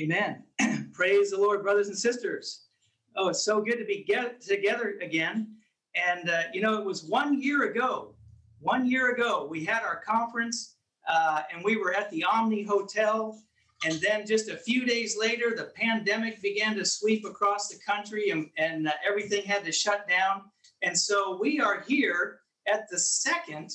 Amen. 0.00 0.42
Praise 0.94 1.30
the 1.30 1.36
Lord, 1.36 1.62
brothers 1.62 1.88
and 1.88 1.98
sisters. 1.98 2.68
Oh, 3.16 3.28
it's 3.28 3.44
so 3.44 3.60
good 3.60 3.76
to 3.76 3.84
be 3.84 4.02
get 4.02 4.40
together 4.40 4.98
again. 5.02 5.56
And, 5.94 6.30
uh, 6.30 6.42
you 6.54 6.62
know, 6.62 6.78
it 6.78 6.84
was 6.86 7.04
one 7.04 7.42
year 7.42 7.64
ago, 7.64 8.14
one 8.60 8.86
year 8.86 9.12
ago, 9.12 9.46
we 9.50 9.62
had 9.62 9.82
our 9.82 10.00
conference 10.00 10.76
uh, 11.06 11.42
and 11.52 11.62
we 11.62 11.76
were 11.76 11.92
at 11.92 12.10
the 12.10 12.24
Omni 12.24 12.62
Hotel. 12.62 13.38
And 13.84 14.00
then 14.00 14.26
just 14.26 14.48
a 14.48 14.56
few 14.56 14.86
days 14.86 15.18
later, 15.18 15.54
the 15.54 15.72
pandemic 15.76 16.40
began 16.40 16.76
to 16.76 16.84
sweep 16.86 17.26
across 17.26 17.68
the 17.68 17.78
country 17.86 18.30
and, 18.30 18.48
and 18.56 18.88
uh, 18.88 18.92
everything 19.06 19.42
had 19.44 19.64
to 19.64 19.72
shut 19.72 20.08
down. 20.08 20.44
And 20.82 20.96
so 20.96 21.38
we 21.38 21.60
are 21.60 21.82
here 21.86 22.40
at 22.72 22.88
the 22.90 22.98
second 22.98 23.72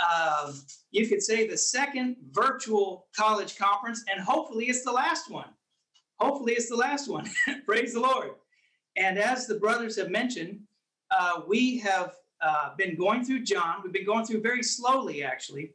um, 0.00 0.54
you 0.90 1.06
could 1.06 1.22
say 1.22 1.46
the 1.46 1.56
second 1.56 2.16
virtual 2.32 3.06
college 3.16 3.56
conference, 3.56 4.04
and 4.10 4.20
hopefully 4.20 4.64
it's 4.64 4.82
the 4.82 4.90
last 4.90 5.30
one. 5.30 5.53
Hopefully 6.20 6.52
it's 6.52 6.68
the 6.68 6.76
last 6.76 7.08
one. 7.08 7.28
Praise 7.66 7.94
the 7.94 8.00
Lord. 8.00 8.30
And 8.96 9.18
as 9.18 9.46
the 9.46 9.56
brothers 9.56 9.96
have 9.96 10.10
mentioned, 10.10 10.60
uh, 11.10 11.42
we 11.46 11.78
have 11.78 12.14
uh, 12.40 12.74
been 12.76 12.96
going 12.96 13.24
through 13.24 13.44
John. 13.44 13.80
We've 13.82 13.92
been 13.92 14.06
going 14.06 14.24
through 14.24 14.42
very 14.42 14.62
slowly, 14.62 15.22
actually. 15.22 15.72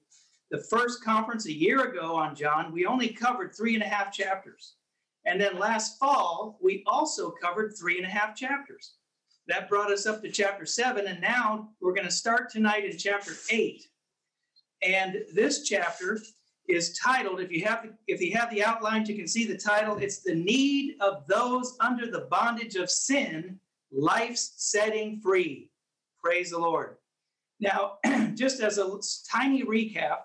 The 0.52 0.64
first 0.70 1.04
conference 1.04 1.46
a 1.46 1.54
year 1.54 1.90
ago 1.92 2.16
on 2.16 2.36
John, 2.36 2.72
we 2.72 2.86
only 2.86 3.10
covered 3.10 3.54
three 3.56 3.76
and 3.76 3.84
a 3.84 3.88
half 3.88 4.14
chapters. 4.14 4.76
And 5.26 5.40
then 5.40 5.60
last 5.60 6.00
fall, 6.00 6.58
we 6.62 6.84
also 6.88 7.32
covered 7.32 7.76
three 7.78 7.98
and 7.98 8.06
a 8.06 8.10
half 8.10 8.36
chapters. 8.36 8.94
That 9.48 9.70
brought 9.70 9.92
us 9.92 10.06
up 10.06 10.22
to 10.22 10.32
chapter 10.32 10.66
seven. 10.66 11.08
And 11.08 11.22
now 11.22 11.70
we're 11.82 11.94
going 11.94 12.08
to 12.08 12.12
start 12.12 12.50
tonight 12.50 12.86
in 12.86 12.98
chapter 12.98 13.34
eight. 13.50 13.88
And 14.82 15.18
this 15.34 15.68
chapter 15.68 16.20
is 16.70 16.98
titled, 16.98 17.42
if 17.42 17.52
you 17.52 17.66
have 17.66 17.84
the, 17.84 17.94
if 18.08 18.22
you 18.22 18.36
have 18.38 18.52
the 18.52 18.64
outlines, 18.64 19.10
you 19.10 19.16
can 19.16 19.28
see 19.28 19.46
the 19.46 19.58
title. 19.58 19.98
It's 19.98 20.20
the 20.20 20.36
need 20.36 20.96
of 21.02 21.26
those 21.28 21.76
under 21.80 22.10
the 22.10 22.28
bondage 22.30 22.76
of 22.76 22.92
sin, 22.92 23.60
life's 23.92 24.54
setting 24.58 25.20
free. 25.20 25.72
Praise 26.24 26.52
the 26.52 26.60
Lord. 26.60 26.98
Now, 27.60 27.98
just 28.36 28.62
as 28.62 28.78
a 28.78 29.00
tiny 29.30 29.64
recap, 29.64 30.20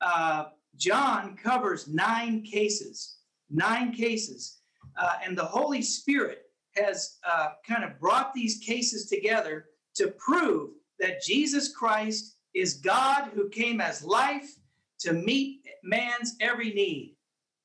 uh, 0.00 0.46
John 0.76 1.36
covers 1.36 1.88
nine 1.88 2.42
cases, 2.42 3.16
nine 3.50 3.92
cases, 3.92 4.60
uh, 4.96 5.14
and 5.24 5.36
the 5.36 5.44
Holy 5.44 5.82
Spirit 5.82 6.42
has 6.76 7.16
uh, 7.28 7.48
kind 7.66 7.82
of 7.82 7.98
brought 7.98 8.32
these 8.32 8.58
cases 8.58 9.06
together 9.06 9.66
to 9.96 10.08
prove 10.18 10.70
that 11.00 11.22
Jesus 11.22 11.74
Christ 11.74 12.36
is 12.54 12.74
God 12.74 13.30
who 13.34 13.48
came 13.48 13.80
as 13.80 14.04
life 14.04 14.54
to 15.00 15.12
meet 15.12 15.60
man's 15.82 16.36
every 16.40 16.72
need, 16.72 17.16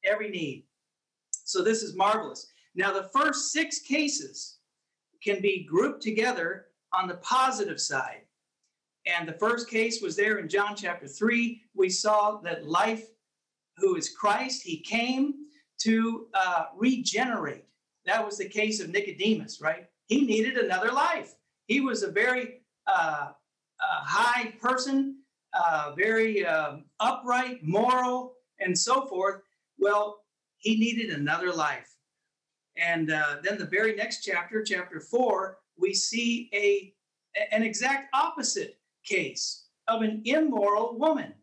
every 0.06 0.30
need. 0.30 0.66
So 1.45 1.64
this 1.64 1.84
is 1.84 1.95
marvelous. 1.95 2.48
Now, 2.75 2.92
the 2.94 3.09
first 3.14 3.52
six 3.52 3.80
cases 3.80 4.58
can 5.23 5.42
be 5.42 5.67
grouped 5.70 6.02
together 6.02 6.67
on 6.94 7.08
the 7.08 7.16
positive 7.16 7.80
side. 7.80 8.22
And 9.06 9.28
the 9.28 9.34
first 9.34 9.70
case 9.70 10.02
was 10.02 10.16
there 10.16 10.38
in 10.38 10.48
John 10.48 10.75
chapter 10.75 11.08
3. 11.08 11.62
We 11.75 11.90
saw 11.90 12.40
that 12.42 12.67
life, 12.67 13.06
who 13.78 13.95
is 13.95 14.09
Christ, 14.09 14.64
he 14.64 14.80
came 14.80 15.34
to 15.80 16.28
uh, 16.34 16.66
regenerate. 16.75 17.66
That 18.06 18.25
was 18.25 18.38
the 18.38 18.47
case 18.47 18.80
of 18.80 18.90
Nicodemus, 18.90 19.62
right? 19.62 19.88
He 20.08 20.25
needed 20.25 20.58
another 20.58 20.92
life. 20.92 21.34
He 21.68 21.81
was 21.81 22.03
a 22.03 22.12
very 22.12 22.62
uh, 22.88 23.31
high 23.80 24.53
person, 24.62 25.22
uh, 25.54 25.94
very 25.98 26.46
um, 26.46 26.86
upright, 27.00 27.64
moral, 27.64 28.34
and 28.59 28.78
so 28.78 29.06
forth. 29.06 29.42
Well, 29.78 30.20
he 30.58 30.78
needed 30.78 31.09
another 31.09 31.52
life. 31.52 31.90
And 32.78 33.12
uh, 33.12 33.38
then 33.44 33.58
the 33.58 33.66
very 33.66 33.96
next 33.96 34.24
chapter, 34.24 34.64
chapter 34.64 35.00
four, 35.00 35.59
we 35.78 35.94
see 35.94 36.50
a 36.54 36.94
an 37.52 37.64
exact 37.64 38.14
opposite 38.14 38.80
case 39.04 39.66
of 39.88 40.02
an 40.03 40.22
immoral 40.25 40.97
woman. 41.00 41.34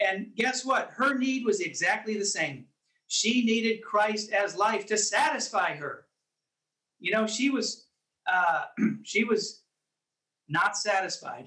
And 0.00 0.28
guess 0.36 0.64
what? 0.64 0.90
Her 0.90 1.18
need 1.18 1.44
was 1.44 1.60
exactly 1.60 2.16
the 2.16 2.24
same. 2.24 2.66
She 3.08 3.44
needed 3.44 3.82
Christ 3.82 4.32
as 4.32 4.56
life 4.56 4.86
to 4.86 4.96
satisfy 4.96 5.74
her. 5.74 6.06
You 7.00 7.12
know, 7.12 7.26
she 7.26 7.50
was 7.50 7.86
uh, 8.32 8.64
she 9.02 9.24
was 9.24 9.62
not 10.48 10.76
satisfied. 10.76 11.46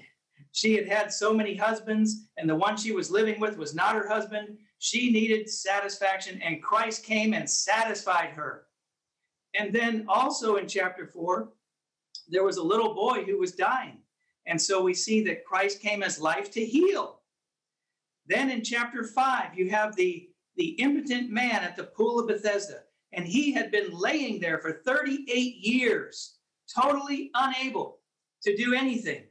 She 0.52 0.74
had 0.74 0.88
had 0.88 1.12
so 1.12 1.32
many 1.32 1.54
husbands, 1.54 2.26
and 2.36 2.48
the 2.48 2.54
one 2.54 2.76
she 2.76 2.92
was 2.92 3.10
living 3.10 3.40
with 3.40 3.58
was 3.58 3.74
not 3.74 3.94
her 3.94 4.08
husband. 4.08 4.58
She 4.78 5.10
needed 5.10 5.48
satisfaction, 5.48 6.40
and 6.42 6.62
Christ 6.62 7.04
came 7.04 7.34
and 7.34 7.48
satisfied 7.48 8.30
her. 8.30 8.66
And 9.58 9.72
then 9.72 10.04
also 10.08 10.56
in 10.56 10.68
chapter 10.68 11.06
four, 11.06 11.52
there 12.28 12.44
was 12.44 12.56
a 12.56 12.62
little 12.62 12.94
boy 12.94 13.24
who 13.24 13.38
was 13.38 13.52
dying. 13.52 13.98
And 14.46 14.60
so 14.60 14.82
we 14.82 14.94
see 14.94 15.22
that 15.24 15.44
Christ 15.44 15.80
came 15.80 16.02
as 16.02 16.20
life 16.20 16.50
to 16.52 16.64
heal. 16.64 17.20
Then 18.26 18.50
in 18.50 18.62
chapter 18.62 19.04
five, 19.04 19.56
you 19.56 19.70
have 19.70 19.96
the, 19.96 20.28
the 20.56 20.70
impotent 20.80 21.30
man 21.30 21.62
at 21.64 21.76
the 21.76 21.84
pool 21.84 22.18
of 22.18 22.28
Bethesda. 22.28 22.80
And 23.12 23.26
he 23.26 23.52
had 23.52 23.70
been 23.70 23.90
laying 23.90 24.38
there 24.38 24.58
for 24.58 24.82
38 24.84 25.56
years, 25.56 26.36
totally 26.74 27.30
unable 27.34 27.98
to 28.42 28.56
do 28.56 28.74
anything 28.74 29.24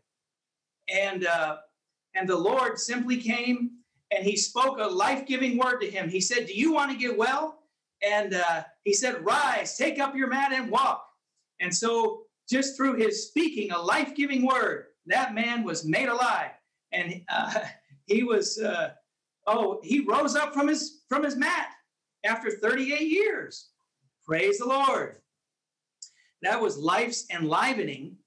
and 0.89 1.25
uh, 1.25 1.57
and 2.15 2.27
the 2.27 2.35
Lord 2.35 2.79
simply 2.79 3.17
came 3.17 3.71
and 4.11 4.23
He 4.23 4.35
spoke 4.35 4.79
a 4.79 4.85
life 4.85 5.25
giving 5.25 5.57
word 5.57 5.79
to 5.79 5.89
him. 5.89 6.09
He 6.09 6.21
said, 6.21 6.47
"Do 6.47 6.53
you 6.53 6.73
want 6.73 6.91
to 6.91 6.97
get 6.97 7.17
well?" 7.17 7.59
And 8.01 8.33
uh, 8.33 8.63
he 8.83 8.93
said, 8.93 9.25
"Rise, 9.25 9.77
take 9.77 9.99
up 9.99 10.15
your 10.15 10.27
mat 10.27 10.51
and 10.53 10.71
walk." 10.71 11.05
And 11.59 11.73
so, 11.73 12.23
just 12.49 12.77
through 12.77 12.95
His 12.95 13.27
speaking 13.27 13.71
a 13.71 13.79
life 13.79 14.15
giving 14.15 14.45
word, 14.45 14.85
that 15.07 15.33
man 15.33 15.63
was 15.63 15.85
made 15.85 16.09
alive, 16.09 16.51
and 16.91 17.21
uh, 17.29 17.59
he 18.05 18.23
was 18.23 18.59
uh, 18.59 18.91
oh 19.47 19.79
he 19.83 20.01
rose 20.01 20.35
up 20.35 20.53
from 20.53 20.67
his 20.67 21.01
from 21.09 21.23
his 21.23 21.35
mat 21.35 21.67
after 22.25 22.51
38 22.51 23.01
years. 23.01 23.69
Praise 24.25 24.59
the 24.59 24.65
Lord. 24.65 25.17
That 26.41 26.61
was 26.61 26.77
life's 26.77 27.25
enlivening 27.31 28.17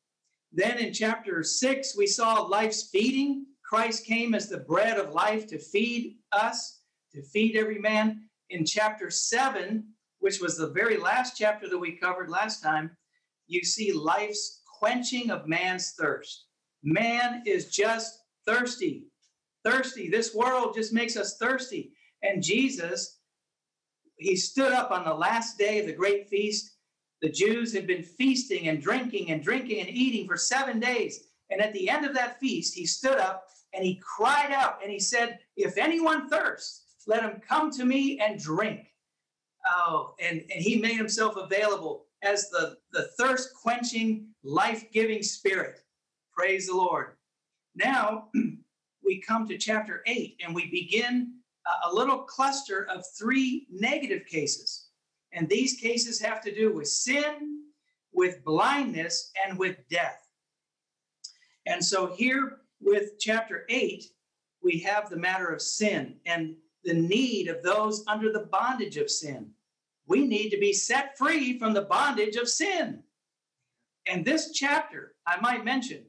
then 0.53 0.79
in 0.79 0.93
chapter 0.93 1.43
six, 1.43 1.97
we 1.97 2.07
saw 2.07 2.43
life's 2.43 2.89
feeding. 2.91 3.47
Christ 3.63 4.05
came 4.05 4.35
as 4.35 4.49
the 4.49 4.59
bread 4.59 4.99
of 4.99 5.15
life 5.15 5.47
to 5.49 5.59
feed 5.59 6.17
us, 6.33 6.81
to 7.13 7.23
feed 7.23 7.57
every 7.57 7.79
man. 7.79 8.29
In 8.51 8.65
chapter 8.65 9.11
seven, 9.11 9.85
which 10.19 10.41
was 10.41 10.57
the 10.57 10.71
very 10.71 10.97
last 10.97 11.37
chapter 11.39 11.69
that 11.69 11.79
we 11.79 11.93
covered 11.93 12.29
last 12.29 12.63
time, 12.63 12.91
you 13.47 13.63
see 13.65 13.93
life's 13.93 14.63
quenching 14.79 15.31
of 15.31 15.47
man's 15.47 15.93
thirst. 15.93 16.47
Man 16.83 17.43
is 17.47 17.71
just 17.71 18.19
thirsty. 18.47 19.07
Thirsty. 19.65 20.09
This 20.09 20.35
world 20.35 20.75
just 20.75 20.93
makes 20.93 21.17
us 21.17 21.37
thirsty. 21.37 21.93
And 22.23 22.43
Jesus, 22.43 23.21
he 24.17 24.35
stood 24.35 24.73
up 24.73 24.91
on 24.91 25.05
the 25.05 25.15
last 25.15 25.59
day 25.59 25.79
of 25.79 25.87
the 25.87 25.93
great 25.93 26.29
feast 26.29 26.73
the 27.23 27.29
Jews 27.29 27.73
had 27.75 27.87
been 27.87 28.03
feasting 28.03 28.69
and 28.69 28.83
drinking 28.83 29.31
and 29.31 29.43
drinking 29.43 29.81
and 29.81 29.91
eating 29.91 30.27
for 30.27 30.37
seven 30.37 30.81
days. 30.81 31.29
And 31.51 31.61
at 31.61 31.73
the 31.73 31.89
end 31.89 32.07
of 32.07 32.15
that 32.15 32.41
feast, 32.41 32.75
he 32.75 32.87
stood 32.87 33.19
up 33.19 33.49
and 33.75 33.85
he 33.85 34.01
cried 34.03 34.53
out 34.53 34.79
and 34.83 34.91
he 34.91 34.99
said, 34.99 35.39
If 35.57 35.77
anyone 35.77 36.29
thirsts, 36.29 36.85
let 37.07 37.23
him 37.23 37.41
come 37.47 37.71
to 37.73 37.85
me 37.85 38.21
and 38.21 38.41
drink. 38.41 38.87
Oh, 39.69 40.15
and, 40.23 40.41
and 40.41 40.63
he 40.63 40.81
made 40.81 40.97
himself 40.97 41.37
available 41.37 42.07
as 42.23 42.49
the, 42.51 42.79
the 42.93 43.09
thirst 43.19 43.51
quenching, 43.55 44.29
life 44.43 44.91
giving 44.93 45.23
spirit. 45.23 45.81
Praise 46.33 46.69
the 46.69 46.77
Lord. 46.77 47.13
Now 47.75 48.29
we 49.05 49.21
come 49.21 49.47
to 49.49 49.59
chapter 49.59 50.03
8 50.07 50.41
and 50.45 50.55
we 50.55 50.71
begin 50.71 51.35
a 51.85 51.95
little 51.95 52.19
cluster 52.19 52.87
of 52.91 53.05
three 53.19 53.67
negative 53.71 54.27
cases. 54.27 54.90
And 55.33 55.49
these 55.49 55.81
cases 55.81 56.21
have 56.21 56.41
to 56.43 56.55
do 56.55 56.73
with 56.73 56.89
sin, 56.89 57.65
with 58.13 58.45
blindness, 58.45 59.31
and 59.47 59.59
with 59.59 59.77
death. 59.89 60.29
And 61.67 61.85
so 61.85 62.07
here 62.07 62.59
with 62.81 63.19
chapter 63.19 63.65
8, 63.69 64.05
we 64.63 64.79
have 64.81 65.09
the 65.09 65.17
matter 65.17 65.49
of 65.49 65.63
sin 65.63 66.17
and 66.27 66.57
the 66.85 66.95
need 66.95 67.49
of 67.49 67.63
those 67.63 68.05
under 68.07 68.33
the 68.33 68.49
bondage 68.51 68.97
of 68.97 69.11
sin. 69.11 69.51
We 70.07 70.27
need 70.27 70.51
to 70.51 70.59
be 70.59 70.73
set 70.73 71.17
free 71.17 71.59
from 71.59 71.73
the 71.73 71.83
bondage 71.83 72.37
of 72.37 72.49
sin. 72.49 73.03
And 74.07 74.25
this 74.25 74.53
chapter, 74.53 75.15
I 75.27 75.41
might 75.41 75.65
mention 75.65 76.05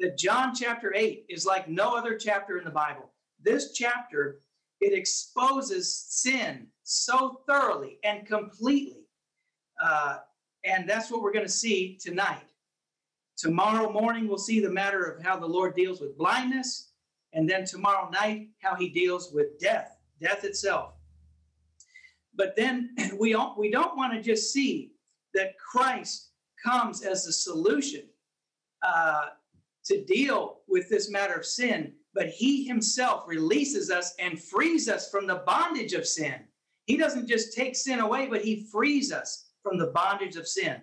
that 0.00 0.18
John 0.18 0.54
chapter 0.54 0.92
8 0.94 1.24
is 1.28 1.46
like 1.46 1.68
no 1.68 1.96
other 1.96 2.16
chapter 2.16 2.58
in 2.58 2.64
the 2.64 2.70
Bible. 2.70 3.10
This 3.42 3.72
chapter, 3.72 4.40
it 4.80 4.92
exposes 4.92 5.94
sin 5.94 6.66
so 6.88 7.42
thoroughly 7.46 7.98
and 8.02 8.26
completely. 8.26 9.04
Uh, 9.82 10.18
and 10.64 10.88
that's 10.88 11.10
what 11.10 11.20
we're 11.20 11.32
going 11.32 11.44
to 11.44 11.50
see 11.50 11.98
tonight. 12.00 12.46
Tomorrow 13.36 13.92
morning, 13.92 14.26
we'll 14.26 14.38
see 14.38 14.58
the 14.58 14.70
matter 14.70 15.04
of 15.04 15.22
how 15.22 15.38
the 15.38 15.46
Lord 15.46 15.76
deals 15.76 16.00
with 16.00 16.16
blindness. 16.16 16.92
And 17.34 17.48
then 17.48 17.66
tomorrow 17.66 18.08
night, 18.08 18.48
how 18.62 18.74
he 18.74 18.88
deals 18.88 19.32
with 19.32 19.60
death, 19.60 19.98
death 20.20 20.44
itself. 20.44 20.94
But 22.34 22.56
then 22.56 22.96
we 23.20 23.32
don't, 23.32 23.58
we 23.58 23.70
don't 23.70 23.96
want 23.96 24.14
to 24.14 24.22
just 24.22 24.50
see 24.50 24.92
that 25.34 25.58
Christ 25.58 26.30
comes 26.64 27.02
as 27.02 27.26
the 27.26 27.32
solution 27.32 28.04
uh, 28.82 29.26
to 29.84 30.04
deal 30.06 30.60
with 30.66 30.88
this 30.88 31.10
matter 31.10 31.34
of 31.34 31.44
sin, 31.44 31.92
but 32.14 32.28
he 32.28 32.64
himself 32.66 33.24
releases 33.26 33.90
us 33.90 34.14
and 34.18 34.42
frees 34.42 34.88
us 34.88 35.10
from 35.10 35.26
the 35.26 35.42
bondage 35.46 35.92
of 35.92 36.06
sin. 36.06 36.47
He 36.88 36.96
doesn't 36.96 37.28
just 37.28 37.54
take 37.54 37.76
sin 37.76 38.00
away, 38.00 38.28
but 38.28 38.40
he 38.42 38.66
frees 38.72 39.12
us 39.12 39.50
from 39.62 39.76
the 39.76 39.88
bondage 39.88 40.36
of 40.36 40.48
sin. 40.48 40.80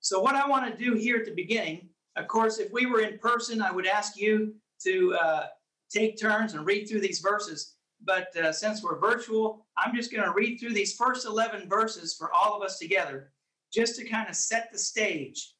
So, 0.00 0.18
what 0.18 0.34
I 0.34 0.48
want 0.48 0.66
to 0.70 0.84
do 0.84 0.94
here 0.94 1.18
at 1.18 1.26
the 1.26 1.34
beginning, 1.34 1.90
of 2.16 2.28
course, 2.28 2.58
if 2.58 2.72
we 2.72 2.86
were 2.86 3.00
in 3.00 3.18
person, 3.18 3.60
I 3.60 3.70
would 3.70 3.86
ask 3.86 4.16
you 4.16 4.54
to 4.84 5.14
uh, 5.14 5.46
take 5.90 6.18
turns 6.18 6.54
and 6.54 6.64
read 6.64 6.88
through 6.88 7.02
these 7.02 7.18
verses. 7.18 7.74
But 8.02 8.34
uh, 8.36 8.52
since 8.52 8.82
we're 8.82 8.98
virtual, 8.98 9.66
I'm 9.76 9.94
just 9.94 10.10
going 10.10 10.24
to 10.24 10.32
read 10.32 10.58
through 10.58 10.72
these 10.72 10.96
first 10.96 11.26
11 11.26 11.68
verses 11.68 12.14
for 12.14 12.32
all 12.32 12.56
of 12.56 12.62
us 12.62 12.78
together, 12.78 13.30
just 13.70 13.96
to 13.96 14.08
kind 14.08 14.30
of 14.30 14.36
set 14.36 14.72
the 14.72 14.78
stage. 14.78 15.54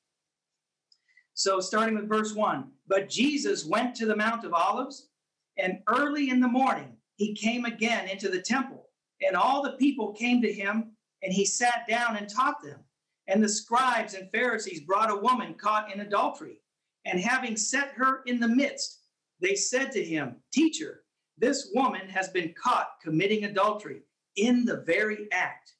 So, 1.34 1.60
starting 1.60 1.94
with 1.94 2.08
verse 2.08 2.32
1 2.32 2.70
But 2.88 3.10
Jesus 3.10 3.66
went 3.66 3.94
to 3.96 4.06
the 4.06 4.16
Mount 4.16 4.46
of 4.46 4.54
Olives, 4.54 5.10
and 5.58 5.80
early 5.88 6.30
in 6.30 6.40
the 6.40 6.48
morning 6.48 6.96
he 7.16 7.34
came 7.34 7.66
again 7.66 8.08
into 8.08 8.30
the 8.30 8.40
temple, 8.40 8.83
and 9.26 9.36
all 9.36 9.62
the 9.62 9.72
people 9.72 10.12
came 10.12 10.40
to 10.42 10.52
him, 10.52 10.92
and 11.22 11.32
he 11.32 11.44
sat 11.44 11.86
down 11.88 12.16
and 12.16 12.28
taught 12.28 12.62
them. 12.62 12.80
And 13.26 13.42
the 13.42 13.48
scribes 13.48 14.14
and 14.14 14.30
Pharisees 14.30 14.80
brought 14.80 15.10
a 15.10 15.16
woman 15.16 15.54
caught 15.54 15.92
in 15.92 16.00
adultery, 16.00 16.60
and 17.04 17.18
having 17.18 17.56
set 17.56 17.92
her 17.92 18.22
in 18.26 18.40
the 18.40 18.48
midst, 18.48 19.00
they 19.40 19.54
said 19.54 19.92
to 19.92 20.04
him, 20.04 20.36
Teacher, 20.52 21.04
this 21.38 21.70
woman 21.74 22.08
has 22.08 22.28
been 22.28 22.54
caught 22.54 23.00
committing 23.02 23.44
adultery 23.44 24.02
in 24.36 24.64
the 24.64 24.82
very 24.86 25.28
act. 25.32 25.72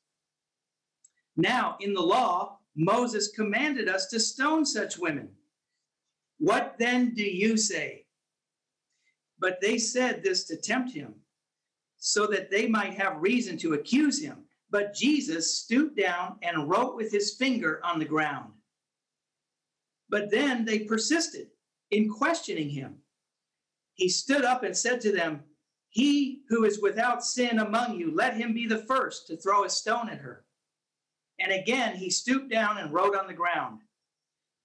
Now, 1.36 1.76
in 1.80 1.92
the 1.92 2.02
law, 2.02 2.58
Moses 2.76 3.28
commanded 3.28 3.88
us 3.88 4.06
to 4.06 4.20
stone 4.20 4.64
such 4.64 4.98
women. 4.98 5.28
What 6.38 6.76
then 6.78 7.14
do 7.14 7.22
you 7.22 7.56
say? 7.56 8.06
But 9.38 9.60
they 9.60 9.78
said 9.78 10.22
this 10.22 10.44
to 10.46 10.56
tempt 10.56 10.92
him, 10.92 11.14
so 12.06 12.26
that 12.26 12.50
they 12.50 12.66
might 12.66 12.92
have 12.92 13.22
reason 13.22 13.56
to 13.56 13.72
accuse 13.72 14.20
him. 14.20 14.36
But 14.68 14.92
Jesus 14.92 15.56
stooped 15.56 15.96
down 15.96 16.36
and 16.42 16.68
wrote 16.68 16.96
with 16.96 17.10
his 17.10 17.34
finger 17.34 17.80
on 17.82 17.98
the 17.98 18.04
ground. 18.04 18.52
But 20.10 20.30
then 20.30 20.66
they 20.66 20.80
persisted 20.80 21.46
in 21.90 22.10
questioning 22.10 22.68
him. 22.68 22.96
He 23.94 24.10
stood 24.10 24.44
up 24.44 24.64
and 24.64 24.76
said 24.76 25.00
to 25.00 25.12
them, 25.12 25.44
He 25.88 26.42
who 26.50 26.66
is 26.66 26.82
without 26.82 27.24
sin 27.24 27.58
among 27.58 27.98
you, 27.98 28.14
let 28.14 28.36
him 28.36 28.52
be 28.52 28.66
the 28.66 28.84
first 28.84 29.26
to 29.28 29.38
throw 29.38 29.64
a 29.64 29.70
stone 29.70 30.10
at 30.10 30.18
her. 30.18 30.44
And 31.40 31.52
again 31.52 31.96
he 31.96 32.10
stooped 32.10 32.50
down 32.50 32.76
and 32.76 32.92
wrote 32.92 33.16
on 33.16 33.28
the 33.28 33.32
ground. 33.32 33.80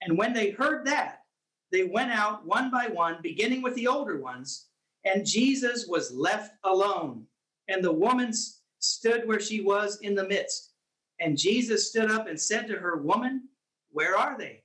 And 0.01 0.17
when 0.17 0.33
they 0.33 0.49
heard 0.49 0.85
that, 0.87 1.23
they 1.71 1.85
went 1.85 2.11
out 2.11 2.45
one 2.45 2.69
by 2.69 2.87
one, 2.87 3.19
beginning 3.21 3.61
with 3.61 3.75
the 3.75 3.87
older 3.87 4.19
ones, 4.19 4.65
and 5.05 5.25
Jesus 5.25 5.87
was 5.87 6.11
left 6.11 6.53
alone. 6.63 7.25
And 7.69 7.81
the 7.81 7.93
woman 7.93 8.33
stood 8.79 9.25
where 9.25 9.39
she 9.39 9.61
was 9.61 9.99
in 10.01 10.15
the 10.15 10.27
midst. 10.27 10.73
And 11.21 11.37
Jesus 11.37 11.89
stood 11.89 12.11
up 12.11 12.27
and 12.27 12.39
said 12.39 12.67
to 12.67 12.75
her, 12.75 12.97
Woman, 12.97 13.47
where 13.91 14.17
are 14.17 14.37
they? 14.37 14.63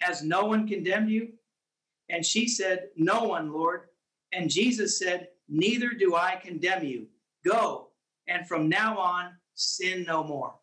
Has 0.00 0.22
no 0.22 0.44
one 0.44 0.68
condemned 0.68 1.10
you? 1.10 1.32
And 2.08 2.24
she 2.24 2.48
said, 2.48 2.88
No 2.96 3.24
one, 3.24 3.52
Lord. 3.52 3.82
And 4.32 4.48
Jesus 4.48 4.98
said, 4.98 5.28
Neither 5.48 5.90
do 5.90 6.14
I 6.14 6.40
condemn 6.42 6.84
you. 6.84 7.06
Go, 7.44 7.88
and 8.28 8.46
from 8.46 8.68
now 8.68 8.98
on, 8.98 9.32
sin 9.54 10.04
no 10.06 10.22
more. 10.22 10.54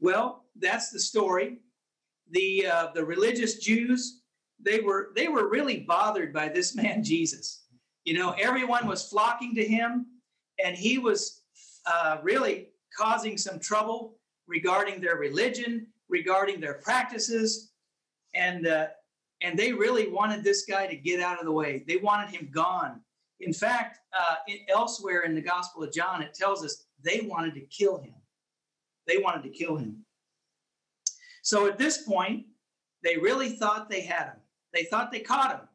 Well, 0.00 0.44
that's 0.58 0.90
the 0.90 1.00
story. 1.00 1.58
The 2.30 2.66
uh, 2.66 2.88
the 2.94 3.04
religious 3.04 3.58
Jews 3.58 4.22
they 4.58 4.80
were 4.80 5.12
they 5.14 5.28
were 5.28 5.48
really 5.48 5.80
bothered 5.80 6.32
by 6.32 6.48
this 6.48 6.74
man 6.74 7.02
Jesus. 7.12 7.65
You 8.06 8.14
know, 8.14 8.36
everyone 8.38 8.86
was 8.86 9.08
flocking 9.08 9.52
to 9.56 9.64
him, 9.64 10.06
and 10.64 10.76
he 10.76 10.96
was 10.98 11.42
uh, 11.86 12.18
really 12.22 12.68
causing 12.96 13.36
some 13.36 13.58
trouble 13.58 14.16
regarding 14.46 15.00
their 15.00 15.16
religion, 15.16 15.88
regarding 16.08 16.60
their 16.60 16.74
practices, 16.74 17.72
and 18.32 18.68
uh, 18.68 18.86
and 19.42 19.58
they 19.58 19.72
really 19.72 20.08
wanted 20.08 20.44
this 20.44 20.64
guy 20.66 20.86
to 20.86 20.94
get 20.94 21.20
out 21.20 21.40
of 21.40 21.46
the 21.46 21.52
way. 21.52 21.84
They 21.88 21.96
wanted 21.96 22.30
him 22.30 22.48
gone. 22.54 23.00
In 23.40 23.52
fact, 23.52 23.98
uh, 24.16 24.36
elsewhere 24.68 25.22
in 25.22 25.34
the 25.34 25.42
Gospel 25.42 25.82
of 25.82 25.92
John, 25.92 26.22
it 26.22 26.32
tells 26.32 26.64
us 26.64 26.84
they 27.02 27.22
wanted 27.22 27.54
to 27.54 27.60
kill 27.62 27.98
him. 27.98 28.14
They 29.08 29.18
wanted 29.18 29.42
to 29.42 29.50
kill 29.50 29.76
him. 29.76 30.04
So 31.42 31.66
at 31.66 31.76
this 31.76 31.98
point, 31.98 32.46
they 33.02 33.16
really 33.16 33.50
thought 33.50 33.90
they 33.90 34.00
had 34.02 34.26
him. 34.26 34.40
They 34.72 34.84
thought 34.84 35.10
they 35.10 35.20
caught 35.20 35.60
him. 35.60 35.68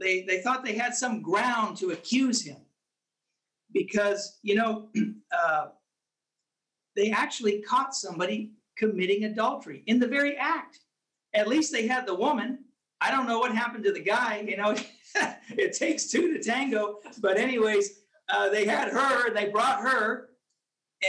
They, 0.00 0.22
they 0.22 0.40
thought 0.40 0.64
they 0.64 0.74
had 0.74 0.94
some 0.94 1.20
ground 1.20 1.76
to 1.78 1.90
accuse 1.90 2.42
him 2.42 2.56
because, 3.72 4.38
you 4.42 4.54
know, 4.54 4.88
uh, 5.32 5.66
they 6.96 7.10
actually 7.10 7.60
caught 7.60 7.94
somebody 7.94 8.52
committing 8.76 9.24
adultery 9.24 9.82
in 9.86 10.00
the 10.00 10.08
very 10.08 10.36
act. 10.36 10.80
At 11.34 11.48
least 11.48 11.70
they 11.70 11.86
had 11.86 12.06
the 12.06 12.14
woman. 12.14 12.64
I 13.00 13.10
don't 13.10 13.28
know 13.28 13.38
what 13.38 13.54
happened 13.54 13.84
to 13.84 13.92
the 13.92 14.02
guy. 14.02 14.44
You 14.46 14.56
know, 14.56 14.74
it 15.50 15.74
takes 15.74 16.06
two 16.08 16.32
to 16.32 16.42
tango. 16.42 16.96
But, 17.20 17.36
anyways, 17.36 18.00
uh, 18.28 18.48
they 18.48 18.64
had 18.64 18.88
her, 18.88 19.32
they 19.34 19.50
brought 19.50 19.80
her, 19.80 20.30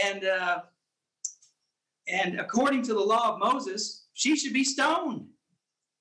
and 0.04 0.24
uh, 0.24 0.60
and 2.08 2.40
according 2.40 2.82
to 2.84 2.94
the 2.94 3.00
law 3.00 3.34
of 3.34 3.38
Moses, 3.38 4.06
she 4.14 4.36
should 4.36 4.52
be 4.52 4.64
stoned, 4.64 5.28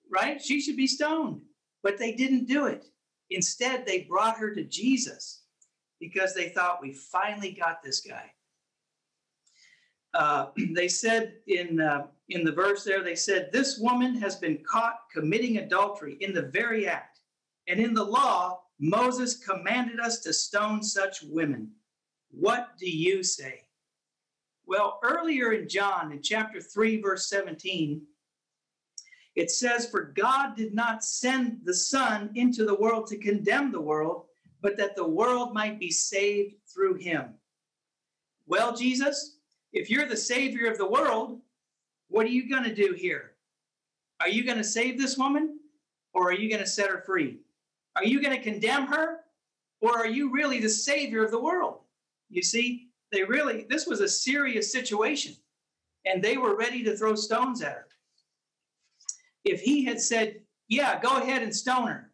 right? 0.10 0.42
She 0.42 0.62
should 0.62 0.78
be 0.78 0.88
stoned. 0.88 1.42
But 1.84 1.98
they 1.98 2.14
didn't 2.14 2.48
do 2.48 2.66
it. 2.68 2.86
Instead, 3.30 3.86
they 3.86 4.02
brought 4.02 4.38
her 4.38 4.54
to 4.54 4.64
Jesus 4.64 5.42
because 6.00 6.34
they 6.34 6.50
thought 6.50 6.82
we 6.82 6.94
finally 6.94 7.52
got 7.52 7.82
this 7.82 8.02
guy. 8.02 8.32
Uh, 10.14 10.48
they 10.76 10.88
said 10.88 11.36
in 11.48 11.80
uh, 11.80 12.08
in 12.30 12.44
the 12.44 12.52
verse 12.52 12.84
there, 12.84 13.04
they 13.04 13.16
said, 13.16 13.50
"This 13.52 13.78
woman 13.80 14.16
has 14.16 14.36
been 14.36 14.60
caught 14.70 15.00
committing 15.14 15.58
adultery 15.58 16.18
in 16.20 16.34
the 16.34 16.44
very 16.44 16.88
act, 16.88 17.20
and 17.68 17.80
in 17.80 17.94
the 17.94 18.04
law, 18.04 18.62
Moses 18.80 19.38
commanded 19.38 20.00
us 20.00 20.20
to 20.20 20.34
stone 20.34 20.84
such 20.84 21.24
women. 21.24 21.72
What 22.32 22.78
do 22.78 22.90
you 22.90 23.24
say?" 23.24 23.62
Well, 24.66 25.00
earlier 25.04 25.52
in 25.52 25.68
John, 25.68 26.14
in 26.14 26.22
chapter 26.22 26.62
3, 26.62 27.02
verse 27.02 27.28
17, 27.28 28.04
it 29.36 29.52
says, 29.52 29.90
For 29.90 30.14
God 30.16 30.56
did 30.56 30.74
not 30.74 31.04
send 31.04 31.60
the 31.64 31.74
Son 31.74 32.32
into 32.36 32.66
the 32.66 32.76
world 32.76 33.08
to 33.08 33.18
condemn 33.18 33.72
the 33.72 33.82
world, 33.82 34.26
but 34.62 34.78
that 34.78 34.96
the 34.96 35.08
world 35.08 35.54
might 35.54 35.80
be 35.80 35.92
saved 35.92 36.56
through 36.72 36.96
him. 36.96 37.34
Well, 38.46 38.76
Jesus, 38.76 39.38
if 39.74 39.90
you're 39.90 40.08
the 40.08 40.18
Savior 40.18 40.70
of 40.70 40.78
the 40.78 40.90
world, 40.90 41.40
what 42.10 42.26
are 42.26 42.30
you 42.30 42.50
going 42.50 42.64
to 42.64 42.76
do 42.76 42.94
here? 42.94 43.32
Are 44.20 44.30
you 44.30 44.44
going 44.44 44.58
to 44.58 44.64
save 44.64 45.00
this 45.00 45.18
woman 45.18 45.60
or 46.14 46.30
are 46.30 46.34
you 46.34 46.50
going 46.50 46.62
to 46.62 46.70
set 46.70 46.90
her 46.90 47.02
free? 47.06 47.40
Are 47.96 48.06
you 48.06 48.22
going 48.22 48.36
to 48.36 48.44
condemn 48.44 48.86
her 48.88 49.22
or 49.80 49.98
are 49.98 50.08
you 50.08 50.32
really 50.32 50.60
the 50.60 50.70
Savior 50.70 51.24
of 51.24 51.32
the 51.32 51.42
world? 51.42 51.80
You 52.30 52.42
see, 52.42 52.90
they 53.12 53.24
really, 53.24 53.66
this 53.70 53.88
was 53.88 54.00
a 54.00 54.08
serious 54.08 54.72
situation, 54.72 55.36
and 56.06 56.24
they 56.24 56.38
were 56.38 56.58
ready 56.58 56.84
to 56.84 56.96
throw 56.96 57.16
stones 57.16 57.62
at 57.62 57.74
her. 57.74 57.88
If 59.44 59.62
he 59.62 59.84
had 59.84 60.00
said, 60.00 60.42
Yeah, 60.68 61.00
go 61.00 61.18
ahead 61.18 61.44
and 61.44 61.56
stone 61.56 61.88
her, 61.88 62.12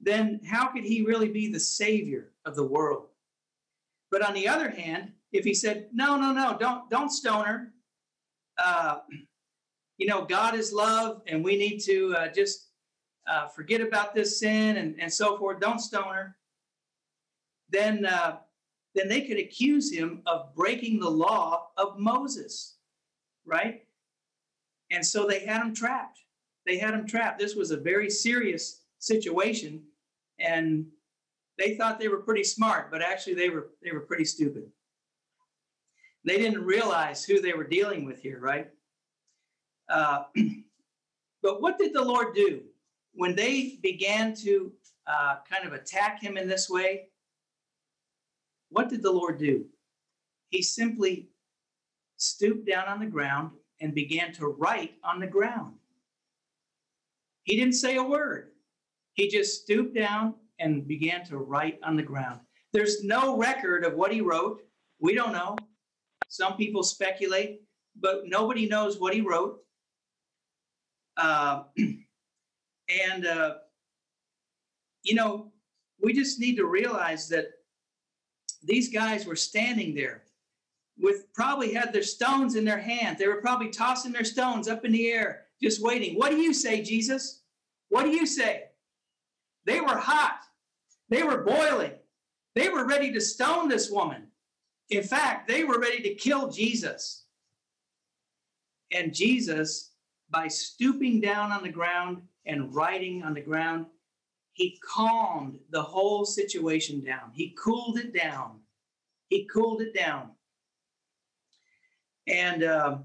then 0.00 0.40
how 0.48 0.68
could 0.68 0.84
he 0.84 1.02
really 1.02 1.28
be 1.28 1.50
the 1.50 1.60
savior 1.60 2.32
of 2.44 2.56
the 2.56 2.66
world? 2.66 3.06
But 4.10 4.22
on 4.22 4.34
the 4.34 4.48
other 4.48 4.70
hand, 4.70 5.12
if 5.32 5.44
he 5.44 5.54
said, 5.54 5.88
No, 5.92 6.16
no, 6.16 6.32
no, 6.32 6.56
don't, 6.58 6.88
don't 6.90 7.10
stone 7.10 7.44
her, 7.44 7.72
uh, 8.58 8.98
you 9.98 10.06
know, 10.06 10.24
God 10.24 10.54
is 10.54 10.72
love, 10.72 11.22
and 11.26 11.44
we 11.44 11.56
need 11.56 11.78
to 11.80 12.14
uh, 12.16 12.28
just 12.28 12.68
uh, 13.28 13.46
forget 13.48 13.80
about 13.80 14.14
this 14.14 14.40
sin 14.40 14.76
and, 14.76 14.98
and 14.98 15.12
so 15.12 15.38
forth, 15.38 15.60
don't 15.60 15.78
stone 15.78 16.14
her, 16.14 16.36
then 17.68 18.06
uh, 18.06 18.38
then 18.94 19.08
they 19.08 19.22
could 19.22 19.38
accuse 19.38 19.92
him 19.92 20.22
of 20.26 20.54
breaking 20.54 20.98
the 20.98 21.10
law 21.10 21.68
of 21.76 21.98
Moses, 21.98 22.76
right? 23.44 23.82
And 24.90 25.04
so 25.04 25.26
they 25.26 25.40
had 25.40 25.62
him 25.62 25.74
trapped. 25.74 26.18
They 26.66 26.78
had 26.78 26.94
him 26.94 27.06
trapped. 27.06 27.38
This 27.38 27.54
was 27.54 27.70
a 27.70 27.76
very 27.76 28.10
serious 28.10 28.82
situation, 28.98 29.82
and 30.38 30.86
they 31.58 31.76
thought 31.76 31.98
they 31.98 32.08
were 32.08 32.22
pretty 32.22 32.44
smart, 32.44 32.90
but 32.90 33.02
actually 33.02 33.34
they 33.34 33.50
were 33.50 33.70
they 33.82 33.92
were 33.92 34.00
pretty 34.00 34.24
stupid. 34.24 34.64
They 36.24 36.36
didn't 36.36 36.64
realize 36.64 37.24
who 37.24 37.40
they 37.40 37.54
were 37.54 37.64
dealing 37.64 38.04
with 38.04 38.20
here, 38.20 38.40
right? 38.40 38.68
Uh, 39.88 40.24
but 41.42 41.62
what 41.62 41.78
did 41.78 41.94
the 41.94 42.04
Lord 42.04 42.34
do 42.34 42.60
when 43.14 43.34
they 43.34 43.78
began 43.82 44.34
to 44.34 44.72
uh, 45.06 45.36
kind 45.50 45.66
of 45.66 45.72
attack 45.72 46.22
him 46.22 46.36
in 46.36 46.46
this 46.46 46.68
way? 46.68 47.10
what 48.70 48.88
did 48.88 49.02
the 49.02 49.12
Lord 49.12 49.38
do? 49.38 49.66
He 50.48 50.62
simply 50.62 51.28
stooped 52.16 52.66
down 52.66 52.88
on 52.88 53.00
the 53.00 53.06
ground 53.06 53.50
and 53.80 53.94
began 53.94 54.32
to 54.34 54.46
write 54.46 54.94
on 55.02 55.20
the 55.20 55.26
ground. 55.26 55.74
He 57.44 57.56
didn't 57.56 57.74
say 57.74 57.96
a 57.96 58.02
word. 58.02 58.50
He 59.14 59.28
just 59.28 59.62
stooped 59.62 59.94
down 59.94 60.34
and 60.58 60.86
began 60.86 61.24
to 61.26 61.38
write 61.38 61.80
on 61.82 61.96
the 61.96 62.02
ground. 62.02 62.40
There's 62.72 63.02
no 63.02 63.36
record 63.36 63.84
of 63.84 63.94
what 63.94 64.12
he 64.12 64.20
wrote. 64.20 64.62
We 65.00 65.14
don't 65.14 65.32
know. 65.32 65.56
Some 66.28 66.56
people 66.56 66.82
speculate, 66.82 67.62
but 67.96 68.22
nobody 68.26 68.68
knows 68.68 69.00
what 69.00 69.14
he 69.14 69.20
wrote. 69.20 69.58
Uh, 71.16 71.64
and, 71.78 73.26
uh, 73.26 73.54
you 75.02 75.14
know, 75.14 75.52
we 76.02 76.12
just 76.12 76.38
need 76.38 76.56
to 76.56 76.66
realize 76.66 77.28
that 77.30 77.46
these 78.62 78.92
guys 78.92 79.26
were 79.26 79.36
standing 79.36 79.94
there 79.94 80.22
with 81.00 81.32
probably 81.32 81.72
had 81.72 81.92
their 81.92 82.02
stones 82.02 82.54
in 82.54 82.64
their 82.64 82.78
hand. 82.78 83.18
They 83.18 83.28
were 83.28 83.40
probably 83.40 83.70
tossing 83.70 84.12
their 84.12 84.24
stones 84.24 84.68
up 84.68 84.84
in 84.84 84.92
the 84.92 85.10
air, 85.10 85.46
just 85.62 85.82
waiting. 85.82 86.16
What 86.16 86.30
do 86.30 86.36
you 86.36 86.52
say, 86.52 86.82
Jesus? 86.82 87.42
What 87.88 88.04
do 88.04 88.10
you 88.10 88.26
say? 88.26 88.64
They 89.64 89.80
were 89.80 89.96
hot. 89.96 90.40
They 91.08 91.22
were 91.22 91.42
boiling. 91.42 91.92
They 92.54 92.68
were 92.68 92.86
ready 92.86 93.12
to 93.12 93.20
stone 93.20 93.68
this 93.68 93.90
woman. 93.90 94.28
In 94.90 95.02
fact, 95.02 95.48
they 95.48 95.64
were 95.64 95.78
ready 95.78 96.02
to 96.02 96.14
kill 96.14 96.50
Jesus. 96.50 97.24
And 98.92 99.14
Jesus, 99.14 99.92
by 100.30 100.48
stooping 100.48 101.20
down 101.20 101.52
on 101.52 101.62
the 101.62 101.68
ground 101.68 102.22
and 102.46 102.74
writing 102.74 103.22
on 103.22 103.34
the 103.34 103.40
ground, 103.40 103.86
he 104.52 104.78
calmed 104.84 105.58
the 105.70 105.82
whole 105.82 106.24
situation 106.24 107.04
down. 107.04 107.30
He 107.32 107.56
cooled 107.62 107.98
it 107.98 108.12
down. 108.12 108.60
He 109.28 109.46
cooled 109.46 109.80
it 109.80 109.94
down. 109.94 110.30
And 112.30 112.62
uh, 112.62 112.98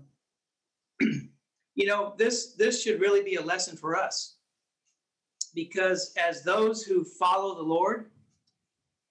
you 0.99 1.87
know, 1.87 2.13
this 2.17 2.53
this 2.53 2.83
should 2.83 3.01
really 3.01 3.23
be 3.23 3.35
a 3.35 3.41
lesson 3.41 3.75
for 3.75 3.95
us, 3.95 4.37
because 5.53 6.13
as 6.15 6.43
those 6.43 6.83
who 6.83 7.03
follow 7.03 7.55
the 7.55 7.63
Lord, 7.63 8.11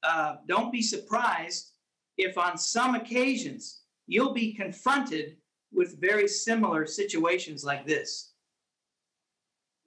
uh, 0.05 0.37
don't 0.47 0.71
be 0.71 0.83
surprised 0.83 1.73
if 2.17 2.39
on 2.39 2.57
some 2.57 2.95
occasions 2.95 3.83
you'll 4.07 4.33
be 4.33 4.55
confronted 4.55 5.37
with 5.73 6.01
very 6.01 6.29
similar 6.29 6.87
situations 6.87 7.65
like 7.65 7.85
this. 7.85 8.35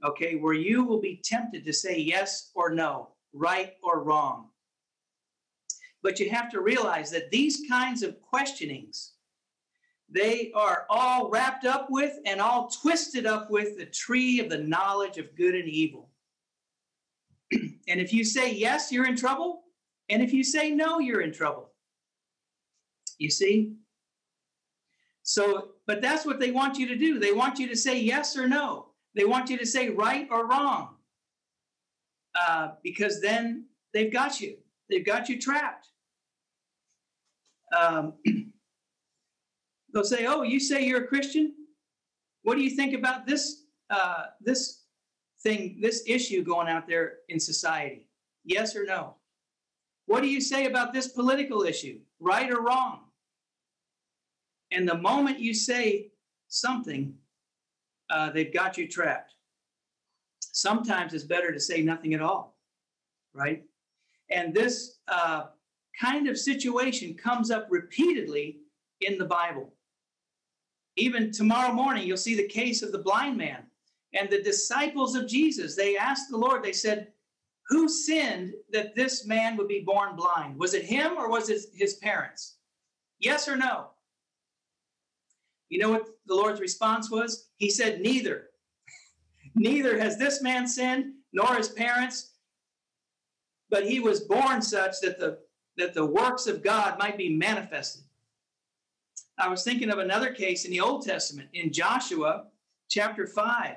Okay, 0.03 0.35
where 0.35 0.53
you 0.53 0.83
will 0.83 0.99
be 0.99 1.21
tempted 1.23 1.63
to 1.63 1.73
say 1.73 1.97
yes 1.97 2.51
or 2.53 2.69
no, 2.69 3.09
right 3.33 3.75
or 3.81 4.03
wrong. 4.03 4.49
But 6.03 6.19
you 6.19 6.29
have 6.29 6.51
to 6.51 6.61
realize 6.61 7.09
that 7.11 7.31
these 7.31 7.63
kinds 7.69 8.03
of 8.03 8.21
questionings 8.21 9.13
they 10.09 10.51
are 10.55 10.85
all 10.89 11.29
wrapped 11.29 11.65
up 11.65 11.87
with 11.89 12.17
and 12.25 12.39
all 12.39 12.69
twisted 12.69 13.25
up 13.25 13.51
with 13.51 13.77
the 13.77 13.85
tree 13.85 14.39
of 14.39 14.49
the 14.49 14.57
knowledge 14.57 15.17
of 15.17 15.35
good 15.35 15.53
and 15.53 15.67
evil. 15.67 16.09
and 17.51 17.99
if 17.99 18.13
you 18.13 18.23
say 18.23 18.53
yes, 18.53 18.91
you're 18.91 19.07
in 19.07 19.17
trouble. 19.17 19.63
And 20.09 20.21
if 20.21 20.31
you 20.31 20.43
say 20.43 20.71
no, 20.71 20.99
you're 20.99 21.21
in 21.21 21.33
trouble. 21.33 21.71
You 23.17 23.29
see? 23.29 23.73
So, 25.23 25.71
but 25.85 26.01
that's 26.01 26.25
what 26.25 26.39
they 26.39 26.51
want 26.51 26.77
you 26.77 26.87
to 26.87 26.95
do. 26.95 27.19
They 27.19 27.33
want 27.33 27.59
you 27.59 27.67
to 27.67 27.75
say 27.75 27.99
yes 27.99 28.37
or 28.37 28.47
no. 28.47 28.87
They 29.13 29.25
want 29.25 29.49
you 29.49 29.57
to 29.57 29.65
say 29.65 29.89
right 29.89 30.27
or 30.31 30.47
wrong. 30.47 30.95
Uh, 32.39 32.69
because 32.81 33.19
then 33.19 33.65
they've 33.93 34.13
got 34.13 34.39
you. 34.39 34.57
They've 34.89 35.05
got 35.05 35.27
you 35.27 35.39
trapped. 35.41 35.89
Um, 37.77 38.13
They'll 39.97 40.03
say, 40.03 40.27
"Oh, 40.27 40.43
you 40.43 40.59
say 40.59 40.85
you're 40.85 41.05
a 41.05 41.07
Christian? 41.07 41.55
What 42.43 42.53
do 42.53 42.61
you 42.61 42.69
think 42.69 42.93
about 42.93 43.25
this 43.25 43.63
uh, 43.89 44.25
this 44.39 44.83
thing, 45.41 45.79
this 45.81 46.03
issue 46.05 46.43
going 46.43 46.67
out 46.67 46.87
there 46.87 47.13
in 47.29 47.39
society? 47.39 48.07
Yes 48.45 48.75
or 48.75 48.85
no? 48.85 49.15
What 50.05 50.21
do 50.21 50.27
you 50.27 50.39
say 50.39 50.67
about 50.67 50.93
this 50.93 51.07
political 51.07 51.63
issue? 51.63 51.97
Right 52.19 52.47
or 52.51 52.61
wrong?" 52.61 53.05
And 54.69 54.87
the 54.87 54.99
moment 54.99 55.39
you 55.39 55.55
say 55.55 56.11
something, 56.47 57.15
uh, 58.11 58.29
they've 58.29 58.53
got 58.53 58.77
you 58.77 58.87
trapped. 58.87 59.33
Sometimes 60.41 61.15
it's 61.15 61.23
better 61.23 61.51
to 61.51 61.59
say 61.59 61.81
nothing 61.81 62.13
at 62.13 62.21
all, 62.21 62.55
right? 63.33 63.63
And 64.29 64.53
this 64.53 64.99
uh, 65.07 65.45
kind 65.99 66.27
of 66.27 66.37
situation 66.37 67.15
comes 67.15 67.49
up 67.49 67.65
repeatedly 67.71 68.59
in 69.01 69.17
the 69.17 69.25
Bible. 69.25 69.73
Even 70.97 71.31
tomorrow 71.31 71.71
morning, 71.71 72.07
you'll 72.07 72.17
see 72.17 72.35
the 72.35 72.47
case 72.47 72.81
of 72.81 72.91
the 72.91 72.97
blind 72.97 73.37
man. 73.37 73.63
And 74.13 74.29
the 74.29 74.41
disciples 74.41 75.15
of 75.15 75.27
Jesus, 75.27 75.75
they 75.75 75.95
asked 75.95 76.29
the 76.29 76.37
Lord, 76.37 76.63
they 76.63 76.73
said, 76.73 77.09
Who 77.69 77.87
sinned 77.87 78.53
that 78.71 78.95
this 78.95 79.25
man 79.27 79.55
would 79.57 79.67
be 79.67 79.83
born 79.85 80.15
blind? 80.15 80.57
Was 80.57 80.73
it 80.73 80.85
him 80.85 81.13
or 81.17 81.29
was 81.29 81.49
it 81.49 81.61
his 81.75 81.95
parents? 81.95 82.57
Yes 83.19 83.47
or 83.47 83.55
no? 83.55 83.91
You 85.69 85.79
know 85.79 85.91
what 85.91 86.07
the 86.25 86.35
Lord's 86.35 86.61
response 86.61 87.11
was? 87.11 87.49
He 87.57 87.69
said, 87.69 88.01
Neither. 88.01 88.47
Neither 89.55 89.99
has 89.99 90.17
this 90.17 90.41
man 90.41 90.67
sinned 90.67 91.13
nor 91.31 91.55
his 91.55 91.69
parents, 91.69 92.31
but 93.69 93.85
he 93.87 93.99
was 93.99 94.21
born 94.21 94.63
such 94.63 94.95
that 95.01 95.19
the, 95.19 95.39
that 95.75 95.93
the 95.93 96.05
works 96.05 96.47
of 96.47 96.63
God 96.63 96.97
might 96.97 97.17
be 97.17 97.35
manifested. 97.35 98.06
I 99.37 99.47
was 99.49 99.63
thinking 99.63 99.91
of 99.91 99.99
another 99.99 100.33
case 100.33 100.65
in 100.65 100.71
the 100.71 100.79
Old 100.79 101.05
Testament 101.05 101.49
in 101.53 101.71
Joshua 101.71 102.45
chapter 102.89 103.27
5. 103.27 103.75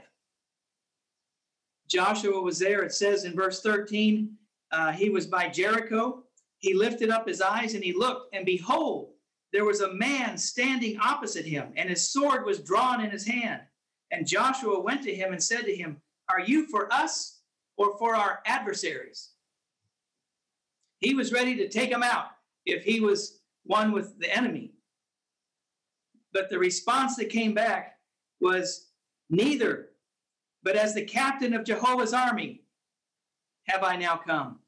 Joshua 1.86 2.40
was 2.40 2.58
there. 2.58 2.82
It 2.82 2.94
says 2.94 3.24
in 3.24 3.34
verse 3.34 3.60
13, 3.60 4.30
uh, 4.72 4.92
he 4.92 5.10
was 5.10 5.26
by 5.26 5.48
Jericho. 5.48 6.24
He 6.58 6.72
lifted 6.72 7.10
up 7.10 7.28
his 7.28 7.42
eyes 7.42 7.74
and 7.74 7.84
he 7.84 7.92
looked, 7.92 8.34
and 8.34 8.46
behold, 8.46 9.10
there 9.52 9.64
was 9.64 9.80
a 9.80 9.94
man 9.94 10.38
standing 10.38 10.98
opposite 11.00 11.44
him, 11.44 11.72
and 11.76 11.90
his 11.90 12.08
sword 12.08 12.46
was 12.46 12.60
drawn 12.60 13.02
in 13.02 13.10
his 13.10 13.26
hand. 13.26 13.60
And 14.12 14.26
Joshua 14.26 14.80
went 14.80 15.02
to 15.02 15.14
him 15.14 15.32
and 15.32 15.42
said 15.42 15.64
to 15.64 15.74
him, 15.74 16.00
Are 16.30 16.40
you 16.40 16.66
for 16.68 16.92
us 16.92 17.40
or 17.76 17.98
for 17.98 18.14
our 18.14 18.40
adversaries? 18.46 19.30
He 21.00 21.14
was 21.14 21.32
ready 21.32 21.56
to 21.56 21.68
take 21.68 21.90
him 21.90 22.02
out 22.02 22.26
if 22.64 22.84
he 22.84 23.00
was 23.00 23.40
one 23.64 23.92
with 23.92 24.18
the 24.20 24.34
enemy. 24.34 24.69
But 26.32 26.50
the 26.50 26.58
response 26.58 27.16
that 27.16 27.28
came 27.28 27.54
back 27.54 27.98
was, 28.40 28.90
Neither, 29.30 29.90
but 30.64 30.74
as 30.74 30.94
the 30.94 31.04
captain 31.04 31.54
of 31.54 31.64
Jehovah's 31.64 32.12
army 32.12 32.62
have 33.68 33.84
I 33.84 33.96
now 33.96 34.16
come. 34.16 34.58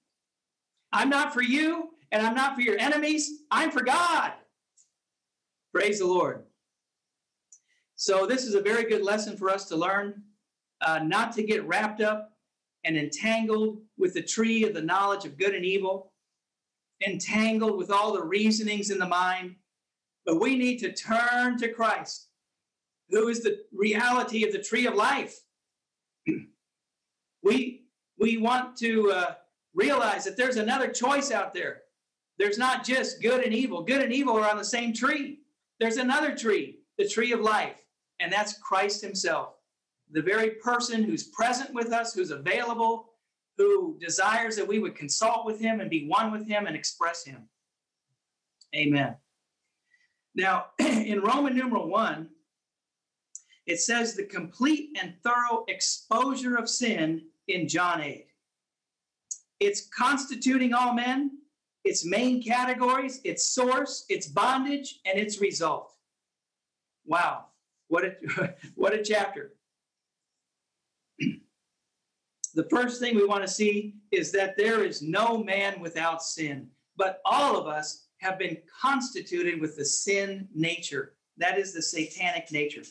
I'm 0.92 1.08
not 1.08 1.34
for 1.34 1.42
you, 1.42 1.90
and 2.12 2.24
I'm 2.24 2.34
not 2.34 2.54
for 2.54 2.60
your 2.60 2.78
enemies. 2.78 3.42
I'm 3.50 3.70
for 3.72 3.82
God. 3.82 4.32
Praise 5.74 5.98
the 5.98 6.06
Lord. 6.06 6.44
So, 7.96 8.26
this 8.26 8.44
is 8.44 8.54
a 8.54 8.60
very 8.60 8.84
good 8.84 9.02
lesson 9.02 9.36
for 9.36 9.50
us 9.50 9.64
to 9.66 9.76
learn 9.76 10.22
uh, 10.80 11.00
not 11.00 11.32
to 11.32 11.42
get 11.42 11.66
wrapped 11.66 12.00
up 12.00 12.32
and 12.84 12.96
entangled 12.96 13.78
with 13.98 14.14
the 14.14 14.22
tree 14.22 14.64
of 14.64 14.74
the 14.74 14.82
knowledge 14.82 15.24
of 15.24 15.38
good 15.38 15.54
and 15.54 15.64
evil, 15.64 16.12
entangled 17.06 17.78
with 17.78 17.90
all 17.90 18.12
the 18.12 18.22
reasonings 18.22 18.90
in 18.90 18.98
the 18.98 19.06
mind, 19.06 19.56
but 20.24 20.40
we 20.40 20.56
need 20.56 20.78
to 20.78 20.92
turn 20.92 21.58
to 21.58 21.68
Christ, 21.68 22.28
who 23.10 23.28
is 23.28 23.42
the 23.42 23.58
reality 23.72 24.44
of 24.44 24.52
the 24.52 24.62
tree 24.62 24.86
of 24.86 24.94
life. 24.94 25.36
we, 27.42 27.84
we 28.18 28.36
want 28.36 28.76
to 28.78 29.10
uh, 29.10 29.34
realize 29.74 30.24
that 30.24 30.36
there's 30.36 30.56
another 30.56 30.88
choice 30.88 31.30
out 31.30 31.52
there. 31.52 31.82
There's 32.38 32.58
not 32.58 32.84
just 32.84 33.22
good 33.22 33.44
and 33.44 33.52
evil. 33.54 33.82
Good 33.82 34.02
and 34.02 34.12
evil 34.12 34.36
are 34.36 34.48
on 34.48 34.56
the 34.56 34.64
same 34.64 34.92
tree. 34.92 35.40
There's 35.80 35.96
another 35.96 36.34
tree, 36.34 36.78
the 36.98 37.08
tree 37.08 37.32
of 37.32 37.40
life, 37.40 37.84
and 38.20 38.32
that's 38.32 38.58
Christ 38.58 39.02
Himself, 39.02 39.54
the 40.10 40.22
very 40.22 40.50
person 40.50 41.02
who's 41.02 41.24
present 41.24 41.74
with 41.74 41.92
us, 41.92 42.14
who's 42.14 42.30
available, 42.30 43.10
who 43.58 43.98
desires 44.00 44.56
that 44.56 44.66
we 44.66 44.78
would 44.78 44.94
consult 44.94 45.44
with 45.44 45.60
Him 45.60 45.80
and 45.80 45.90
be 45.90 46.08
one 46.08 46.32
with 46.32 46.46
Him 46.46 46.66
and 46.66 46.76
express 46.76 47.24
Him. 47.24 47.48
Amen. 48.74 49.16
Now, 50.34 50.66
in 50.78 51.20
Roman 51.20 51.54
numeral 51.54 51.88
one, 51.88 52.28
it 53.66 53.80
says 53.80 54.14
the 54.14 54.24
complete 54.24 54.96
and 55.00 55.14
thorough 55.22 55.64
exposure 55.68 56.56
of 56.56 56.68
sin 56.68 57.22
in 57.48 57.68
John 57.68 58.00
8. 58.00 58.26
It's 59.60 59.88
constituting 59.96 60.74
all 60.74 60.92
men, 60.94 61.38
its 61.84 62.04
main 62.04 62.42
categories, 62.42 63.20
its 63.24 63.46
source, 63.46 64.04
its 64.08 64.26
bondage, 64.26 65.00
and 65.04 65.18
its 65.18 65.40
result. 65.40 65.92
Wow, 67.04 67.46
what 67.88 68.04
a, 68.04 68.54
what 68.74 68.94
a 68.94 69.02
chapter. 69.02 69.52
the 72.54 72.68
first 72.70 73.00
thing 73.00 73.14
we 73.14 73.26
want 73.26 73.42
to 73.42 73.48
see 73.48 73.94
is 74.10 74.32
that 74.32 74.56
there 74.56 74.82
is 74.84 75.02
no 75.02 75.38
man 75.38 75.80
without 75.80 76.22
sin, 76.22 76.68
but 76.96 77.20
all 77.24 77.56
of 77.56 77.66
us 77.68 78.01
have 78.22 78.38
been 78.38 78.56
constituted 78.80 79.60
with 79.60 79.76
the 79.76 79.84
sin 79.84 80.48
nature. 80.54 81.14
That 81.38 81.58
is 81.58 81.74
the 81.74 81.82
satanic 81.82 82.52
nature. 82.52 82.82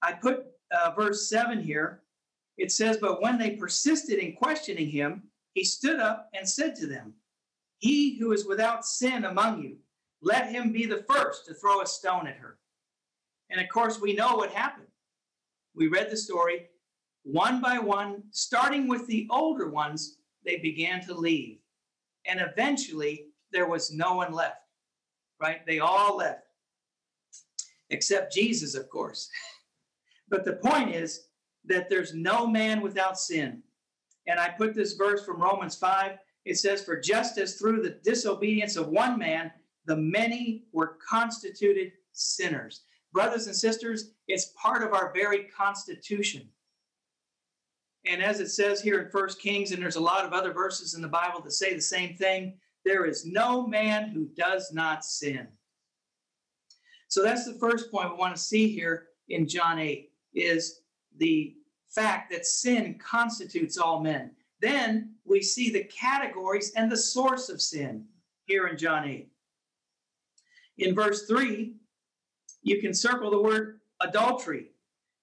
I 0.00 0.12
put 0.12 0.46
uh, 0.72 0.92
verse 0.92 1.28
7 1.28 1.62
here. 1.62 2.02
It 2.56 2.72
says, 2.72 2.96
But 2.96 3.20
when 3.20 3.38
they 3.38 3.50
persisted 3.50 4.18
in 4.18 4.34
questioning 4.34 4.88
him, 4.88 5.24
he 5.54 5.64
stood 5.64 6.00
up 6.00 6.30
and 6.34 6.48
said 6.48 6.74
to 6.76 6.86
them, 6.86 7.12
He 7.78 8.18
who 8.18 8.32
is 8.32 8.46
without 8.46 8.86
sin 8.86 9.26
among 9.26 9.62
you, 9.62 9.76
let 10.22 10.50
him 10.50 10.72
be 10.72 10.86
the 10.86 11.04
first 11.08 11.44
to 11.46 11.54
throw 11.54 11.82
a 11.82 11.86
stone 11.86 12.26
at 12.26 12.36
her. 12.36 12.58
And 13.50 13.60
of 13.60 13.68
course, 13.68 14.00
we 14.00 14.14
know 14.14 14.36
what 14.36 14.50
happened. 14.50 14.86
We 15.74 15.88
read 15.88 16.10
the 16.10 16.16
story. 16.16 16.68
One 17.24 17.60
by 17.60 17.78
one, 17.78 18.22
starting 18.30 18.88
with 18.88 19.06
the 19.06 19.28
older 19.30 19.68
ones, 19.68 20.16
they 20.44 20.56
began 20.56 21.04
to 21.06 21.14
leave. 21.14 21.58
And 22.26 22.40
eventually, 22.40 23.31
there 23.52 23.68
was 23.68 23.92
no 23.92 24.14
one 24.14 24.32
left, 24.32 24.62
right? 25.40 25.64
They 25.66 25.78
all 25.78 26.16
left, 26.16 26.46
except 27.90 28.32
Jesus, 28.32 28.74
of 28.74 28.88
course. 28.88 29.28
but 30.28 30.44
the 30.44 30.54
point 30.54 30.94
is 30.94 31.28
that 31.66 31.88
there's 31.88 32.14
no 32.14 32.46
man 32.46 32.80
without 32.80 33.18
sin. 33.18 33.62
And 34.26 34.38
I 34.38 34.48
put 34.48 34.74
this 34.74 34.94
verse 34.94 35.24
from 35.24 35.40
Romans 35.40 35.76
5. 35.76 36.12
It 36.44 36.58
says, 36.58 36.84
For 36.84 36.98
just 36.98 37.38
as 37.38 37.56
through 37.56 37.82
the 37.82 37.98
disobedience 38.02 38.76
of 38.76 38.88
one 38.88 39.18
man, 39.18 39.50
the 39.86 39.96
many 39.96 40.64
were 40.72 40.98
constituted 41.08 41.92
sinners. 42.12 42.82
Brothers 43.12 43.46
and 43.46 43.56
sisters, 43.56 44.12
it's 44.28 44.52
part 44.60 44.82
of 44.82 44.94
our 44.94 45.12
very 45.12 45.44
constitution. 45.44 46.48
And 48.04 48.22
as 48.22 48.40
it 48.40 48.48
says 48.48 48.80
here 48.80 49.00
in 49.00 49.10
First 49.10 49.40
Kings, 49.40 49.70
and 49.70 49.80
there's 49.80 49.96
a 49.96 50.00
lot 50.00 50.24
of 50.24 50.32
other 50.32 50.52
verses 50.52 50.94
in 50.94 51.02
the 51.02 51.08
Bible 51.08 51.40
that 51.42 51.52
say 51.52 51.74
the 51.74 51.80
same 51.80 52.14
thing, 52.14 52.54
there 52.84 53.06
is 53.06 53.26
no 53.26 53.66
man 53.66 54.10
who 54.10 54.28
does 54.36 54.72
not 54.72 55.04
sin. 55.04 55.48
So 57.08 57.22
that's 57.22 57.44
the 57.44 57.58
first 57.58 57.90
point 57.90 58.10
we 58.10 58.16
want 58.16 58.34
to 58.34 58.40
see 58.40 58.68
here 58.68 59.08
in 59.28 59.46
John 59.46 59.78
8 59.78 60.10
is 60.34 60.80
the 61.18 61.54
fact 61.88 62.32
that 62.32 62.46
sin 62.46 62.98
constitutes 62.98 63.76
all 63.76 64.00
men. 64.00 64.32
Then 64.60 65.14
we 65.24 65.42
see 65.42 65.70
the 65.70 65.84
categories 65.84 66.72
and 66.74 66.90
the 66.90 66.96
source 66.96 67.48
of 67.48 67.60
sin 67.60 68.06
here 68.46 68.68
in 68.68 68.78
John 68.78 69.06
8. 69.06 69.28
In 70.78 70.94
verse 70.94 71.26
3, 71.26 71.74
you 72.62 72.80
can 72.80 72.94
circle 72.94 73.30
the 73.30 73.42
word 73.42 73.80
adultery. 74.00 74.70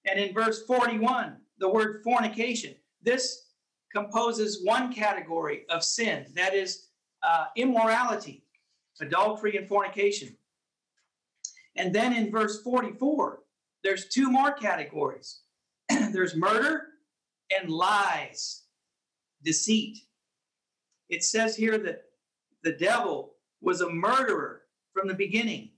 And 0.06 0.18
in 0.18 0.32
verse 0.32 0.64
41, 0.66 1.36
the 1.58 1.68
word 1.68 2.02
fornication. 2.04 2.74
This 3.02 3.48
composes 3.92 4.64
one 4.64 4.92
category 4.92 5.64
of 5.68 5.82
sin 5.82 6.26
that 6.34 6.54
is, 6.54 6.89
uh, 7.22 7.46
immorality, 7.56 8.44
adultery, 9.00 9.56
and 9.56 9.68
fornication. 9.68 10.36
And 11.76 11.94
then 11.94 12.12
in 12.12 12.30
verse 12.30 12.62
44, 12.62 13.40
there's 13.82 14.08
two 14.08 14.30
more 14.30 14.52
categories 14.52 15.40
there's 16.12 16.36
murder 16.36 16.86
and 17.58 17.70
lies, 17.70 18.62
deceit. 19.42 19.98
It 21.08 21.24
says 21.24 21.56
here 21.56 21.78
that 21.78 22.02
the 22.62 22.72
devil 22.72 23.34
was 23.60 23.80
a 23.80 23.90
murderer 23.90 24.62
from 24.92 25.08
the 25.08 25.14
beginning. 25.14 25.70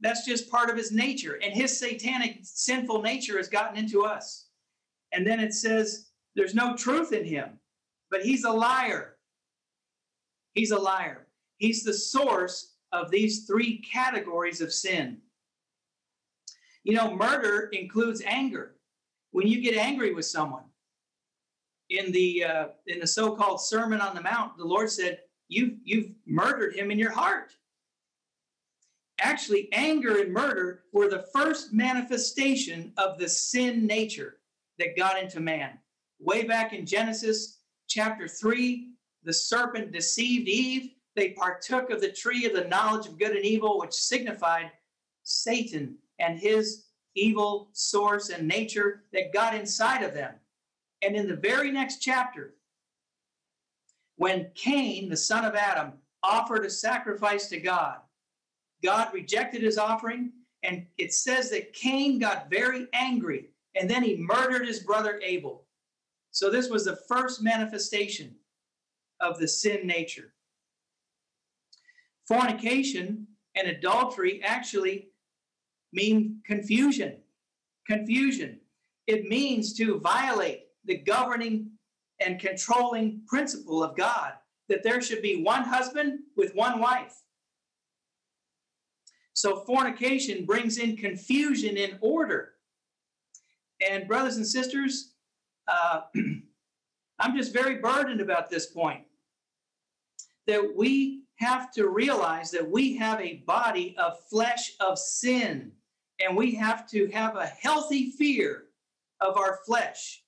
That's 0.00 0.26
just 0.26 0.50
part 0.50 0.70
of 0.70 0.76
his 0.76 0.92
nature. 0.92 1.38
And 1.42 1.52
his 1.52 1.78
satanic, 1.78 2.38
sinful 2.42 3.02
nature 3.02 3.36
has 3.36 3.48
gotten 3.48 3.76
into 3.76 4.02
us. 4.02 4.48
And 5.12 5.26
then 5.26 5.40
it 5.40 5.54
says 5.54 6.10
there's 6.34 6.54
no 6.54 6.76
truth 6.76 7.12
in 7.12 7.24
him, 7.24 7.58
but 8.10 8.22
he's 8.22 8.44
a 8.44 8.50
liar. 8.50 9.17
He's 10.58 10.72
a 10.72 10.78
liar. 10.78 11.28
He's 11.58 11.84
the 11.84 11.94
source 11.94 12.74
of 12.90 13.12
these 13.12 13.46
three 13.46 13.78
categories 13.78 14.60
of 14.60 14.72
sin. 14.72 15.18
You 16.82 16.94
know, 16.94 17.14
murder 17.14 17.68
includes 17.72 18.22
anger. 18.26 18.74
When 19.30 19.46
you 19.46 19.62
get 19.62 19.76
angry 19.76 20.12
with 20.12 20.24
someone, 20.24 20.64
in 21.90 22.10
the 22.10 22.42
uh, 22.42 22.64
in 22.88 22.98
the 22.98 23.06
so-called 23.06 23.60
Sermon 23.60 24.00
on 24.00 24.16
the 24.16 24.20
Mount, 24.20 24.58
the 24.58 24.64
Lord 24.64 24.90
said, 24.90 25.20
"You've 25.46 25.74
you've 25.84 26.10
murdered 26.26 26.74
him 26.74 26.90
in 26.90 26.98
your 26.98 27.12
heart." 27.12 27.52
Actually, 29.20 29.72
anger 29.72 30.20
and 30.22 30.32
murder 30.32 30.82
were 30.92 31.08
the 31.08 31.28
first 31.32 31.72
manifestation 31.72 32.92
of 32.96 33.16
the 33.16 33.28
sin 33.28 33.86
nature 33.86 34.40
that 34.80 34.96
got 34.96 35.22
into 35.22 35.38
man. 35.38 35.78
Way 36.18 36.42
back 36.42 36.72
in 36.72 36.84
Genesis 36.84 37.60
chapter 37.86 38.26
3, 38.26 38.88
the 39.28 39.34
serpent 39.34 39.92
deceived 39.92 40.48
Eve. 40.48 40.92
They 41.14 41.32
partook 41.32 41.90
of 41.90 42.00
the 42.00 42.10
tree 42.10 42.46
of 42.46 42.54
the 42.54 42.64
knowledge 42.64 43.06
of 43.06 43.18
good 43.18 43.36
and 43.36 43.44
evil, 43.44 43.78
which 43.78 43.92
signified 43.92 44.70
Satan 45.22 45.96
and 46.18 46.38
his 46.38 46.86
evil 47.14 47.68
source 47.74 48.30
and 48.30 48.48
nature 48.48 49.04
that 49.12 49.34
got 49.34 49.54
inside 49.54 50.02
of 50.02 50.14
them. 50.14 50.32
And 51.02 51.14
in 51.14 51.28
the 51.28 51.36
very 51.36 51.70
next 51.70 51.98
chapter, 51.98 52.54
when 54.16 54.50
Cain, 54.54 55.10
the 55.10 55.16
son 55.16 55.44
of 55.44 55.54
Adam, 55.54 55.92
offered 56.22 56.64
a 56.64 56.70
sacrifice 56.70 57.48
to 57.48 57.60
God, 57.60 57.98
God 58.82 59.12
rejected 59.12 59.60
his 59.60 59.76
offering, 59.76 60.32
and 60.62 60.86
it 60.96 61.12
says 61.12 61.50
that 61.50 61.74
Cain 61.74 62.18
got 62.18 62.48
very 62.48 62.86
angry 62.94 63.50
and 63.78 63.90
then 63.90 64.02
he 64.02 64.16
murdered 64.16 64.66
his 64.66 64.80
brother 64.80 65.20
Abel. 65.22 65.66
So 66.30 66.48
this 66.48 66.70
was 66.70 66.86
the 66.86 66.96
first 67.08 67.42
manifestation 67.42 68.34
of 69.20 69.38
the 69.38 69.48
sin 69.48 69.86
nature. 69.86 70.32
Fornication 72.26 73.26
and 73.54 73.68
adultery 73.68 74.42
actually 74.44 75.08
mean 75.92 76.40
confusion. 76.44 77.16
Confusion. 77.86 78.60
It 79.06 79.24
means 79.24 79.72
to 79.74 79.98
violate 80.00 80.66
the 80.84 80.98
governing 80.98 81.70
and 82.20 82.38
controlling 82.38 83.22
principle 83.26 83.82
of 83.82 83.96
God 83.96 84.32
that 84.68 84.82
there 84.82 85.00
should 85.00 85.22
be 85.22 85.42
one 85.42 85.64
husband 85.64 86.20
with 86.36 86.54
one 86.54 86.80
wife. 86.80 87.14
So 89.32 89.60
fornication 89.60 90.44
brings 90.44 90.78
in 90.78 90.96
confusion 90.96 91.76
in 91.76 91.96
order. 92.00 92.54
And 93.88 94.06
brothers 94.06 94.36
and 94.36 94.46
sisters, 94.46 95.14
uh, 95.68 96.02
I'm 97.18 97.36
just 97.36 97.52
very 97.52 97.76
burdened 97.76 98.20
about 98.20 98.50
this 98.50 98.66
point 98.66 99.04
that 100.48 100.74
we 100.74 101.24
have 101.36 101.70
to 101.70 101.88
realize 101.88 102.50
that 102.50 102.68
we 102.68 102.96
have 102.96 103.20
a 103.20 103.44
body 103.46 103.94
of 103.98 104.18
flesh 104.28 104.72
of 104.80 104.98
sin, 104.98 105.70
and 106.18 106.36
we 106.36 106.54
have 106.54 106.88
to 106.88 107.06
have 107.12 107.36
a 107.36 107.46
healthy 107.46 108.10
fear 108.12 108.64
of 109.20 109.36
our 109.36 109.60
flesh. 109.66 110.24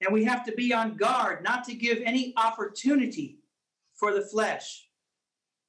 And 0.00 0.12
we 0.12 0.24
have 0.24 0.44
to 0.46 0.52
be 0.52 0.72
on 0.72 0.96
guard 0.96 1.44
not 1.44 1.62
to 1.64 1.74
give 1.74 1.98
any 2.04 2.32
opportunity 2.36 3.38
for 3.94 4.14
the 4.14 4.22
flesh. 4.22 4.88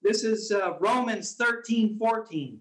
This 0.02 0.24
is 0.24 0.52
uh, 0.52 0.78
Romans 0.80 1.36
13 1.36 1.98
14. 2.00 2.60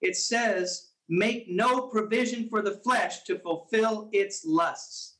It 0.00 0.16
says, 0.16 0.90
Make 1.08 1.50
no 1.50 1.88
provision 1.88 2.48
for 2.48 2.62
the 2.62 2.80
flesh 2.84 3.24
to 3.24 3.38
fulfill 3.38 4.10
its 4.12 4.44
lusts. 4.46 5.16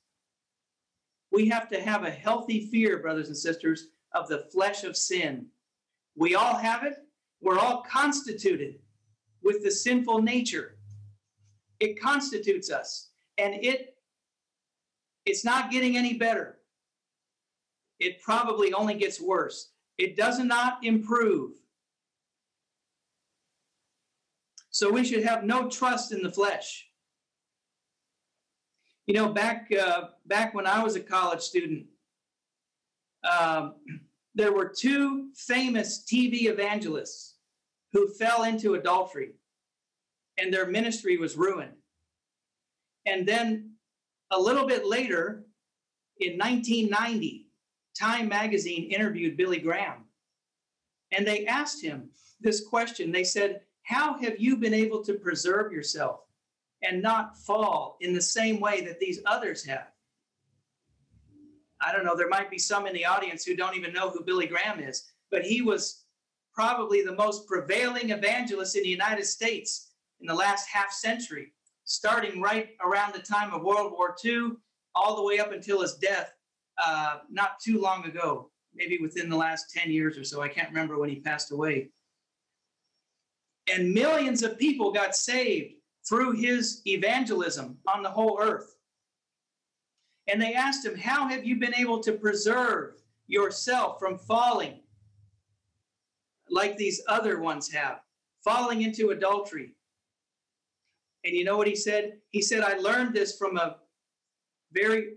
We 1.32 1.48
have 1.48 1.68
to 1.70 1.80
have 1.80 2.04
a 2.04 2.10
healthy 2.10 2.68
fear, 2.70 2.98
brothers 2.98 3.28
and 3.28 3.36
sisters, 3.36 3.88
of 4.12 4.28
the 4.28 4.46
flesh 4.52 4.84
of 4.84 4.96
sin. 4.96 5.46
We 6.16 6.34
all 6.34 6.56
have 6.56 6.84
it. 6.84 6.96
We're 7.40 7.58
all 7.58 7.82
constituted 7.82 8.80
with 9.42 9.62
the 9.62 9.70
sinful 9.70 10.22
nature. 10.22 10.76
It 11.80 12.00
constitutes 12.00 12.70
us, 12.70 13.10
and 13.38 13.54
it 13.54 13.94
it's 15.26 15.44
not 15.44 15.70
getting 15.70 15.96
any 15.96 16.14
better. 16.14 16.58
It 18.00 18.22
probably 18.22 18.72
only 18.72 18.94
gets 18.94 19.20
worse. 19.20 19.70
It 19.98 20.16
does 20.16 20.38
not 20.38 20.78
improve. 20.82 21.52
So 24.70 24.90
we 24.90 25.04
should 25.04 25.24
have 25.24 25.44
no 25.44 25.68
trust 25.68 26.12
in 26.12 26.22
the 26.22 26.30
flesh. 26.30 26.86
You 29.06 29.14
know, 29.14 29.28
back 29.32 29.72
uh, 29.72 30.08
back 30.26 30.54
when 30.54 30.66
I 30.66 30.82
was 30.82 30.94
a 30.94 31.00
college 31.00 31.40
student, 31.40 31.86
um, 33.24 33.74
there 34.34 34.52
were 34.52 34.68
two 34.68 35.30
famous 35.34 36.04
TV 36.04 36.44
evangelists 36.44 37.34
who 37.92 38.08
fell 38.14 38.44
into 38.44 38.74
adultery, 38.74 39.32
and 40.38 40.52
their 40.52 40.66
ministry 40.66 41.16
was 41.16 41.36
ruined. 41.36 41.72
And 43.06 43.26
then 43.26 43.72
a 44.30 44.38
little 44.38 44.66
bit 44.66 44.86
later, 44.86 45.44
in 46.20 46.38
1990, 46.38 47.46
Time 47.98 48.28
magazine 48.28 48.90
interviewed 48.92 49.36
Billy 49.36 49.58
Graham. 49.58 50.04
And 51.10 51.26
they 51.26 51.46
asked 51.46 51.82
him 51.82 52.10
this 52.40 52.64
question. 52.64 53.10
They 53.10 53.24
said, 53.24 53.62
How 53.82 54.18
have 54.18 54.38
you 54.38 54.56
been 54.56 54.74
able 54.74 55.02
to 55.02 55.14
preserve 55.14 55.72
yourself 55.72 56.20
and 56.82 57.02
not 57.02 57.36
fall 57.36 57.96
in 58.00 58.12
the 58.12 58.20
same 58.20 58.60
way 58.60 58.82
that 58.82 59.00
these 59.00 59.20
others 59.26 59.64
have? 59.64 59.88
I 61.80 61.92
don't 61.92 62.04
know, 62.04 62.16
there 62.16 62.28
might 62.28 62.50
be 62.50 62.58
some 62.58 62.86
in 62.86 62.94
the 62.94 63.04
audience 63.04 63.44
who 63.44 63.54
don't 63.54 63.76
even 63.76 63.92
know 63.92 64.10
who 64.10 64.24
Billy 64.24 64.46
Graham 64.46 64.80
is, 64.80 65.10
but 65.30 65.42
he 65.42 65.62
was 65.62 66.04
probably 66.52 67.02
the 67.02 67.14
most 67.14 67.46
prevailing 67.46 68.10
evangelist 68.10 68.76
in 68.76 68.82
the 68.82 68.88
United 68.88 69.24
States 69.24 69.92
in 70.20 70.26
the 70.26 70.34
last 70.34 70.68
half 70.68 70.90
century, 70.90 71.52
starting 71.84 72.40
right 72.40 72.70
around 72.84 73.14
the 73.14 73.20
time 73.20 73.52
of 73.52 73.62
World 73.62 73.92
War 73.92 74.16
II, 74.24 74.52
all 74.94 75.16
the 75.16 75.22
way 75.22 75.38
up 75.38 75.52
until 75.52 75.82
his 75.82 75.94
death 75.94 76.32
uh, 76.84 77.18
not 77.30 77.60
too 77.60 77.80
long 77.80 78.04
ago, 78.06 78.50
maybe 78.74 78.98
within 79.00 79.28
the 79.28 79.36
last 79.36 79.70
10 79.72 79.90
years 79.90 80.18
or 80.18 80.24
so. 80.24 80.42
I 80.42 80.48
can't 80.48 80.68
remember 80.68 80.98
when 80.98 81.08
he 81.08 81.20
passed 81.20 81.52
away. 81.52 81.90
And 83.72 83.92
millions 83.92 84.42
of 84.42 84.58
people 84.58 84.92
got 84.92 85.14
saved 85.14 85.74
through 86.08 86.32
his 86.32 86.82
evangelism 86.86 87.76
on 87.86 88.02
the 88.02 88.10
whole 88.10 88.38
earth. 88.40 88.74
And 90.28 90.40
they 90.40 90.54
asked 90.54 90.84
him, 90.84 90.96
How 90.96 91.26
have 91.26 91.44
you 91.44 91.56
been 91.56 91.74
able 91.74 92.00
to 92.00 92.12
preserve 92.12 92.94
yourself 93.26 93.98
from 93.98 94.18
falling 94.18 94.80
like 96.50 96.76
these 96.76 97.02
other 97.08 97.40
ones 97.40 97.70
have, 97.72 98.00
falling 98.44 98.82
into 98.82 99.10
adultery? 99.10 99.74
And 101.24 101.34
you 101.34 101.44
know 101.44 101.56
what 101.56 101.66
he 101.66 101.74
said? 101.74 102.18
He 102.30 102.42
said, 102.42 102.62
I 102.62 102.74
learned 102.78 103.14
this 103.14 103.36
from 103.36 103.56
a 103.56 103.76
very 104.72 105.14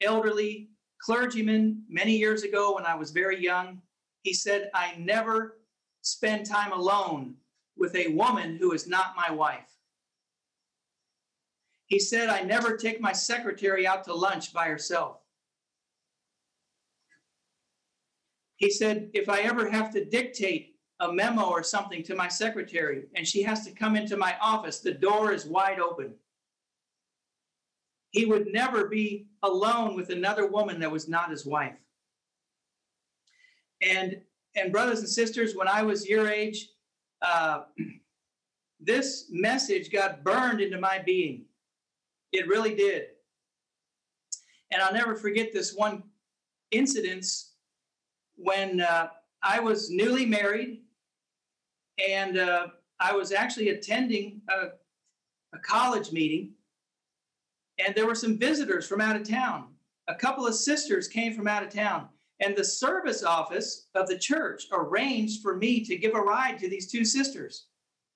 elderly 0.00 0.70
clergyman 1.00 1.82
many 1.88 2.16
years 2.16 2.42
ago 2.42 2.74
when 2.74 2.86
I 2.86 2.94
was 2.94 3.10
very 3.10 3.42
young. 3.42 3.82
He 4.22 4.32
said, 4.32 4.70
I 4.74 4.94
never 4.98 5.58
spend 6.02 6.46
time 6.46 6.72
alone 6.72 7.34
with 7.76 7.94
a 7.96 8.08
woman 8.08 8.56
who 8.56 8.72
is 8.72 8.88
not 8.88 9.14
my 9.16 9.30
wife. 9.30 9.75
He 11.86 11.98
said, 11.98 12.28
I 12.28 12.42
never 12.42 12.76
take 12.76 13.00
my 13.00 13.12
secretary 13.12 13.86
out 13.86 14.04
to 14.04 14.14
lunch 14.14 14.52
by 14.52 14.66
herself. 14.66 15.18
He 18.56 18.70
said, 18.70 19.10
if 19.14 19.28
I 19.28 19.40
ever 19.40 19.70
have 19.70 19.92
to 19.92 20.04
dictate 20.04 20.76
a 21.00 21.12
memo 21.12 21.44
or 21.44 21.62
something 21.62 22.02
to 22.04 22.14
my 22.14 22.26
secretary 22.26 23.04
and 23.14 23.26
she 23.26 23.42
has 23.42 23.64
to 23.66 23.70
come 23.70 23.96
into 23.96 24.16
my 24.16 24.34
office, 24.40 24.80
the 24.80 24.94
door 24.94 25.32
is 25.32 25.46
wide 25.46 25.78
open. 25.78 26.14
He 28.10 28.24
would 28.24 28.46
never 28.52 28.86
be 28.88 29.26
alone 29.42 29.94
with 29.94 30.10
another 30.10 30.46
woman 30.46 30.80
that 30.80 30.90
was 30.90 31.06
not 31.06 31.30
his 31.30 31.44
wife. 31.44 31.76
And 33.82 34.22
and 34.56 34.72
brothers 34.72 35.00
and 35.00 35.08
sisters, 35.08 35.54
when 35.54 35.68
I 35.68 35.82
was 35.82 36.08
your 36.08 36.28
age, 36.28 36.70
uh, 37.20 37.64
this 38.80 39.26
message 39.30 39.92
got 39.92 40.24
burned 40.24 40.62
into 40.62 40.80
my 40.80 40.98
being. 40.98 41.44
It 42.36 42.48
really 42.48 42.74
did. 42.74 43.06
And 44.70 44.82
I'll 44.82 44.92
never 44.92 45.16
forget 45.16 45.54
this 45.54 45.74
one 45.74 46.02
incident 46.70 47.24
when 48.34 48.82
uh, 48.82 49.08
I 49.42 49.60
was 49.60 49.90
newly 49.90 50.26
married 50.26 50.82
and 52.06 52.36
uh, 52.36 52.66
I 53.00 53.14
was 53.14 53.32
actually 53.32 53.70
attending 53.70 54.42
a, 54.50 55.56
a 55.56 55.58
college 55.60 56.12
meeting. 56.12 56.52
And 57.78 57.94
there 57.94 58.06
were 58.06 58.14
some 58.14 58.38
visitors 58.38 58.86
from 58.86 59.00
out 59.00 59.16
of 59.16 59.26
town. 59.26 59.68
A 60.08 60.14
couple 60.14 60.46
of 60.46 60.54
sisters 60.54 61.08
came 61.08 61.32
from 61.32 61.48
out 61.48 61.62
of 61.62 61.70
town. 61.70 62.08
And 62.40 62.54
the 62.54 62.64
service 62.64 63.22
office 63.22 63.88
of 63.94 64.08
the 64.08 64.18
church 64.18 64.64
arranged 64.72 65.40
for 65.40 65.56
me 65.56 65.82
to 65.86 65.96
give 65.96 66.14
a 66.14 66.20
ride 66.20 66.58
to 66.58 66.68
these 66.68 66.90
two 66.90 67.04
sisters 67.04 67.68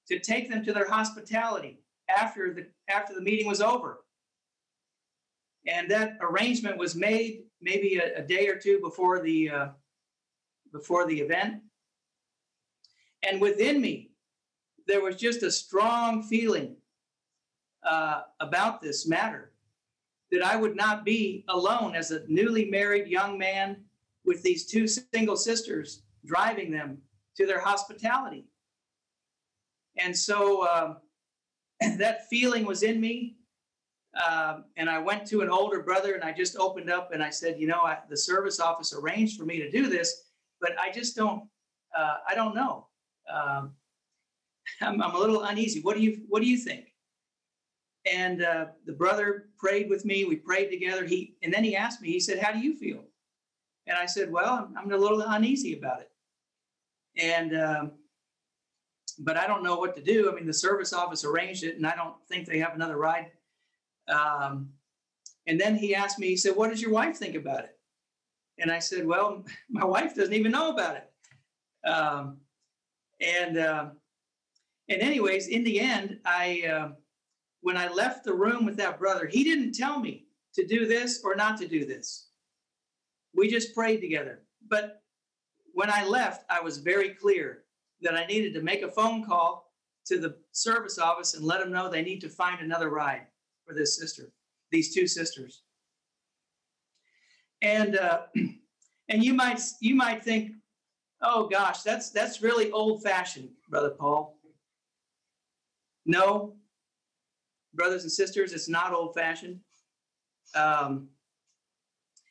to 0.09 0.18
take 0.18 0.50
them 0.50 0.62
to 0.64 0.74
their 0.74 0.88
hospitality 0.88 1.80
after 2.18 2.52
the 2.52 2.66
after 2.92 3.14
the 3.14 3.20
meeting 3.20 3.46
was 3.46 3.61
over. 3.61 4.00
And 5.66 5.90
that 5.90 6.16
arrangement 6.20 6.79
was 6.79 6.94
made 6.94 7.42
maybe 7.61 7.96
a, 7.96 8.20
a 8.20 8.23
day 8.23 8.49
or 8.49 8.57
two 8.57 8.81
before 8.81 9.20
the 9.20 9.51
uh, 9.51 9.68
before 10.73 11.07
the 11.07 11.20
event. 11.20 11.62
And 13.23 13.40
within 13.40 13.81
me, 13.81 14.11
there 14.87 15.03
was 15.03 15.16
just 15.16 15.42
a 15.42 15.51
strong 15.51 16.23
feeling 16.23 16.77
uh, 17.83 18.23
about 18.40 18.81
this 18.81 19.07
matter 19.07 19.53
that 20.31 20.42
I 20.42 20.57
would 20.57 20.77
not 20.77 21.05
be 21.05 21.44
alone 21.49 21.94
as 21.94 22.11
a 22.11 22.23
newly 22.29 22.70
married 22.70 23.09
young 23.09 23.37
man 23.37 23.79
with 24.25 24.42
these 24.42 24.66
two 24.66 24.87
single 24.87 25.37
sisters 25.37 26.03
driving 26.25 26.70
them 26.70 26.99
to 27.37 27.46
their 27.46 27.61
hospitality. 27.61 28.46
And 29.96 30.16
so 30.16 30.62
uh, 30.62 30.94
that 31.99 32.29
feeling 32.29 32.64
was 32.64 32.83
in 32.83 33.01
me. 33.01 33.37
Um, 34.14 34.64
and 34.77 34.90
I 34.90 34.99
went 34.99 35.27
to 35.29 35.40
an 35.40 35.51
older 35.51 35.83
brother 35.83 36.14
and 36.14 36.25
I 36.25 36.33
just 36.33 36.57
opened 36.57 36.90
up 36.90 37.12
and 37.12 37.23
I 37.23 37.31
said, 37.31 37.61
you 37.61 37.68
know, 37.68 37.83
I, 37.83 37.99
the 38.09 38.16
service 38.16 38.59
office 38.59 38.92
arranged 38.92 39.38
for 39.38 39.44
me 39.44 39.59
to 39.59 39.70
do 39.70 39.88
this, 39.88 40.25
but 40.61 40.73
I 40.81 40.90
just 40.90 41.14
don't, 41.14 41.44
uh, 41.96 42.16
I 42.29 42.35
don't 42.35 42.55
know. 42.55 42.88
Um, 43.33 43.73
I'm, 44.81 45.01
I'm, 45.01 45.14
a 45.14 45.18
little 45.18 45.42
uneasy. 45.44 45.81
What 45.81 45.96
do 45.96 46.03
you, 46.03 46.23
what 46.29 46.42
do 46.42 46.49
you 46.49 46.57
think? 46.57 46.87
And 48.11 48.42
uh, 48.42 48.66
the 48.87 48.92
brother 48.92 49.51
prayed 49.59 49.88
with 49.88 50.05
me. 50.05 50.25
We 50.25 50.37
prayed 50.37 50.70
together. 50.70 51.05
He, 51.05 51.37
and 51.42 51.53
then 51.53 51.62
he 51.62 51.77
asked 51.77 52.01
me, 52.03 52.11
he 52.11 52.20
said, 52.20 52.40
how 52.40 52.51
do 52.51 52.59
you 52.59 52.77
feel? 52.77 53.05
And 53.87 53.96
I 53.96 54.07
said, 54.07 54.33
well, 54.33 54.55
I'm, 54.55 54.77
I'm 54.77 54.92
a 54.92 54.96
little 54.96 55.20
uneasy 55.20 55.79
about 55.79 56.01
it. 56.01 56.11
And, 57.16 57.57
um, 57.57 57.92
but 59.20 59.37
I 59.37 59.46
don't 59.46 59.62
know 59.62 59.77
what 59.77 59.94
to 59.96 60.03
do. 60.03 60.31
I 60.31 60.35
mean, 60.35 60.46
the 60.46 60.53
service 60.53 60.92
office 60.92 61.25
arranged 61.25 61.62
it, 61.62 61.77
and 61.77 61.87
I 61.87 61.94
don't 61.94 62.14
think 62.29 62.46
they 62.46 62.59
have 62.59 62.75
another 62.75 62.96
ride. 62.96 63.31
Um, 64.08 64.70
and 65.46 65.60
then 65.60 65.74
he 65.74 65.94
asked 65.94 66.18
me, 66.18 66.28
he 66.28 66.36
said, 66.36 66.56
What 66.56 66.70
does 66.70 66.82
your 66.82 66.92
wife 66.92 67.16
think 67.16 67.34
about 67.34 67.64
it? 67.64 67.78
And 68.58 68.70
I 68.70 68.78
said, 68.78 69.06
Well, 69.06 69.44
my 69.70 69.84
wife 69.84 70.14
doesn't 70.14 70.34
even 70.34 70.52
know 70.52 70.70
about 70.70 70.96
it. 70.96 71.88
Um, 71.88 72.38
and, 73.20 73.58
uh, 73.58 73.86
and, 74.88 75.02
anyways, 75.02 75.48
in 75.48 75.64
the 75.64 75.80
end, 75.80 76.18
I, 76.24 76.62
uh, 76.62 76.88
when 77.60 77.76
I 77.76 77.88
left 77.88 78.24
the 78.24 78.34
room 78.34 78.64
with 78.64 78.76
that 78.76 78.98
brother, 78.98 79.26
he 79.26 79.44
didn't 79.44 79.72
tell 79.72 80.00
me 80.00 80.26
to 80.54 80.66
do 80.66 80.86
this 80.86 81.22
or 81.24 81.34
not 81.34 81.58
to 81.58 81.68
do 81.68 81.84
this. 81.84 82.28
We 83.34 83.48
just 83.48 83.74
prayed 83.74 84.00
together. 84.00 84.42
But 84.68 85.02
when 85.72 85.90
I 85.90 86.04
left, 86.04 86.44
I 86.50 86.60
was 86.60 86.78
very 86.78 87.10
clear 87.10 87.64
that 88.02 88.14
I 88.14 88.26
needed 88.26 88.54
to 88.54 88.62
make 88.62 88.82
a 88.82 88.90
phone 88.90 89.24
call 89.24 89.72
to 90.06 90.18
the 90.18 90.36
service 90.52 90.98
office 90.98 91.34
and 91.34 91.44
let 91.44 91.60
them 91.60 91.70
know 91.70 91.88
they 91.88 92.02
need 92.02 92.20
to 92.22 92.28
find 92.28 92.60
another 92.60 92.88
ride 92.88 93.26
for 93.70 93.76
this 93.76 93.96
sister, 93.96 94.33
these 94.72 94.92
two 94.92 95.06
sisters. 95.06 95.62
And 97.62 97.96
uh, 97.96 98.22
and 99.09 99.22
you 99.22 99.33
might 99.33 99.61
you 99.80 99.94
might 99.94 100.24
think, 100.24 100.52
oh 101.22 101.48
gosh, 101.48 101.83
that's 101.83 102.11
that's 102.11 102.42
really 102.42 102.70
old 102.72 103.02
fashioned, 103.02 103.50
brother 103.68 103.90
Paul. 103.90 104.37
No, 106.04 106.56
brothers 107.74 108.02
and 108.02 108.11
sisters, 108.11 108.52
it's 108.52 108.68
not 108.68 108.92
old 108.92 109.14
fashioned. 109.14 109.61
Um, 110.56 111.09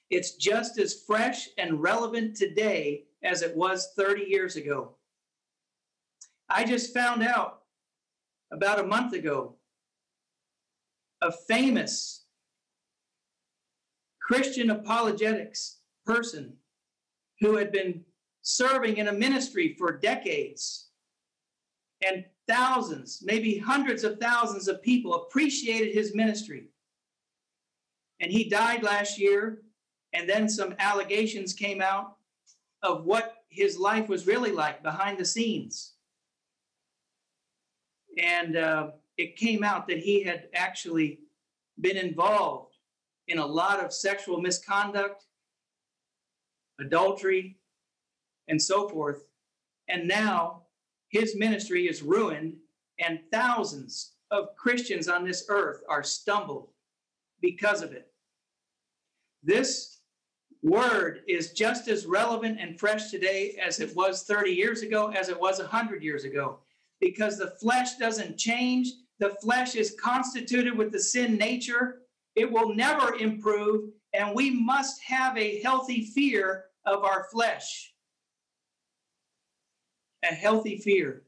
it's 0.10 0.36
just 0.36 0.78
as 0.80 1.04
fresh 1.08 1.47
and 1.58 1.82
relevant 1.82 2.36
today 2.36 3.06
as 3.23 3.43
it 3.43 3.56
was 3.56 3.93
30 3.95 4.23
years 4.23 4.56
ago. 4.56 4.95
I 6.49 6.65
just 6.65 6.93
found 6.93 7.21
out 7.21 7.62
about 8.52 8.80
a 8.80 8.88
month 8.88 9.13
ago 9.13 9.59
a 11.21 11.32
famous 11.32 12.25
Christian 14.21 14.69
apologetics 14.69 15.79
person 16.05 16.53
who 17.39 17.55
had 17.55 17.71
been 17.71 18.03
serving 18.41 18.97
in 18.97 19.08
a 19.08 19.13
ministry 19.13 19.75
for 19.77 19.97
decades. 19.97 20.89
And 22.05 22.25
thousands, 22.47 23.21
maybe 23.23 23.58
hundreds 23.58 24.03
of 24.03 24.19
thousands 24.19 24.67
of 24.67 24.82
people 24.82 25.13
appreciated 25.13 25.93
his 25.93 26.15
ministry. 26.15 26.69
And 28.21 28.32
he 28.32 28.49
died 28.49 28.84
last 28.84 29.19
year, 29.19 29.62
and 30.13 30.29
then 30.29 30.49
some 30.49 30.75
allegations 30.79 31.53
came 31.53 31.82
out 31.82 32.15
of 32.82 33.05
what 33.05 33.43
his 33.49 33.77
life 33.77 34.08
was 34.08 34.27
really 34.27 34.51
like 34.51 34.84
behind 34.84 35.17
the 35.17 35.25
scenes. 35.25 35.93
And 38.17 38.55
uh, 38.58 38.91
it 39.19 39.36
came 39.36 39.65
out 39.65 39.86
that 39.86 39.99
he 39.99 40.23
had 40.23 40.47
actually 40.53 41.19
been 41.82 41.97
involved 41.97 42.77
in 43.27 43.38
a 43.38 43.45
lot 43.45 43.84
of 43.84 43.91
sexual 43.91 44.39
misconduct, 44.39 45.25
adultery, 46.79 47.58
and 48.47 48.62
so 48.62 48.88
forth. 48.88 49.25
And 49.89 50.08
now 50.08 50.62
his 51.10 51.36
ministry 51.36 51.89
is 51.89 52.01
ruined, 52.01 52.55
and 52.97 53.19
thousands 53.29 54.13
of 54.32 54.55
Christians 54.55 55.10
on 55.10 55.25
this 55.25 55.47
earth 55.49 55.82
are 55.89 56.01
stumbled 56.01 56.69
because 57.41 57.82
of 57.82 57.91
it. 57.91 58.13
This 59.43 59.97
word 60.63 61.23
is 61.27 61.51
just 61.51 61.89
as 61.89 62.05
relevant 62.05 62.58
and 62.58 62.79
fresh 62.79 63.12
today 63.12 63.58
as 63.62 63.82
it 63.82 63.93
was 63.97 64.23
30 64.23 64.51
years 64.51 64.82
ago, 64.82 65.10
as 65.10 65.27
it 65.27 65.38
was 65.38 65.60
100 65.60 66.01
years 66.01 66.23
ago, 66.23 66.60
because 67.01 67.38
the 67.38 67.51
flesh 67.62 67.97
doesn't 67.97 68.38
change, 68.38 68.93
the 69.19 69.36
flesh 69.41 69.75
is 69.75 69.95
constituted 70.01 70.77
with 70.77 70.91
the 70.91 70.99
sin 70.99 71.38
nature. 71.38 72.01
It 72.36 72.51
will 72.51 72.73
never 72.73 73.15
improve, 73.15 73.89
and 74.13 74.36
we 74.36 74.51
must 74.51 75.01
have 75.03 75.38
a 75.38 75.62
healthy 75.62 76.05
fear 76.05 76.65
of 76.86 77.03
our 77.03 77.25
flesh. 77.32 77.93
a 80.23 80.27
healthy 80.27 80.77
fear. 80.77 81.23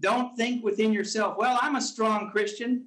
Don't 0.00 0.36
think 0.36 0.64
within 0.64 0.92
yourself, 0.92 1.36
well, 1.38 1.58
I'm 1.60 1.76
a 1.76 1.80
strong 1.82 2.30
Christian. 2.30 2.86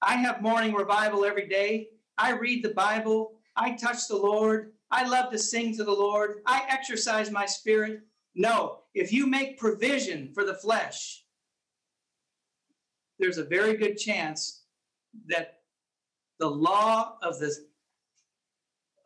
I 0.00 0.14
have 0.14 0.42
morning 0.42 0.74
revival 0.74 1.24
every 1.24 1.48
day. 1.48 1.88
I 2.18 2.32
read 2.32 2.64
the 2.64 2.74
Bible. 2.74 3.34
I 3.56 3.72
touch 3.72 4.08
the 4.08 4.16
Lord. 4.16 4.72
I 4.90 5.08
love 5.08 5.30
to 5.32 5.38
sing 5.38 5.76
to 5.76 5.84
the 5.84 5.92
Lord. 5.92 6.42
I 6.46 6.62
exercise 6.68 7.30
my 7.30 7.46
spirit. 7.46 8.02
No, 8.34 8.78
if 8.94 9.12
you 9.12 9.26
make 9.26 9.58
provision 9.58 10.30
for 10.34 10.44
the 10.44 10.54
flesh, 10.54 11.21
there's 13.22 13.38
a 13.38 13.44
very 13.44 13.76
good 13.76 13.96
chance 13.96 14.64
that 15.28 15.60
the 16.40 16.48
law 16.48 17.18
of 17.22 17.38
the 17.38 17.54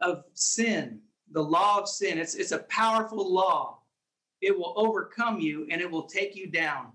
of 0.00 0.24
sin, 0.32 1.00
the 1.32 1.42
law 1.42 1.78
of 1.78 1.86
sin, 1.86 2.18
it's, 2.18 2.34
it's 2.34 2.52
a 2.52 2.60
powerful 2.60 3.30
law. 3.30 3.80
It 4.40 4.56
will 4.56 4.72
overcome 4.76 5.38
you 5.38 5.66
and 5.70 5.82
it 5.82 5.90
will 5.90 6.04
take 6.04 6.34
you 6.34 6.46
down. 6.50 6.92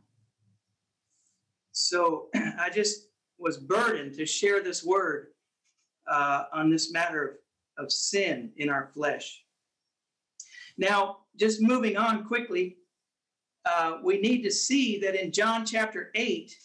So 1.71 2.29
I 2.35 2.71
just 2.73 3.09
was 3.37 3.57
burdened 3.57 4.15
to 4.15 4.25
share 4.25 4.63
this 4.63 4.83
word 4.83 5.27
uh, 6.07 6.45
on 6.51 6.71
this 6.71 6.91
matter 6.91 7.39
of, 7.77 7.85
of 7.85 7.91
sin 7.91 8.51
in 8.57 8.69
our 8.69 8.89
flesh. 8.93 9.43
Now, 10.77 11.17
just 11.35 11.61
moving 11.61 11.97
on 11.97 12.25
quickly, 12.25 12.77
uh, 13.65 13.97
we 14.03 14.19
need 14.19 14.41
to 14.41 14.51
see 14.51 14.99
that 14.99 15.13
in 15.13 15.31
John 15.31 15.65
chapter 15.65 16.11
8, 16.15 16.55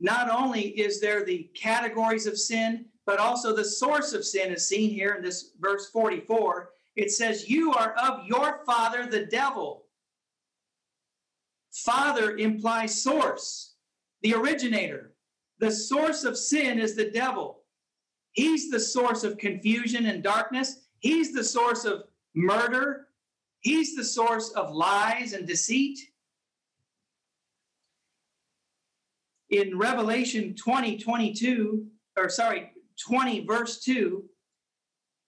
not 0.00 0.30
only 0.30 0.62
is 0.62 1.00
there 1.00 1.24
the 1.24 1.50
categories 1.54 2.26
of 2.26 2.38
sin, 2.38 2.86
but 3.06 3.18
also 3.18 3.54
the 3.54 3.64
source 3.64 4.12
of 4.12 4.24
sin 4.24 4.52
is 4.52 4.66
seen 4.66 4.90
here 4.90 5.14
in 5.14 5.22
this 5.22 5.52
verse 5.60 5.90
44. 5.90 6.70
It 6.96 7.10
says, 7.10 7.48
You 7.48 7.72
are 7.72 7.94
of 7.94 8.26
your 8.26 8.60
father, 8.64 9.06
the 9.06 9.26
devil. 9.26 9.84
Father 11.72 12.36
implies 12.36 13.02
source, 13.02 13.74
the 14.22 14.34
originator. 14.34 15.12
The 15.58 15.70
source 15.70 16.24
of 16.24 16.38
sin 16.38 16.78
is 16.78 16.96
the 16.96 17.10
devil. 17.10 17.60
He's 18.32 18.70
the 18.70 18.80
source 18.80 19.24
of 19.24 19.38
confusion 19.38 20.06
and 20.06 20.22
darkness. 20.22 20.86
He's 21.00 21.32
the 21.32 21.44
source 21.44 21.84
of 21.84 22.04
murder. 22.34 23.08
He's 23.60 23.94
the 23.94 24.04
source 24.04 24.50
of 24.52 24.72
lies 24.72 25.32
and 25.32 25.46
deceit. 25.46 25.98
In 29.50 29.76
Revelation 29.76 30.54
20, 30.54 30.98
22, 30.98 31.86
or 32.16 32.28
sorry, 32.28 32.70
20, 33.06 33.46
verse 33.46 33.80
2, 33.80 34.24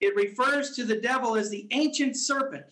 it 0.01 0.17
refers 0.17 0.75
to 0.77 0.85
the 0.85 1.01
devil 1.01 1.37
as 1.37 1.51
the 1.51 1.67
ancient 1.71 2.17
serpent, 2.17 2.67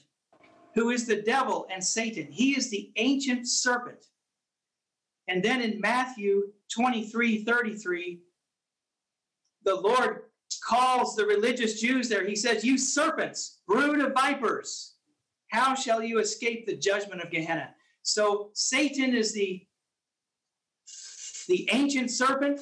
who 0.74 0.90
is 0.90 1.06
the 1.06 1.22
devil 1.22 1.66
and 1.70 1.82
Satan. 1.82 2.28
He 2.30 2.56
is 2.56 2.70
the 2.70 2.90
ancient 2.96 3.48
serpent. 3.48 4.04
And 5.28 5.42
then 5.42 5.60
in 5.60 5.80
Matthew 5.80 6.52
23 6.72 7.44
33, 7.44 8.20
the 9.64 9.74
Lord 9.74 10.22
calls 10.64 11.14
the 11.14 11.24
religious 11.24 11.80
Jews 11.80 12.08
there. 12.08 12.26
He 12.26 12.36
says, 12.36 12.64
You 12.64 12.76
serpents, 12.76 13.60
brood 13.66 14.00
of 14.00 14.12
vipers, 14.12 14.94
how 15.50 15.74
shall 15.74 16.02
you 16.02 16.18
escape 16.18 16.66
the 16.66 16.76
judgment 16.76 17.22
of 17.22 17.30
Gehenna? 17.30 17.74
So 18.02 18.50
Satan 18.54 19.14
is 19.14 19.32
the, 19.32 19.66
the 21.50 21.68
ancient 21.72 22.12
serpent, 22.12 22.60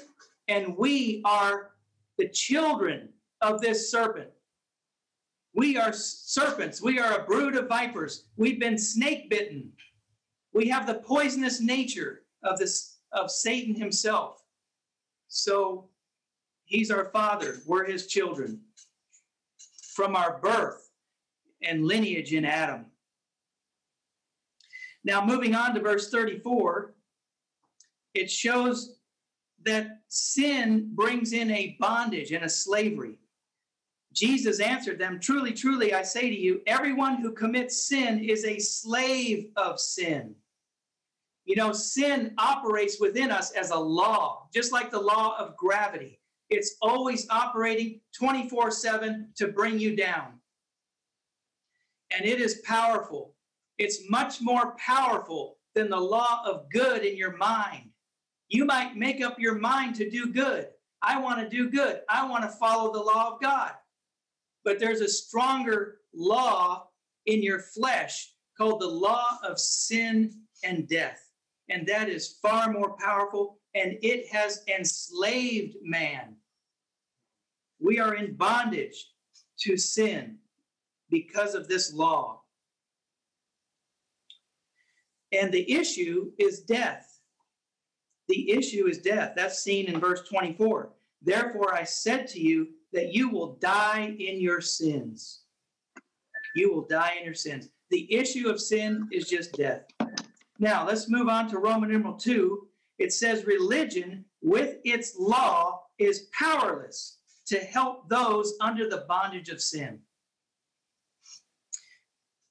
and 0.48 0.74
we 0.79 1.20
are 1.27 1.72
the 2.16 2.27
children 2.27 3.11
of 3.42 3.61
this 3.61 3.90
serpent. 3.90 4.31
We 5.55 5.77
are 5.77 5.92
serpents. 5.92 6.81
We 6.81 6.98
are 6.98 7.20
a 7.20 7.24
brood 7.24 7.55
of 7.55 7.68
vipers. 7.68 8.24
We've 8.38 8.59
been 8.59 8.79
snake 8.79 9.29
bitten. 9.29 9.72
We 10.55 10.68
have 10.68 10.87
the 10.87 10.94
poisonous 10.94 11.61
nature 11.61 12.22
of 12.42 12.59
this 12.59 12.96
of 13.12 13.31
Satan 13.31 13.74
himself. 13.74 14.42
So 15.29 15.90
he's 16.64 16.90
our 16.90 17.11
father. 17.12 17.59
We're 17.66 17.85
his 17.85 18.07
children. 18.07 18.61
From 19.94 20.16
our 20.16 20.38
birth 20.38 20.88
and 21.62 21.85
lineage 21.85 22.33
in 22.33 22.46
Adam. 22.46 22.87
Now, 25.05 25.24
moving 25.24 25.55
on 25.55 25.74
to 25.74 25.81
verse 25.81 26.11
34, 26.11 26.94
it 28.18 28.31
shows 28.31 28.96
that 29.64 30.00
sin 30.09 30.90
brings 30.94 31.33
in 31.33 31.50
a 31.50 31.76
bondage 31.78 32.33
and 32.33 32.44
a 32.44 32.48
slavery. 32.48 33.18
Jesus 34.12 34.59
answered 34.59 34.98
them, 34.98 35.20
Truly, 35.20 35.52
truly, 35.52 35.94
I 35.94 36.02
say 36.02 36.28
to 36.28 36.37
you, 36.37 36.61
everyone 36.66 37.20
who 37.20 37.33
commits 37.33 37.87
sin 37.87 38.24
is 38.24 38.44
a 38.44 38.59
slave 38.59 39.50
of 39.57 39.78
sin. 39.78 40.35
You 41.44 41.57
know, 41.57 41.72
sin 41.72 42.35
operates 42.38 43.00
within 43.00 43.31
us 43.31 43.52
as 43.52 43.70
a 43.70 43.78
law, 43.78 44.48
just 44.52 44.72
like 44.72 44.90
the 44.90 45.00
law 45.00 45.37
of 45.38 45.57
gravity. 45.57 46.20
It's 46.50 46.76
always 46.83 47.28
operating 47.31 48.00
24 48.16 48.70
7 48.70 49.28
to 49.37 49.48
bring 49.48 49.78
you 49.78 49.94
down. 49.94 50.40
And 52.11 52.26
it 52.26 52.40
is 52.40 52.62
powerful. 52.64 53.35
It's 53.76 54.11
much 54.11 54.40
more 54.40 54.74
powerful 54.76 55.59
than 55.74 55.88
the 55.88 56.00
law 56.00 56.42
of 56.44 56.68
good 56.70 57.04
in 57.04 57.16
your 57.16 57.37
mind. 57.37 57.90
You 58.48 58.64
might 58.64 58.96
make 58.96 59.22
up 59.22 59.38
your 59.38 59.56
mind 59.56 59.94
to 59.96 60.08
do 60.11 60.32
good. 60.32 60.68
I 61.02 61.20
want 61.20 61.40
to 61.40 61.48
do 61.48 61.70
good. 61.70 62.00
I 62.08 62.28
want 62.28 62.44
to 62.44 62.50
follow 62.50 62.92
the 62.92 63.00
law 63.00 63.34
of 63.34 63.40
God. 63.40 63.72
But 64.64 64.78
there's 64.78 65.00
a 65.00 65.08
stronger 65.08 65.98
law 66.14 66.88
in 67.26 67.42
your 67.42 67.61
flesh 67.61 68.32
called 68.56 68.80
the 68.80 68.88
law 68.88 69.38
of 69.44 69.58
sin 69.58 70.42
and 70.64 70.88
death. 70.88 71.20
And 71.68 71.87
that 71.87 72.08
is 72.08 72.38
far 72.42 72.72
more 72.72 72.96
powerful, 72.96 73.58
and 73.74 73.98
it 74.02 74.26
has 74.28 74.64
enslaved 74.66 75.76
man. 75.82 76.37
We 77.78 77.98
are 78.00 78.14
in 78.14 78.34
bondage 78.34 79.12
to 79.61 79.76
sin 79.76 80.38
because 81.11 81.54
of 81.54 81.68
this 81.68 81.92
law. 81.92 82.42
And 85.32 85.52
the 85.52 85.70
issue 85.70 86.32
is 86.38 86.61
death. 86.61 87.17
The 88.28 88.50
issue 88.50 88.86
is 88.86 88.98
death. 88.98 89.32
That's 89.34 89.62
seen 89.62 89.86
in 89.86 90.00
verse 90.00 90.22
24. 90.28 90.90
Therefore, 91.22 91.74
I 91.74 91.84
said 91.84 92.28
to 92.28 92.40
you 92.40 92.68
that 92.92 93.12
you 93.12 93.30
will 93.30 93.54
die 93.56 94.14
in 94.18 94.40
your 94.40 94.60
sins. 94.60 95.40
You 96.54 96.72
will 96.72 96.86
die 96.86 97.14
in 97.18 97.24
your 97.24 97.34
sins. 97.34 97.68
The 97.90 98.12
issue 98.12 98.48
of 98.48 98.60
sin 98.60 99.08
is 99.10 99.28
just 99.28 99.52
death. 99.52 99.84
Now, 100.58 100.86
let's 100.86 101.08
move 101.08 101.28
on 101.28 101.48
to 101.50 101.58
Roman 101.58 101.90
numeral 101.90 102.14
2. 102.14 102.66
It 102.98 103.12
says, 103.12 103.46
Religion 103.46 104.24
with 104.42 104.76
its 104.84 105.14
law 105.18 105.82
is 105.98 106.28
powerless 106.38 107.18
to 107.46 107.58
help 107.58 108.08
those 108.08 108.54
under 108.60 108.88
the 108.88 109.04
bondage 109.08 109.48
of 109.48 109.62
sin. 109.62 110.00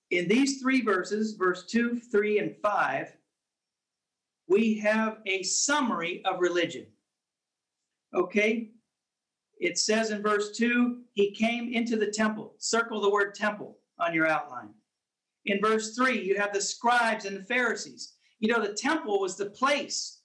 In 0.09 0.27
these 0.27 0.61
three 0.61 0.81
verses, 0.81 1.33
verse 1.33 1.65
2, 1.65 1.99
3, 1.99 2.39
and 2.39 2.55
5, 2.61 3.16
we 4.47 4.77
have 4.79 5.17
a 5.25 5.43
summary 5.43 6.21
of 6.25 6.39
religion. 6.39 6.85
Okay? 8.13 8.71
It 9.59 9.77
says 9.77 10.11
in 10.11 10.21
verse 10.21 10.55
2, 10.57 11.01
he 11.13 11.31
came 11.31 11.73
into 11.73 11.97
the 11.97 12.11
temple. 12.11 12.53
Circle 12.57 13.01
the 13.01 13.09
word 13.09 13.35
temple 13.35 13.79
on 13.99 14.13
your 14.13 14.27
outline. 14.27 14.69
In 15.45 15.59
verse 15.61 15.95
3, 15.95 16.21
you 16.21 16.37
have 16.37 16.53
the 16.53 16.61
scribes 16.61 17.25
and 17.25 17.37
the 17.37 17.43
Pharisees. 17.43 18.13
You 18.39 18.49
know, 18.49 18.61
the 18.61 18.73
temple 18.73 19.19
was 19.19 19.35
the 19.35 19.47
place 19.47 20.19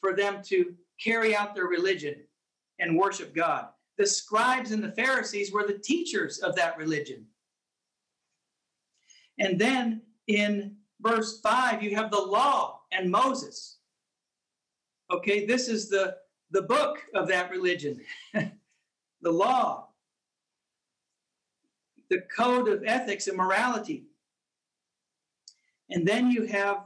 for 0.00 0.14
them 0.14 0.42
to 0.44 0.74
carry 1.02 1.36
out 1.36 1.54
their 1.54 1.66
religion 1.66 2.16
and 2.80 2.98
worship 2.98 3.34
God. 3.34 3.68
The 3.96 4.06
scribes 4.06 4.72
and 4.72 4.82
the 4.82 4.92
Pharisees 4.92 5.52
were 5.52 5.66
the 5.66 5.78
teachers 5.78 6.38
of 6.38 6.56
that 6.56 6.76
religion. 6.76 7.26
And 9.38 9.58
then 9.58 10.02
in 10.26 10.76
verse 11.00 11.40
5, 11.40 11.82
you 11.82 11.94
have 11.94 12.10
the 12.10 12.20
law 12.20 12.80
and 12.96 13.10
Moses. 13.10 13.78
Okay, 15.10 15.44
this 15.44 15.68
is 15.68 15.88
the, 15.88 16.16
the 16.50 16.62
book 16.62 16.98
of 17.14 17.28
that 17.28 17.50
religion, 17.50 18.00
the 18.32 19.30
law, 19.30 19.88
the 22.10 22.22
code 22.34 22.68
of 22.68 22.84
ethics 22.84 23.28
and 23.28 23.36
morality. 23.36 24.04
And 25.90 26.06
then 26.06 26.30
you 26.30 26.46
have 26.46 26.84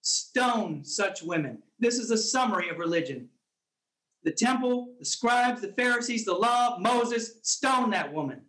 stone 0.00 0.84
such 0.84 1.22
women. 1.22 1.62
This 1.78 1.98
is 1.98 2.10
a 2.10 2.18
summary 2.18 2.68
of 2.68 2.78
religion. 2.78 3.28
The 4.24 4.32
temple, 4.32 4.94
the 4.98 5.04
scribes, 5.04 5.60
the 5.60 5.72
Pharisees, 5.72 6.24
the 6.24 6.34
law, 6.34 6.78
Moses, 6.78 7.38
stone 7.42 7.90
that 7.90 8.12
woman. 8.12 8.42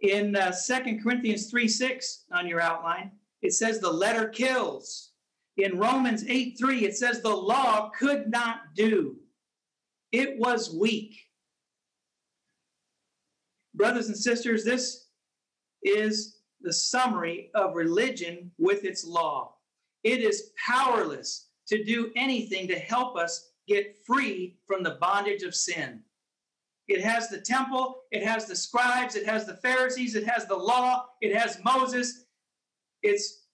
In 0.00 0.36
uh, 0.36 0.52
2 0.52 1.00
Corinthians 1.02 1.50
3 1.50 1.68
6 1.68 2.24
on 2.32 2.46
your 2.46 2.60
outline, 2.60 3.12
it 3.46 3.52
says 3.52 3.78
the 3.78 3.92
letter 3.92 4.28
kills. 4.28 5.12
In 5.56 5.78
Romans 5.78 6.24
8 6.28 6.56
3, 6.58 6.84
it 6.84 6.96
says 6.96 7.22
the 7.22 7.28
law 7.28 7.90
could 7.90 8.28
not 8.28 8.74
do, 8.74 9.16
it 10.10 10.36
was 10.38 10.74
weak. 10.74 11.14
Brothers 13.74 14.08
and 14.08 14.16
sisters, 14.16 14.64
this 14.64 15.06
is 15.82 16.38
the 16.60 16.72
summary 16.72 17.50
of 17.54 17.76
religion 17.76 18.50
with 18.58 18.84
its 18.84 19.04
law. 19.04 19.54
It 20.02 20.20
is 20.20 20.50
powerless 20.66 21.48
to 21.68 21.84
do 21.84 22.10
anything 22.16 22.66
to 22.68 22.78
help 22.78 23.16
us 23.16 23.52
get 23.68 23.96
free 24.04 24.58
from 24.66 24.82
the 24.82 24.98
bondage 25.00 25.42
of 25.42 25.54
sin. 25.54 26.00
It 26.88 27.00
has 27.02 27.28
the 27.28 27.40
temple, 27.40 28.02
it 28.10 28.24
has 28.24 28.46
the 28.46 28.56
scribes, 28.56 29.14
it 29.14 29.26
has 29.26 29.46
the 29.46 29.56
Pharisees, 29.56 30.14
it 30.16 30.26
has 30.26 30.46
the 30.46 30.56
law, 30.56 31.06
it 31.20 31.36
has 31.36 31.58
Moses. 31.64 32.25
It's 33.06 33.46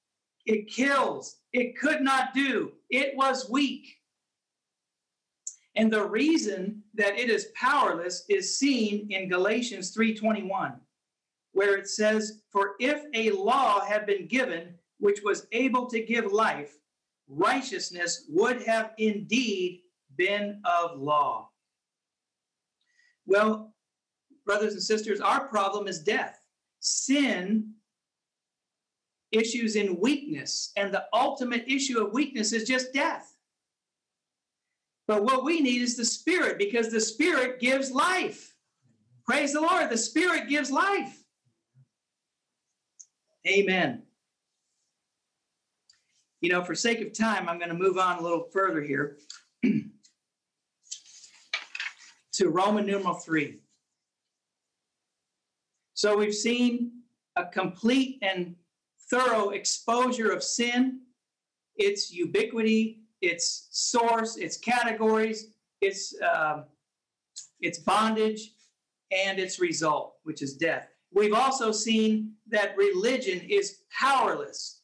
it 0.47 0.69
kills. 0.69 1.37
It 1.53 1.79
could 1.79 2.01
not 2.01 2.35
do. 2.35 2.73
It 2.91 3.15
was 3.17 3.51
weak. 3.51 3.99
And 5.77 5.93
the 5.93 6.05
reason 6.05 6.83
that 6.95 7.19
it 7.19 7.31
is 7.31 7.53
powerless 7.55 8.25
is 8.29 8.59
seen 8.59 9.11
in 9.11 9.29
Galatians 9.29 9.95
3:21, 9.95 10.81
where 11.53 11.77
it 11.77 11.89
says, 11.89 12.43
"For 12.51 12.77
if 12.81 13.05
a 13.15 13.31
law 13.31 13.85
had 13.85 14.07
been 14.07 14.27
given 14.27 14.79
which 14.99 15.23
was 15.23 15.47
able 15.53 15.87
to 15.87 16.03
give 16.03 16.33
life, 16.33 16.79
righteousness 17.29 18.25
would 18.29 18.63
have 18.63 18.95
indeed 18.99 19.83
been 20.17 20.61
of 20.65 20.99
law." 20.99 21.51
Well, 23.27 23.75
brothers 24.45 24.75
and 24.75 24.83
sisters, 24.83 25.21
our 25.21 25.47
problem 25.49 25.87
is 25.87 26.03
death. 26.03 26.45
Sin 26.81 27.75
issues 29.33 29.77
in 29.77 29.99
weakness, 29.99 30.73
and 30.77 30.93
the 30.93 31.05
ultimate 31.13 31.65
issue 31.67 32.05
of 32.05 32.13
weakness 32.13 32.53
is 32.53 32.69
just 32.69 32.93
death. 32.93 33.37
But 35.09 35.25
what 35.25 35.45
we 35.45 35.61
need 35.61 35.83
is 35.83 35.97
the 35.97 36.05
Spirit 36.05 36.59
because 36.59 36.91
the 36.91 37.01
Spirit 37.01 37.61
gives 37.61 37.91
life. 37.91 38.55
Praise 39.27 39.53
the 39.53 39.61
Lord, 39.61 39.91
the 39.91 39.99
Spirit 39.99 40.49
gives 40.49 40.71
life. 40.71 41.25
Amen. 43.47 44.03
You 46.41 46.51
know, 46.51 46.63
for 46.63 46.75
sake 46.75 47.01
of 47.01 47.13
time, 47.13 47.49
I'm 47.49 47.59
going 47.59 47.71
to 47.71 47.75
move 47.75 47.99
on 47.99 48.19
a 48.19 48.23
little 48.23 48.49
further 48.53 48.83
here 48.83 49.19
to 52.33 52.49
Roman 52.49 52.87
numeral 52.87 53.15
3. 53.15 53.59
So 55.95 56.17
we've 56.17 56.35
seen 56.35 57.03
a 57.37 57.45
complete 57.45 58.19
and 58.23 58.57
thorough 59.13 59.51
exposure 59.51 60.31
of 60.31 60.43
sin, 60.43 61.01
its 61.77 62.11
ubiquity, 62.11 63.03
its 63.21 63.69
source, 63.71 64.37
its 64.37 64.57
categories, 64.57 65.53
its 65.81 66.15
uh, 66.21 66.63
its 67.61 67.79
bondage, 67.79 68.55
and 69.13 69.39
its 69.39 69.61
result, 69.61 70.15
which 70.25 70.43
is 70.43 70.57
death. 70.57 70.89
We've 71.13 71.35
also 71.35 71.71
seen 71.71 72.33
that 72.49 72.77
religion 72.77 73.41
is 73.41 73.81
powerless 73.91 74.81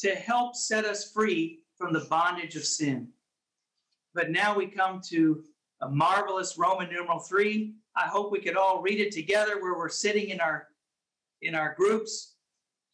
to 0.00 0.14
help 0.14 0.56
set 0.56 0.84
us 0.84 1.10
free 1.12 1.60
from 1.76 1.92
the 1.92 2.06
bondage 2.10 2.56
of 2.56 2.64
sin. 2.64 3.08
But 4.12 4.30
now 4.30 4.56
we 4.56 4.66
come 4.66 5.00
to 5.08 5.44
a 5.80 5.88
marvelous 5.88 6.58
Roman 6.58 6.90
numeral 6.90 7.20
three. 7.20 7.74
I 7.96 8.08
hope 8.08 8.32
we 8.32 8.40
could 8.40 8.56
all 8.56 8.82
read 8.82 9.00
it 9.00 9.12
together 9.12 9.62
where 9.62 9.76
we're 9.78 9.88
sitting 9.88 10.30
in 10.30 10.40
our 10.40 10.66
in 11.40 11.54
our 11.54 11.74
groups 11.74 12.34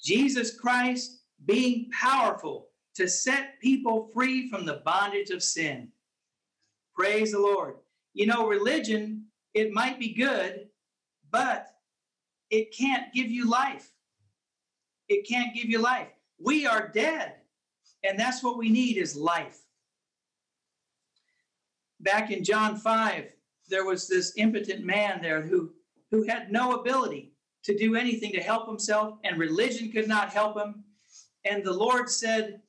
Jesus 0.05 0.57
Christ 0.57 1.23
being 1.47 1.91
powerful 1.91 2.69
to 2.95 3.09
set 3.09 3.59
people 3.61 4.11
free 4.15 4.49
from 4.49 4.67
the 4.67 4.83
bondage 4.85 5.31
of 5.31 5.43
sin. 5.43 5.89
Praise 6.95 7.33
the 7.33 7.41
Lord. 7.41 7.77
You 8.13 8.27
know, 8.27 8.47
religion, 8.47 9.25
it 9.55 9.73
might 9.73 9.99
be 9.99 10.13
good, 10.13 10.69
but 11.31 11.67
it 12.51 12.77
can't 12.77 13.13
give 13.13 13.31
you 13.31 13.49
life. 13.49 13.91
It 15.09 15.27
can't 15.27 15.55
give 15.55 15.67
you 15.67 15.81
life. 15.81 16.09
We 16.39 16.67
are 16.67 16.89
dead, 16.89 17.37
and 18.05 18.19
that's 18.19 18.43
what 18.43 18.59
we 18.59 18.69
need 18.69 18.97
is 18.97 19.17
life. 19.17 19.61
Back 22.01 22.31
in 22.31 22.45
John 22.45 22.77
5, 22.77 23.33
there 23.69 23.85
was 23.85 24.07
this 24.07 24.35
impotent 24.37 24.85
man 24.85 25.21
there 25.23 25.43
who, 25.43 25.73
who 26.11 26.25
had 26.25 26.53
no 26.53 26.73
ability 26.73 27.34
to 27.65 27.77
do 27.77 27.97
anything 27.97 28.33
to 28.33 28.41
help 28.41 28.69
himself, 28.69 29.19
and 29.25 29.39
religion 29.39 29.91
could 29.91 30.09
not 30.09 30.31
help 30.33 30.57
him. 30.57 30.85
And 31.45 31.65
the 31.65 31.73
Lord 31.73 32.09
said, 32.09 32.61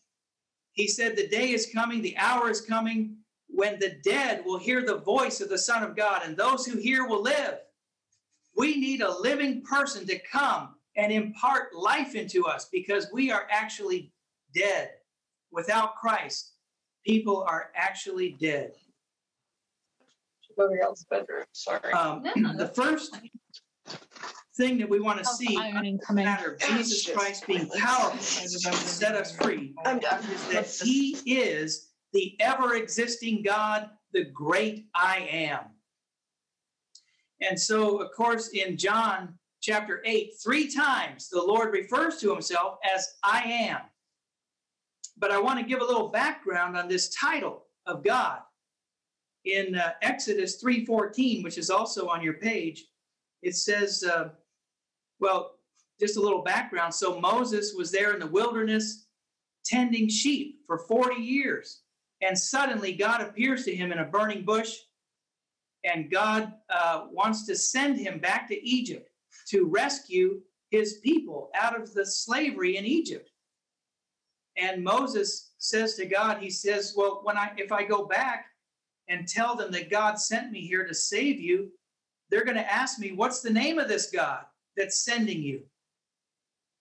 He 0.71 0.87
said, 0.87 1.15
The 1.15 1.27
day 1.27 1.51
is 1.51 1.69
coming, 1.73 2.01
the 2.01 2.17
hour 2.17 2.49
is 2.49 2.61
coming 2.61 3.17
when 3.47 3.79
the 3.79 3.97
dead 4.03 4.43
will 4.45 4.57
hear 4.57 4.85
the 4.85 4.97
voice 4.97 5.41
of 5.41 5.49
the 5.49 5.57
Son 5.57 5.83
of 5.83 5.95
God, 5.95 6.21
and 6.25 6.35
those 6.35 6.65
who 6.65 6.77
hear 6.77 7.07
will 7.07 7.21
live. 7.21 7.59
We 8.55 8.77
need 8.77 9.01
a 9.01 9.19
living 9.19 9.61
person 9.63 10.07
to 10.07 10.19
come 10.19 10.75
and 10.95 11.11
impart 11.11 11.75
life 11.75 12.15
into 12.15 12.45
us 12.45 12.69
because 12.71 13.07
we 13.13 13.31
are 13.31 13.47
actually 13.51 14.11
dead. 14.53 14.91
Without 15.51 15.95
Christ, 15.95 16.53
people 17.05 17.43
are 17.47 17.71
actually 17.75 18.37
dead. 18.39 18.71
else 20.81 21.05
bedroom. 21.09 21.45
Sorry. 21.51 21.91
Um, 21.91 22.23
the 22.57 22.71
first 22.73 23.17
thing 24.57 24.77
that 24.77 24.89
we 24.89 24.99
want 24.99 25.19
to 25.19 25.25
see 25.25 25.57
matter 26.11 26.53
of 26.53 26.59
Jesus 26.59 27.09
Christ 27.11 27.45
being 27.45 27.67
powerful 27.69 28.17
to 28.17 28.59
set 28.71 29.15
us 29.15 29.35
free 29.35 29.73
is 29.85 30.47
that 30.49 30.85
he 30.85 31.17
is 31.25 31.89
the 32.13 32.35
ever 32.39 32.75
existing 32.75 33.43
God, 33.43 33.89
the 34.13 34.25
great 34.25 34.87
I 34.95 35.27
am. 35.29 35.59
And 37.41 37.59
so, 37.59 37.97
of 37.97 38.11
course, 38.15 38.49
in 38.49 38.77
John 38.77 39.37
chapter 39.61 40.01
8, 40.05 40.33
three 40.41 40.71
times 40.71 41.27
the 41.29 41.41
Lord 41.41 41.73
refers 41.73 42.17
to 42.21 42.31
himself 42.31 42.77
as 42.95 43.07
I 43.23 43.41
am. 43.41 43.81
But 45.17 45.31
I 45.31 45.39
want 45.39 45.59
to 45.59 45.65
give 45.65 45.81
a 45.81 45.85
little 45.85 46.09
background 46.09 46.77
on 46.77 46.87
this 46.87 47.13
title 47.13 47.65
of 47.85 48.03
God. 48.03 48.39
In 49.43 49.75
uh, 49.75 49.91
Exodus 50.01 50.61
3:14, 50.63 51.43
which 51.43 51.57
is 51.57 51.69
also 51.69 52.07
on 52.07 52.23
your 52.23 52.33
page, 52.33 52.85
it 53.43 53.55
says, 53.55 54.03
uh, 54.03 54.29
well, 55.19 55.51
just 55.99 56.17
a 56.17 56.21
little 56.21 56.43
background. 56.43 56.93
So 56.93 57.19
Moses 57.19 57.73
was 57.77 57.91
there 57.91 58.13
in 58.13 58.19
the 58.19 58.27
wilderness 58.27 59.07
tending 59.65 60.09
sheep 60.09 60.59
for 60.67 60.77
40 60.77 61.15
years. 61.21 61.81
And 62.21 62.37
suddenly 62.37 62.93
God 62.93 63.21
appears 63.21 63.65
to 63.65 63.75
him 63.75 63.91
in 63.91 63.99
a 63.99 64.05
burning 64.05 64.45
bush. 64.45 64.75
And 65.83 66.11
God 66.11 66.53
uh, 66.69 67.05
wants 67.11 67.45
to 67.45 67.55
send 67.55 67.97
him 67.97 68.19
back 68.19 68.47
to 68.49 68.67
Egypt 68.67 69.09
to 69.49 69.65
rescue 69.65 70.41
his 70.71 70.99
people 71.03 71.51
out 71.55 71.79
of 71.79 71.93
the 71.93 72.05
slavery 72.05 72.77
in 72.77 72.85
Egypt. 72.85 73.29
And 74.57 74.83
Moses 74.83 75.51
says 75.57 75.95
to 75.95 76.05
God, 76.05 76.41
he 76.41 76.49
says, 76.49 76.93
Well, 76.95 77.21
when 77.23 77.37
I 77.37 77.51
if 77.57 77.71
I 77.71 77.83
go 77.83 78.05
back 78.05 78.45
and 79.09 79.27
tell 79.27 79.55
them 79.55 79.71
that 79.71 79.91
God 79.91 80.19
sent 80.19 80.51
me 80.51 80.61
here 80.61 80.87
to 80.87 80.93
save 80.93 81.39
you, 81.39 81.69
they're 82.29 82.45
going 82.45 82.57
to 82.57 82.73
ask 82.73 82.97
me, 82.97 83.11
What's 83.11 83.41
the 83.41 83.49
name 83.49 83.77
of 83.77 83.87
this 83.87 84.09
God? 84.09 84.45
That's 84.77 85.03
sending 85.03 85.41
you. 85.41 85.61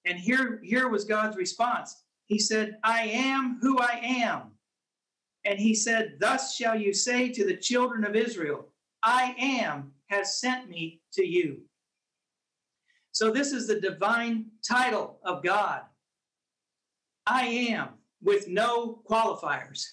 And 0.05 0.19
here, 0.19 0.61
here 0.63 0.89
was 0.89 1.05
God's 1.05 1.37
response. 1.37 2.05
He 2.27 2.39
said, 2.39 2.79
I 2.85 3.03
am 3.03 3.59
who 3.61 3.79
I 3.79 4.01
am. 4.03 4.53
And 5.45 5.59
he 5.59 5.75
said, 5.75 6.17
Thus 6.21 6.55
shall 6.55 6.79
you 6.79 6.93
say 6.93 7.31
to 7.31 7.45
the 7.45 7.57
children 7.57 8.05
of 8.05 8.17
Israel, 8.17 8.69
I 9.03 9.35
am 9.39 9.93
has 10.07 10.41
sent 10.41 10.69
me 10.69 11.03
to 11.13 11.25
you. 11.27 11.61
So, 13.13 13.31
this 13.31 13.53
is 13.53 13.67
the 13.67 13.81
divine 13.81 14.47
title 14.67 15.21
of 15.25 15.43
God. 15.43 15.83
I 17.27 17.47
am 17.47 17.91
with 18.23 18.49
no 18.49 19.03
qualifiers. 19.09 19.87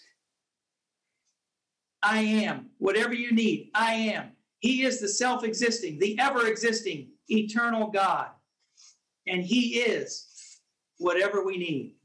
I 2.01 2.19
am, 2.19 2.71
whatever 2.79 3.13
you 3.13 3.31
need, 3.31 3.69
I 3.75 3.93
am. 3.93 4.31
He 4.59 4.83
is 4.83 4.99
the 4.99 5.07
self 5.07 5.43
existing, 5.43 5.99
the 5.99 6.17
ever 6.19 6.47
existing, 6.47 7.10
eternal 7.29 7.87
God. 7.87 8.27
And 9.27 9.43
He 9.43 9.79
is 9.79 10.27
whatever 10.97 11.43
we 11.43 11.57
need. 11.57 11.95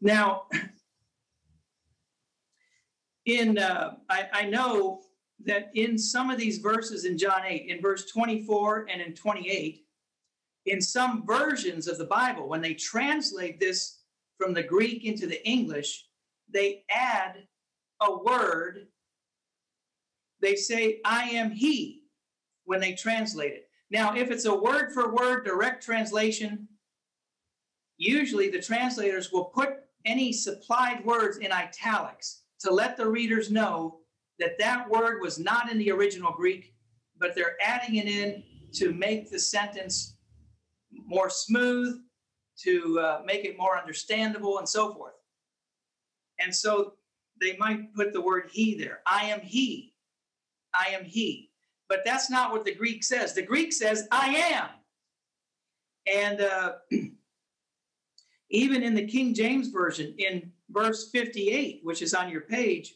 Now, 0.00 0.44
in 3.26 3.58
uh, 3.58 3.96
I, 4.08 4.28
I 4.32 4.42
know 4.44 5.00
that 5.44 5.70
in 5.74 5.98
some 5.98 6.30
of 6.30 6.38
these 6.38 6.58
verses 6.58 7.04
in 7.04 7.18
John 7.18 7.42
8, 7.44 7.66
in 7.68 7.80
verse 7.80 8.10
24 8.10 8.86
and 8.90 9.00
in 9.00 9.14
28, 9.14 9.84
in 10.66 10.80
some 10.80 11.24
versions 11.26 11.88
of 11.88 11.98
the 11.98 12.04
Bible, 12.04 12.48
when 12.48 12.60
they 12.60 12.74
translate 12.74 13.60
this 13.60 14.00
from 14.38 14.54
the 14.54 14.62
Greek 14.62 15.04
into 15.04 15.26
the 15.26 15.46
English, 15.46 16.06
they 16.50 16.84
add 16.90 17.46
a 18.00 18.16
word. 18.16 18.86
They 20.40 20.56
say, 20.56 21.00
I 21.04 21.24
am 21.30 21.50
He 21.50 22.03
when 22.64 22.80
they 22.80 22.94
translate 22.94 23.52
it. 23.52 23.68
Now, 23.90 24.14
if 24.14 24.30
it's 24.30 24.46
a 24.46 24.54
word 24.54 24.92
for 24.92 25.14
word 25.14 25.44
direct 25.44 25.84
translation, 25.84 26.68
usually 27.96 28.50
the 28.50 28.60
translators 28.60 29.30
will 29.32 29.44
put 29.44 29.80
any 30.04 30.32
supplied 30.32 31.04
words 31.04 31.38
in 31.38 31.52
italics 31.52 32.42
to 32.60 32.72
let 32.72 32.96
the 32.96 33.08
readers 33.08 33.50
know 33.50 33.98
that 34.38 34.58
that 34.58 34.88
word 34.88 35.20
was 35.20 35.38
not 35.38 35.70
in 35.70 35.78
the 35.78 35.90
original 35.90 36.32
Greek, 36.32 36.74
but 37.18 37.34
they're 37.34 37.56
adding 37.64 37.96
it 37.96 38.06
in 38.06 38.42
to 38.72 38.92
make 38.92 39.30
the 39.30 39.38
sentence 39.38 40.16
more 40.90 41.30
smooth, 41.30 42.00
to 42.58 42.98
uh, 43.00 43.22
make 43.24 43.44
it 43.44 43.58
more 43.58 43.78
understandable, 43.78 44.58
and 44.58 44.68
so 44.68 44.92
forth. 44.92 45.14
And 46.40 46.54
so 46.54 46.94
they 47.40 47.56
might 47.58 47.94
put 47.94 48.12
the 48.12 48.20
word 48.20 48.50
he 48.52 48.76
there. 48.76 49.00
I 49.06 49.26
am 49.26 49.40
he. 49.40 49.94
I 50.72 50.92
am 50.92 51.04
he. 51.04 51.50
But 51.88 52.00
that's 52.04 52.30
not 52.30 52.52
what 52.52 52.64
the 52.64 52.74
Greek 52.74 53.04
says. 53.04 53.34
The 53.34 53.42
Greek 53.42 53.72
says, 53.72 54.08
I 54.10 54.28
am. 54.34 54.68
And 56.12 56.40
uh, 56.40 56.72
even 58.50 58.82
in 58.82 58.94
the 58.94 59.06
King 59.06 59.34
James 59.34 59.68
Version, 59.68 60.14
in 60.18 60.50
verse 60.70 61.10
58, 61.10 61.80
which 61.82 62.02
is 62.02 62.14
on 62.14 62.30
your 62.30 62.42
page, 62.42 62.94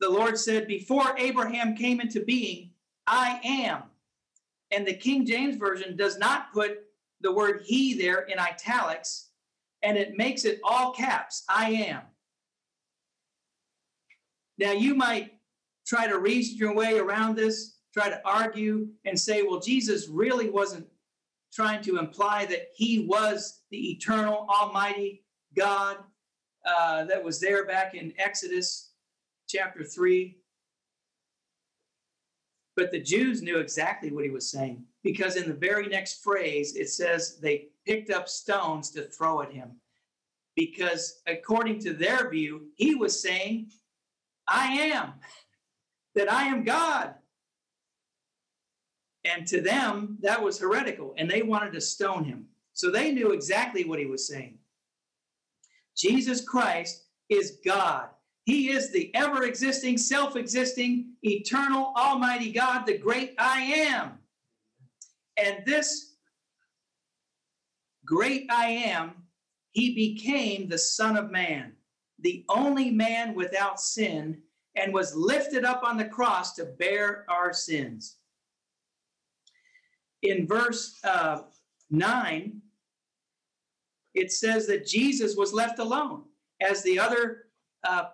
the 0.00 0.08
Lord 0.08 0.38
said, 0.38 0.66
Before 0.66 1.14
Abraham 1.18 1.76
came 1.76 2.00
into 2.00 2.24
being, 2.24 2.70
I 3.06 3.40
am. 3.44 3.82
And 4.70 4.86
the 4.86 4.94
King 4.94 5.26
James 5.26 5.56
Version 5.56 5.96
does 5.96 6.18
not 6.18 6.52
put 6.52 6.78
the 7.20 7.32
word 7.32 7.62
he 7.64 7.94
there 7.94 8.20
in 8.20 8.38
italics, 8.38 9.28
and 9.82 9.98
it 9.98 10.16
makes 10.16 10.44
it 10.44 10.60
all 10.64 10.92
caps 10.92 11.44
I 11.48 11.70
am. 11.70 12.02
Now, 14.58 14.72
you 14.72 14.94
might 14.94 15.32
try 15.90 16.06
to 16.06 16.20
reason 16.20 16.56
your 16.56 16.72
way 16.72 16.98
around 16.98 17.34
this, 17.34 17.78
try 17.92 18.08
to 18.08 18.20
argue 18.24 18.86
and 19.04 19.18
say, 19.18 19.42
well, 19.42 19.58
Jesus 19.58 20.08
really 20.08 20.48
wasn't 20.48 20.86
trying 21.52 21.82
to 21.82 21.98
imply 21.98 22.46
that 22.46 22.68
he 22.76 23.00
was 23.08 23.62
the 23.72 23.90
eternal, 23.90 24.46
almighty 24.48 25.24
God 25.56 25.96
uh, 26.64 27.04
that 27.06 27.22
was 27.22 27.40
there 27.40 27.66
back 27.66 27.96
in 27.96 28.12
Exodus 28.18 28.92
chapter 29.48 29.82
3. 29.82 30.38
But 32.76 32.92
the 32.92 33.00
Jews 33.00 33.42
knew 33.42 33.58
exactly 33.58 34.12
what 34.12 34.22
he 34.22 34.30
was 34.30 34.48
saying 34.48 34.84
because 35.02 35.34
in 35.34 35.48
the 35.48 35.54
very 35.54 35.88
next 35.88 36.22
phrase, 36.22 36.76
it 36.76 36.88
says 36.90 37.38
they 37.42 37.66
picked 37.84 38.10
up 38.10 38.28
stones 38.28 38.90
to 38.90 39.02
throw 39.02 39.42
at 39.42 39.52
him. 39.52 39.72
Because 40.54 41.20
according 41.26 41.80
to 41.80 41.92
their 41.92 42.30
view, 42.30 42.68
he 42.76 42.94
was 42.94 43.20
saying, 43.20 43.72
I 44.46 44.66
am, 44.66 45.14
that 46.14 46.30
I 46.30 46.44
am 46.44 46.64
God. 46.64 47.14
And 49.24 49.46
to 49.48 49.60
them, 49.60 50.18
that 50.22 50.42
was 50.42 50.58
heretical, 50.58 51.14
and 51.18 51.30
they 51.30 51.42
wanted 51.42 51.72
to 51.74 51.80
stone 51.80 52.24
him. 52.24 52.46
So 52.72 52.90
they 52.90 53.12
knew 53.12 53.32
exactly 53.32 53.84
what 53.84 53.98
he 53.98 54.06
was 54.06 54.26
saying. 54.26 54.58
Jesus 55.96 56.40
Christ 56.42 57.04
is 57.28 57.58
God. 57.64 58.08
He 58.44 58.70
is 58.70 58.90
the 58.90 59.14
ever 59.14 59.44
existing, 59.44 59.98
self 59.98 60.36
existing, 60.36 61.12
eternal, 61.22 61.92
almighty 61.96 62.50
God, 62.52 62.86
the 62.86 62.96
great 62.96 63.34
I 63.38 63.60
am. 63.60 64.18
And 65.36 65.62
this 65.66 66.14
great 68.04 68.46
I 68.50 68.66
am, 68.66 69.12
he 69.72 69.94
became 69.94 70.68
the 70.68 70.78
Son 70.78 71.16
of 71.16 71.30
Man, 71.30 71.72
the 72.18 72.44
only 72.48 72.90
man 72.90 73.34
without 73.34 73.80
sin, 73.80 74.42
and 74.76 74.92
was 74.92 75.14
lifted 75.14 75.64
up 75.64 75.82
on 75.82 75.96
the 75.96 76.04
cross 76.04 76.54
to 76.54 76.64
bear 76.64 77.24
our 77.28 77.52
sins 77.52 78.16
in 80.22 80.46
verse 80.46 80.98
uh, 81.04 81.42
9, 81.90 82.60
it 84.14 84.32
says 84.32 84.66
that 84.66 84.86
Jesus 84.86 85.36
was 85.36 85.52
left 85.52 85.78
alone 85.78 86.24
as 86.60 86.82
the 86.82 86.98
other 86.98 87.46
uh, 87.84 88.06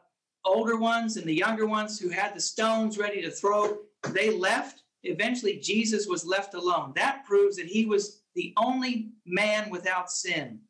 older 0.44 0.78
ones 0.78 1.16
and 1.16 1.26
the 1.26 1.34
younger 1.34 1.66
ones 1.66 1.98
who 1.98 2.08
had 2.08 2.34
the 2.34 2.40
stones 2.40 2.98
ready 2.98 3.20
to 3.22 3.30
throw, 3.30 3.78
they 4.10 4.30
left. 4.30 4.82
Eventually, 5.02 5.58
Jesus 5.58 6.06
was 6.06 6.24
left 6.24 6.54
alone. 6.54 6.92
That 6.94 7.24
proves 7.24 7.56
that 7.56 7.66
he 7.66 7.86
was 7.86 8.22
the 8.34 8.52
only 8.56 9.10
man 9.24 9.70
without 9.70 10.10
sin. 10.10 10.60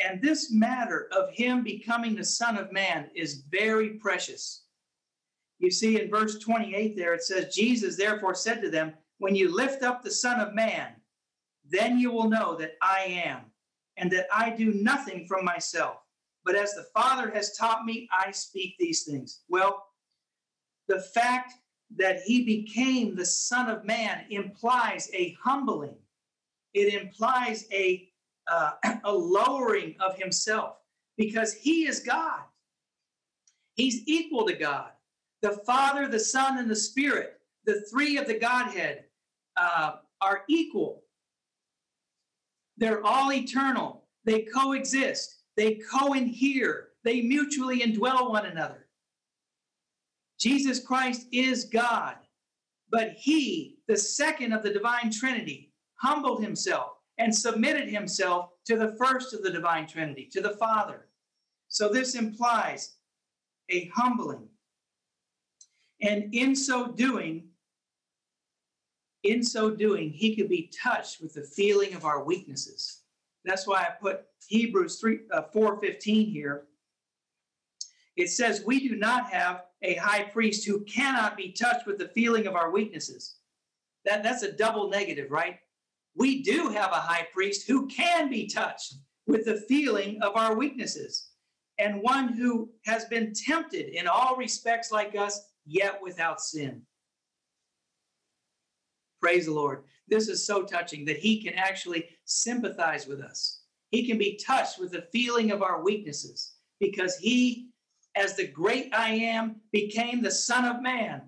And 0.00 0.20
this 0.20 0.52
matter 0.52 1.08
of 1.12 1.30
him 1.30 1.62
becoming 1.62 2.14
the 2.14 2.24
Son 2.24 2.58
of 2.58 2.72
Man 2.72 3.10
is 3.14 3.44
very 3.50 3.90
precious. 3.94 4.64
You 5.58 5.70
see, 5.70 6.00
in 6.00 6.10
verse 6.10 6.38
28 6.38 6.96
there, 6.96 7.14
it 7.14 7.22
says, 7.22 7.54
Jesus 7.54 7.96
therefore 7.96 8.34
said 8.34 8.60
to 8.62 8.70
them, 8.70 8.92
when 9.18 9.34
you 9.34 9.54
lift 9.54 9.82
up 9.82 10.02
the 10.02 10.10
Son 10.10 10.38
of 10.40 10.54
Man, 10.54 10.88
then 11.68 11.98
you 11.98 12.12
will 12.12 12.28
know 12.28 12.54
that 12.56 12.72
I 12.82 13.22
am, 13.24 13.40
and 13.96 14.10
that 14.12 14.26
I 14.32 14.50
do 14.50 14.72
nothing 14.74 15.26
from 15.26 15.44
myself. 15.44 15.96
But 16.44 16.54
as 16.54 16.74
the 16.74 16.86
Father 16.94 17.30
has 17.30 17.56
taught 17.56 17.84
me, 17.84 18.08
I 18.12 18.30
speak 18.30 18.76
these 18.78 19.04
things. 19.04 19.40
Well, 19.48 19.82
the 20.88 21.00
fact 21.00 21.54
that 21.96 22.20
he 22.20 22.44
became 22.44 23.14
the 23.14 23.24
Son 23.24 23.68
of 23.68 23.84
Man 23.84 24.26
implies 24.30 25.10
a 25.14 25.36
humbling, 25.42 25.96
it 26.74 26.94
implies 26.94 27.66
a, 27.72 28.08
uh, 28.48 28.72
a 29.04 29.12
lowering 29.12 29.94
of 30.00 30.16
himself 30.16 30.76
because 31.16 31.54
he 31.54 31.86
is 31.86 32.00
God. 32.00 32.40
He's 33.74 34.02
equal 34.06 34.46
to 34.46 34.54
God. 34.54 34.90
The 35.42 35.52
Father, 35.66 36.08
the 36.08 36.20
Son, 36.20 36.58
and 36.58 36.70
the 36.70 36.76
Spirit, 36.76 37.40
the 37.64 37.82
three 37.90 38.16
of 38.16 38.26
the 38.26 38.38
Godhead, 38.38 39.04
uh, 39.56 39.96
are 40.20 40.42
equal. 40.48 41.02
They're 42.78 43.04
all 43.04 43.32
eternal. 43.32 44.04
They 44.24 44.42
coexist. 44.42 45.42
They 45.56 45.80
co-inhere. 45.90 46.88
They 47.04 47.22
mutually 47.22 47.80
indwell 47.80 48.30
one 48.30 48.46
another. 48.46 48.86
Jesus 50.38 50.80
Christ 50.80 51.26
is 51.32 51.64
God, 51.64 52.16
but 52.90 53.12
he, 53.12 53.78
the 53.88 53.96
second 53.96 54.52
of 54.52 54.62
the 54.62 54.72
divine 54.72 55.10
Trinity, 55.10 55.72
humbled 55.94 56.42
himself 56.42 56.95
and 57.18 57.34
submitted 57.34 57.88
himself 57.88 58.50
to 58.66 58.76
the 58.76 58.94
first 58.98 59.32
of 59.32 59.42
the 59.42 59.50
divine 59.50 59.86
Trinity, 59.86 60.28
to 60.32 60.40
the 60.40 60.56
Father. 60.56 61.08
So 61.68 61.88
this 61.88 62.14
implies 62.14 62.96
a 63.70 63.90
humbling. 63.94 64.48
And 66.02 66.34
in 66.34 66.54
so 66.54 66.88
doing, 66.88 67.48
in 69.22 69.42
so 69.42 69.70
doing, 69.70 70.10
he 70.10 70.36
could 70.36 70.48
be 70.48 70.70
touched 70.82 71.20
with 71.20 71.34
the 71.34 71.42
feeling 71.42 71.94
of 71.94 72.04
our 72.04 72.22
weaknesses. 72.22 73.00
That's 73.44 73.66
why 73.66 73.82
I 73.82 73.90
put 74.00 74.26
Hebrews 74.48 74.98
3, 75.00 75.20
uh, 75.32 75.42
4.15 75.54 76.32
here. 76.32 76.64
It 78.16 78.30
says, 78.30 78.62
we 78.64 78.88
do 78.88 78.96
not 78.96 79.30
have 79.30 79.64
a 79.82 79.94
high 79.94 80.24
priest 80.24 80.66
who 80.66 80.80
cannot 80.84 81.36
be 81.36 81.52
touched 81.52 81.86
with 81.86 81.98
the 81.98 82.08
feeling 82.08 82.46
of 82.46 82.54
our 82.54 82.70
weaknesses. 82.70 83.36
That, 84.04 84.22
that's 84.22 84.42
a 84.42 84.52
double 84.52 84.88
negative, 84.88 85.30
right? 85.30 85.58
We 86.16 86.42
do 86.42 86.68
have 86.70 86.92
a 86.92 86.96
high 86.96 87.28
priest 87.32 87.68
who 87.68 87.86
can 87.88 88.30
be 88.30 88.46
touched 88.46 88.94
with 89.26 89.44
the 89.44 89.60
feeling 89.68 90.20
of 90.22 90.34
our 90.34 90.56
weaknesses 90.56 91.28
and 91.78 92.02
one 92.02 92.32
who 92.32 92.70
has 92.86 93.04
been 93.04 93.34
tempted 93.34 93.94
in 93.94 94.08
all 94.08 94.34
respects 94.36 94.90
like 94.90 95.14
us, 95.14 95.50
yet 95.66 96.00
without 96.02 96.40
sin. 96.40 96.80
Praise 99.20 99.44
the 99.44 99.52
Lord. 99.52 99.84
This 100.08 100.28
is 100.28 100.46
so 100.46 100.62
touching 100.62 101.04
that 101.04 101.18
he 101.18 101.42
can 101.42 101.54
actually 101.54 102.08
sympathize 102.24 103.06
with 103.06 103.20
us. 103.20 103.62
He 103.90 104.06
can 104.06 104.16
be 104.16 104.40
touched 104.44 104.78
with 104.78 104.92
the 104.92 105.06
feeling 105.12 105.50
of 105.50 105.62
our 105.62 105.82
weaknesses 105.82 106.54
because 106.80 107.16
he, 107.16 107.68
as 108.14 108.36
the 108.36 108.46
great 108.46 108.94
I 108.94 109.10
am, 109.10 109.56
became 109.70 110.22
the 110.22 110.30
Son 110.30 110.64
of 110.64 110.82
Man, 110.82 111.22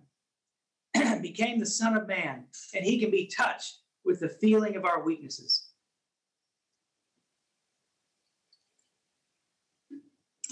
became 1.20 1.58
the 1.58 1.66
Son 1.66 1.96
of 1.96 2.06
Man, 2.06 2.44
and 2.74 2.84
he 2.84 2.98
can 2.98 3.10
be 3.10 3.26
touched 3.26 3.80
with 4.08 4.20
the 4.20 4.28
feeling 4.28 4.74
of 4.74 4.84
our 4.84 5.04
weaknesses. 5.04 5.68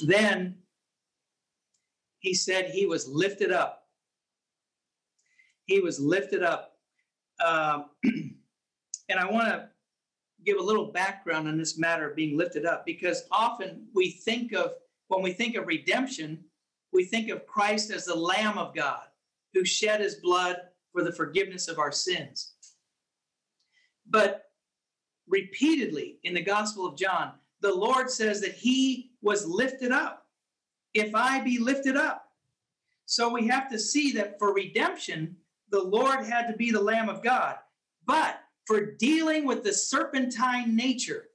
Then 0.05 0.59
he 2.21 2.35
said 2.35 2.67
he 2.67 2.87
was 2.87 3.09
lifted 3.09 3.51
up. 3.51 3.89
He 5.65 5.81
was 5.81 5.99
lifted 5.99 6.45
up 6.45 6.77
um, 7.45 7.87
and 8.05 9.19
I 9.19 9.31
want 9.31 9.49
to 9.49 9.69
give 10.45 10.59
a 10.59 10.63
little 10.63 10.93
background 10.93 11.49
on 11.49 11.59
this 11.59 11.79
matter 11.79 12.09
of 12.09 12.17
being 12.17 12.37
lifted 12.37 12.67
up 12.67 12.87
because 12.87 13.25
often 13.31 13.87
we 13.95 14.11
think 14.11 14.53
of, 14.53 14.73
when 15.09 15.23
we 15.23 15.33
think 15.33 15.57
of 15.57 15.67
redemption, 15.67 16.45
we 16.93 17.05
think 17.05 17.31
of 17.31 17.47
Christ 17.47 17.91
as 17.91 18.05
the 18.05 18.15
Lamb 18.15 18.59
of 18.59 18.75
God 18.75 19.03
who 19.55 19.65
shed 19.65 20.01
his 20.01 20.17
blood 20.17 20.57
for 20.93 21.03
the 21.03 21.13
forgiveness 21.13 21.69
of 21.69 21.79
our 21.79 21.93
sins. 21.93 22.56
But 24.09 24.45
repeatedly 25.29 26.19
in 26.25 26.35
the 26.35 26.43
Gospel 26.43 26.87
of 26.87 26.97
John, 26.97 27.33
the 27.61 27.75
Lord 27.75 28.11
says 28.11 28.41
that 28.41 28.53
he 28.53 29.13
was 29.23 29.47
lifted 29.47 29.93
up. 29.93 30.27
If 30.95 31.15
I 31.15 31.41
be 31.41 31.59
lifted 31.59 31.97
up. 31.97 32.25
So 33.07 33.29
we 33.29 33.47
have 33.49 33.71
to 33.71 33.79
see 33.79 34.13
that 34.13 34.39
for 34.39 34.53
redemption, 34.53 35.37
the 35.71 35.83
Lord 35.83 36.25
had 36.25 36.47
to 36.49 36.57
be 36.57 36.71
the 36.71 36.81
Lamb 36.81 37.09
of 37.09 37.23
God. 37.23 37.57
But 38.07 38.41
for 38.67 38.93
dealing 38.93 39.45
with 39.45 39.63
the 39.63 39.73
serpentine 39.73 40.75
nature, 40.75 41.29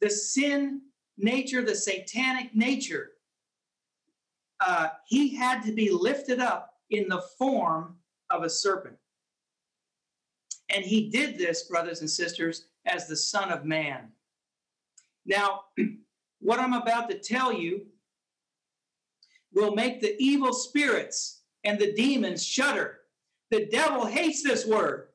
the 0.00 0.10
sin 0.10 0.82
nature, 1.16 1.62
the 1.62 1.74
satanic 1.74 2.54
nature, 2.54 3.12
uh, 4.60 4.88
he 5.06 5.34
had 5.34 5.62
to 5.64 5.72
be 5.72 5.90
lifted 5.90 6.40
up 6.40 6.74
in 6.90 7.08
the 7.08 7.22
form 7.38 7.96
of 8.30 8.42
a 8.42 8.50
serpent. 8.50 8.96
And 10.74 10.84
he 10.84 11.08
did 11.08 11.38
this, 11.38 11.62
brothers 11.62 12.00
and 12.00 12.10
sisters, 12.10 12.66
as 12.86 13.06
the 13.06 13.16
Son 13.16 13.50
of 13.50 13.64
Man. 13.64 14.08
Now, 15.24 15.64
what 16.40 16.58
I'm 16.58 16.72
about 16.72 17.08
to 17.10 17.18
tell 17.18 17.52
you 17.52 17.86
will 19.52 19.74
make 19.74 20.00
the 20.00 20.16
evil 20.18 20.52
spirits 20.52 21.42
and 21.62 21.78
the 21.78 21.92
demons 21.94 22.44
shudder. 22.44 23.00
The 23.50 23.66
devil 23.66 24.04
hates 24.04 24.42
this 24.42 24.66
word. 24.66 25.08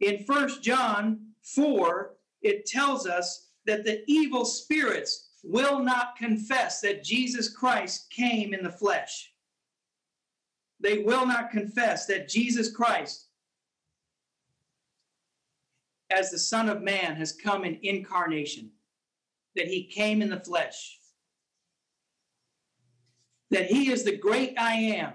In 0.00 0.24
First 0.24 0.62
John 0.62 1.26
4, 1.42 2.12
it 2.42 2.64
tells 2.64 3.06
us 3.06 3.48
that 3.66 3.84
the 3.84 4.02
evil 4.06 4.46
spirits 4.46 5.28
will 5.42 5.78
not 5.80 6.16
confess 6.16 6.80
that 6.80 7.04
Jesus 7.04 7.48
Christ 7.48 8.10
came 8.10 8.54
in 8.54 8.64
the 8.64 8.72
flesh. 8.72 9.32
They 10.80 10.98
will 10.98 11.26
not 11.26 11.50
confess 11.50 12.06
that 12.06 12.28
Jesus 12.28 12.72
Christ, 12.72 13.26
as 16.10 16.30
the 16.30 16.38
Son 16.38 16.68
of 16.68 16.82
Man, 16.82 17.16
has 17.16 17.32
come 17.32 17.64
in 17.64 17.78
incarnation, 17.82 18.70
that 19.56 19.66
he 19.66 19.84
came 19.84 20.22
in 20.22 20.30
the 20.30 20.40
flesh, 20.40 20.98
that 23.50 23.66
he 23.66 23.90
is 23.90 24.04
the 24.04 24.16
great 24.16 24.54
I 24.58 24.72
am, 24.74 25.12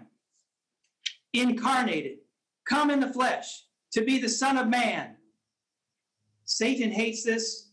incarnated, 1.33 2.19
come 2.65 2.89
in 2.89 2.99
the 2.99 3.13
flesh, 3.13 3.63
to 3.91 4.01
be 4.03 4.19
the 4.19 4.29
Son 4.29 4.57
of 4.57 4.67
Man. 4.67 5.15
Satan 6.43 6.91
hates 6.91 7.23
this. 7.23 7.69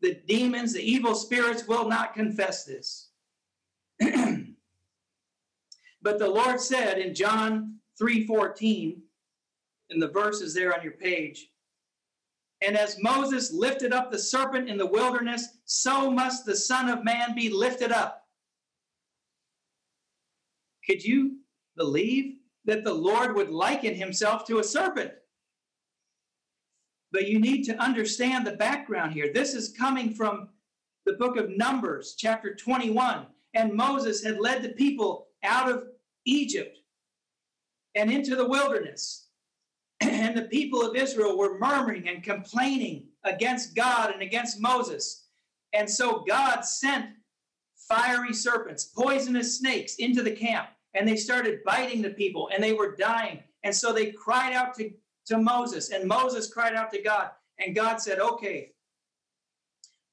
The 0.00 0.20
demons, 0.26 0.72
the 0.72 0.82
evil 0.82 1.14
spirits 1.14 1.68
will 1.68 1.88
not 1.88 2.14
confess 2.14 2.64
this. 2.64 3.10
but 6.02 6.18
the 6.18 6.28
Lord 6.28 6.60
said 6.60 6.98
in 6.98 7.14
John 7.14 7.76
3:14, 8.00 8.96
and 9.90 10.02
the 10.02 10.08
verse 10.08 10.40
is 10.40 10.54
there 10.54 10.76
on 10.76 10.82
your 10.82 10.94
page, 10.94 11.51
and 12.64 12.76
as 12.76 13.02
Moses 13.02 13.52
lifted 13.52 13.92
up 13.92 14.10
the 14.10 14.18
serpent 14.18 14.68
in 14.68 14.76
the 14.76 14.86
wilderness, 14.86 15.58
so 15.64 16.10
must 16.10 16.46
the 16.46 16.56
Son 16.56 16.88
of 16.88 17.04
Man 17.04 17.34
be 17.34 17.48
lifted 17.48 17.90
up. 17.90 18.26
Could 20.86 21.04
you 21.04 21.38
believe 21.76 22.36
that 22.64 22.84
the 22.84 22.94
Lord 22.94 23.34
would 23.34 23.50
liken 23.50 23.94
himself 23.94 24.46
to 24.46 24.58
a 24.58 24.64
serpent? 24.64 25.12
But 27.10 27.28
you 27.28 27.40
need 27.40 27.64
to 27.64 27.76
understand 27.76 28.46
the 28.46 28.52
background 28.52 29.12
here. 29.12 29.32
This 29.32 29.54
is 29.54 29.76
coming 29.76 30.14
from 30.14 30.48
the 31.04 31.14
book 31.14 31.36
of 31.36 31.50
Numbers, 31.50 32.14
chapter 32.16 32.54
21. 32.54 33.26
And 33.54 33.74
Moses 33.74 34.24
had 34.24 34.40
led 34.40 34.62
the 34.62 34.70
people 34.70 35.28
out 35.44 35.70
of 35.70 35.84
Egypt 36.24 36.78
and 37.94 38.10
into 38.10 38.34
the 38.34 38.48
wilderness. 38.48 39.21
And 40.22 40.36
the 40.36 40.42
people 40.42 40.82
of 40.82 40.96
Israel 40.96 41.36
were 41.36 41.58
murmuring 41.58 42.08
and 42.08 42.22
complaining 42.22 43.08
against 43.24 43.74
God 43.74 44.12
and 44.12 44.22
against 44.22 44.60
Moses. 44.60 45.26
And 45.72 45.88
so 45.88 46.24
God 46.26 46.62
sent 46.62 47.06
fiery 47.88 48.32
serpents, 48.32 48.84
poisonous 48.84 49.58
snakes 49.58 49.96
into 49.96 50.22
the 50.22 50.32
camp, 50.32 50.68
and 50.94 51.06
they 51.06 51.16
started 51.16 51.64
biting 51.64 52.02
the 52.02 52.10
people 52.10 52.50
and 52.52 52.62
they 52.62 52.72
were 52.72 52.96
dying. 52.96 53.40
And 53.64 53.74
so 53.74 53.92
they 53.92 54.12
cried 54.12 54.52
out 54.52 54.74
to 54.76 54.90
to 55.26 55.38
Moses, 55.38 55.90
and 55.90 56.08
Moses 56.08 56.52
cried 56.52 56.74
out 56.74 56.92
to 56.92 57.02
God, 57.02 57.30
and 57.58 57.74
God 57.74 58.00
said, 58.00 58.18
Okay, 58.18 58.72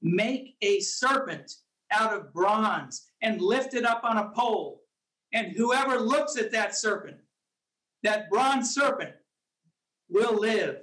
make 0.02 0.56
a 0.62 0.80
serpent 0.80 1.52
out 1.92 2.14
of 2.14 2.34
bronze 2.34 3.08
and 3.22 3.42
lift 3.42 3.74
it 3.74 3.86
up 3.86 4.02
on 4.04 4.18
a 4.18 4.30
pole. 4.30 4.84
And 5.34 5.56
whoever 5.56 6.00
looks 6.00 6.38
at 6.38 6.52
that 6.52 6.76
serpent, 6.76 7.18
that 8.04 8.30
bronze 8.30 8.74
serpent, 8.74 9.14
will 10.10 10.36
live. 10.36 10.78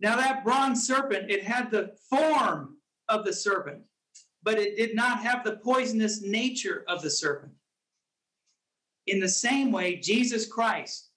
Now, 0.00 0.16
that 0.16 0.44
bronze 0.44 0.86
serpent, 0.86 1.30
it 1.30 1.44
had 1.44 1.70
the 1.70 1.94
form 2.10 2.76
of 3.08 3.24
the 3.24 3.32
serpent, 3.32 3.82
but 4.42 4.58
it 4.58 4.76
did 4.76 4.96
not 4.96 5.22
have 5.22 5.44
the 5.44 5.56
poisonous 5.56 6.22
nature 6.22 6.84
of 6.88 7.02
the 7.02 7.10
serpent. 7.10 7.52
In 9.06 9.20
the 9.20 9.28
same 9.28 9.70
way, 9.70 9.96
Jesus 9.96 10.46
Christ 10.46 11.12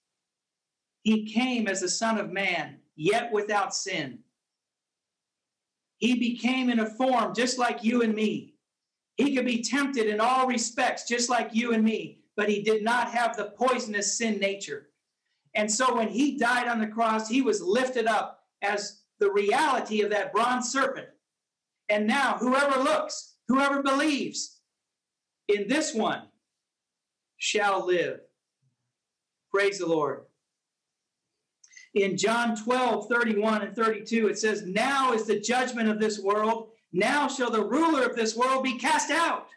he 1.05 1.31
came 1.31 1.67
as 1.67 1.83
a 1.83 1.87
son 1.87 2.17
of 2.17 2.31
man, 2.31 2.79
yet 2.95 3.31
without 3.31 3.75
sin. 3.75 4.19
He 5.99 6.15
became 6.15 6.71
in 6.71 6.79
a 6.79 6.89
form 6.89 7.35
just 7.35 7.59
like 7.59 7.83
you 7.83 8.01
and 8.01 8.13
me. 8.13 8.55
He 9.15 9.35
could 9.35 9.45
be 9.45 9.61
tempted 9.61 10.07
in 10.07 10.19
all 10.19 10.47
respects, 10.47 11.07
just 11.07 11.29
like 11.29 11.53
you 11.53 11.73
and 11.73 11.83
me, 11.83 12.23
but 12.35 12.49
he 12.49 12.63
did 12.63 12.83
not 12.83 13.11
have 13.11 13.37
the 13.37 13.53
poisonous 13.55 14.17
sin 14.17 14.39
nature. 14.39 14.89
And 15.55 15.71
so 15.71 15.95
when 15.95 16.09
he 16.09 16.37
died 16.37 16.67
on 16.67 16.79
the 16.79 16.87
cross, 16.87 17.27
he 17.29 17.41
was 17.41 17.61
lifted 17.61 18.07
up 18.07 18.41
as 18.61 19.03
the 19.19 19.31
reality 19.31 20.01
of 20.01 20.09
that 20.11 20.33
bronze 20.33 20.71
serpent. 20.71 21.07
And 21.89 22.07
now, 22.07 22.37
whoever 22.39 22.81
looks, 22.81 23.35
whoever 23.47 23.81
believes 23.81 24.59
in 25.47 25.67
this 25.67 25.93
one 25.93 26.23
shall 27.37 27.85
live. 27.85 28.19
Praise 29.51 29.79
the 29.79 29.85
Lord 29.85 30.25
in 31.95 32.17
John 32.17 32.55
12, 32.57 33.07
31 33.07 33.61
and 33.61 33.75
32, 33.75 34.27
it 34.27 34.37
says, 34.37 34.63
Now 34.65 35.13
is 35.13 35.25
the 35.25 35.39
judgment 35.39 35.89
of 35.89 35.99
this 35.99 36.19
world. 36.19 36.69
Now 36.91 37.27
shall 37.27 37.49
the 37.49 37.63
ruler 37.63 38.03
of 38.03 38.15
this 38.15 38.35
world 38.35 38.63
be 38.63 38.77
cast 38.77 39.11
out. 39.11 39.47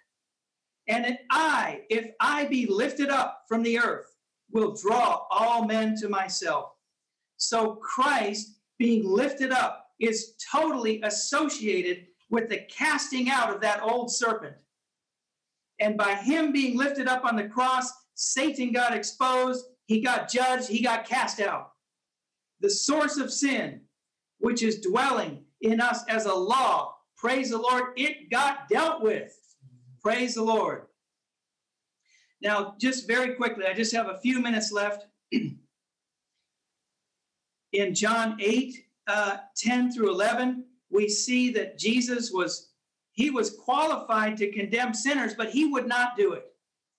And 0.86 1.18
I, 1.30 1.82
if 1.90 2.12
I 2.20 2.46
be 2.46 2.66
lifted 2.66 3.10
up 3.10 3.42
from 3.48 3.62
the 3.62 3.78
earth, 3.78 4.06
will 4.50 4.74
draw 4.74 5.26
all 5.30 5.64
men 5.64 5.96
to 6.00 6.08
myself. 6.08 6.70
So 7.36 7.76
Christ 7.76 8.60
being 8.78 9.08
lifted 9.08 9.52
up 9.52 9.86
is 10.00 10.34
totally 10.52 11.00
associated 11.02 12.06
with 12.30 12.48
the 12.48 12.60
casting 12.70 13.30
out 13.30 13.54
of 13.54 13.60
that 13.60 13.82
old 13.82 14.10
serpent. 14.10 14.54
And 15.80 15.96
by 15.96 16.14
him 16.14 16.52
being 16.52 16.76
lifted 16.76 17.08
up 17.08 17.24
on 17.24 17.36
the 17.36 17.48
cross, 17.48 17.92
Satan 18.14 18.72
got 18.72 18.94
exposed, 18.94 19.64
he 19.86 20.00
got 20.00 20.28
judged, 20.30 20.68
he 20.68 20.82
got 20.82 21.06
cast 21.06 21.40
out 21.40 21.72
the 22.60 22.70
source 22.70 23.18
of 23.18 23.32
sin, 23.32 23.80
which 24.38 24.62
is 24.62 24.80
dwelling 24.80 25.44
in 25.60 25.80
us 25.80 26.04
as 26.08 26.26
a 26.26 26.34
law. 26.34 26.94
Praise 27.16 27.50
the 27.50 27.58
Lord, 27.58 27.92
it 27.96 28.30
got 28.30 28.68
dealt 28.68 29.02
with. 29.02 29.32
Praise 30.02 30.34
the 30.34 30.42
Lord. 30.42 30.82
Now, 32.40 32.74
just 32.78 33.06
very 33.06 33.34
quickly, 33.34 33.66
I 33.66 33.74
just 33.74 33.94
have 33.94 34.08
a 34.08 34.18
few 34.18 34.40
minutes 34.40 34.72
left. 34.72 35.06
in 37.72 37.94
John 37.94 38.36
8, 38.40 38.74
uh, 39.06 39.36
10 39.56 39.92
through 39.92 40.10
11, 40.10 40.64
we 40.90 41.08
see 41.08 41.50
that 41.52 41.78
Jesus 41.78 42.30
was, 42.32 42.70
he 43.12 43.30
was 43.30 43.56
qualified 43.56 44.36
to 44.38 44.52
condemn 44.52 44.94
sinners, 44.94 45.34
but 45.34 45.50
he 45.50 45.66
would 45.66 45.86
not 45.86 46.16
do 46.16 46.32
it. 46.32 46.46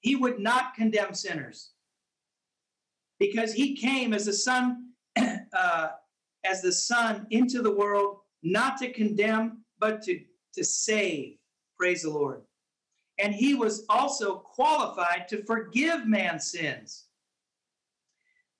He 0.02 0.16
would 0.16 0.40
not 0.40 0.76
condemn 0.76 1.14
sinners 1.14 1.72
because 3.20 3.54
he 3.54 3.76
came 3.76 4.14
as 4.14 4.26
the 4.26 4.34
son 4.34 4.90
uh, 5.54 5.90
as 6.44 6.62
the 6.62 6.72
Son 6.72 7.28
into 7.32 7.62
the 7.62 7.72
world, 7.72 8.20
not 8.44 8.78
to 8.78 8.92
condemn, 8.92 9.64
but 9.80 10.02
to, 10.04 10.20
to 10.56 10.64
save. 10.64 11.38
Praise 11.78 12.04
the 12.04 12.10
Lord. 12.10 12.42
And 13.20 13.36
he 13.36 13.53
was 13.53 13.86
also 13.89 14.36
qualified 14.36 15.28
to 15.28 15.43
forgive 15.43 16.07
man's 16.07 16.49
sins. 16.49 17.05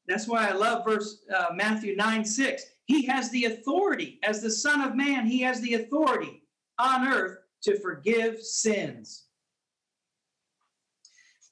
That's 0.08 0.28
why 0.28 0.48
I 0.48 0.54
love 0.54 0.86
verse 0.86 1.24
uh, 1.34 1.54
Matthew 1.54 1.96
9 1.96 2.26
6. 2.26 2.64
He 2.86 3.06
has 3.06 3.30
the 3.30 3.46
authority, 3.46 4.20
as 4.24 4.42
the 4.42 4.50
Son 4.50 4.82
of 4.82 4.96
Man, 4.96 5.26
he 5.28 5.42
has 5.42 5.62
the 5.62 5.76
authority 5.76 6.44
on 6.80 7.08
earth 7.08 7.38
to 7.64 7.80
forgive 7.80 8.42
sins. 8.42 9.26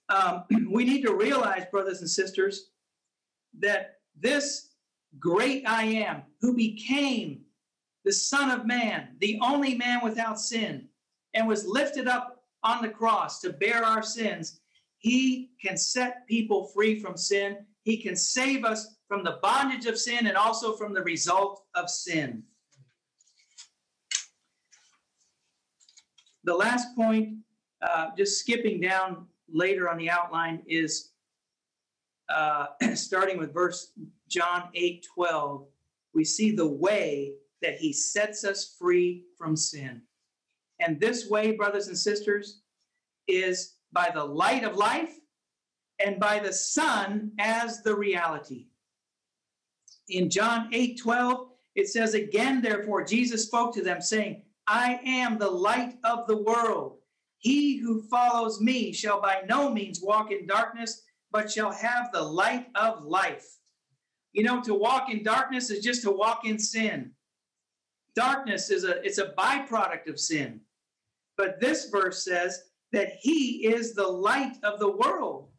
Um, 0.10 0.44
we 0.72 0.84
need 0.84 1.04
to 1.04 1.14
realize, 1.14 1.66
brothers 1.72 2.02
and 2.02 2.10
sisters, 2.10 2.72
that 3.60 4.00
this 4.20 4.70
great 5.20 5.68
I 5.68 5.84
am, 5.84 6.24
who 6.42 6.56
became 6.56 7.42
the 8.06 8.14
Son 8.14 8.50
of 8.50 8.66
Man, 8.66 9.10
the 9.20 9.40
only 9.42 9.76
man 9.76 10.00
without 10.04 10.40
sin, 10.40 10.88
and 11.34 11.48
was 11.48 11.68
lifted 11.68 12.08
up 12.08 12.37
on 12.68 12.82
the 12.82 12.90
cross 12.90 13.40
to 13.40 13.54
bear 13.54 13.84
our 13.84 14.04
sins, 14.04 14.60
he 15.00 15.52
can 15.64 15.78
set 15.78 16.28
people 16.28 16.68
free 16.76 17.00
from 17.00 17.16
sin. 17.16 17.58
He 17.84 17.98
can 17.98 18.16
save 18.16 18.66
us 18.66 18.98
from 19.08 19.24
the 19.24 19.40
bondage 19.42 19.86
of 19.86 19.98
sin 19.98 20.28
and 20.28 20.36
also 20.36 20.74
from 20.74 20.94
the 20.94 21.04
result 21.04 21.64
of 21.76 21.90
sin. 21.90 22.44
The 26.44 26.54
last 26.54 26.96
point, 26.96 27.38
uh, 27.82 28.10
just 28.18 28.40
skipping 28.40 28.82
down 28.82 29.28
later 29.50 29.90
on 29.90 29.98
the 29.98 30.10
outline, 30.10 30.62
is 30.68 31.12
uh, 32.30 32.68
starting 32.96 33.38
with 33.38 33.54
verse 33.54 33.92
John 34.28 34.70
8 34.74 35.06
12, 35.14 35.66
we 36.14 36.26
see 36.26 36.52
the 36.52 36.68
way 36.68 37.34
that 37.62 37.76
he 37.78 37.94
sets 37.94 38.44
us 38.44 38.76
free 38.78 39.26
from 39.38 39.56
sin. 39.56 40.02
And 40.80 41.00
this 41.00 41.30
way, 41.30 41.52
brothers 41.54 41.88
and 41.88 41.98
sisters, 41.98 42.62
is 43.28 43.76
by 43.92 44.12
the 44.14 44.24
light 44.24 44.64
of 44.64 44.76
life 44.76 45.14
and 46.00 46.20
by 46.20 46.40
the 46.40 46.54
Son 46.54 47.32
as 47.40 47.82
the 47.84 47.96
reality. 47.96 48.68
in 50.10 50.30
John 50.30 50.70
8 50.72 51.00
12, 51.00 51.50
it 51.76 51.90
says, 51.90 52.14
Again, 52.14 52.62
therefore, 52.62 53.04
Jesus 53.04 53.46
spoke 53.46 53.74
to 53.76 53.84
them, 53.84 54.02
saying, 54.02 54.44
I 54.68 55.00
am 55.06 55.38
the 55.38 55.50
light 55.50 55.98
of 56.04 56.28
the 56.28 56.38
world. 56.38 56.98
He 57.40 57.78
who 57.78 58.02
follows 58.04 58.60
me 58.62 58.92
shall 58.94 59.22
by 59.22 59.44
no 59.48 59.72
means 59.72 60.02
walk 60.02 60.32
in 60.32 60.48
darkness, 60.48 61.04
but 61.32 61.52
shall 61.52 61.72
have 61.72 62.12
the 62.12 62.22
light 62.22 62.68
of 62.76 63.04
life. 63.04 63.48
You 64.34 64.44
know, 64.44 64.62
to 64.64 64.74
walk 64.74 65.10
in 65.10 65.24
darkness 65.24 65.70
is 65.70 65.84
just 65.84 66.04
to 66.04 66.12
walk 66.12 66.46
in 66.46 66.60
sin. 66.60 67.12
Darkness 68.16 68.72
is 68.72 68.84
a 68.84 69.02
it's 69.06 69.20
a 69.20 69.34
byproduct 69.38 70.08
of 70.08 70.20
sin. 70.20 70.62
But 71.38 71.60
this 71.60 71.90
verse 71.90 72.24
says 72.24 72.64
that 72.92 73.14
he 73.20 73.68
is 73.68 73.94
the 73.94 74.08
light 74.08 74.58
of 74.64 74.80
the 74.80 74.92
world 74.92 75.50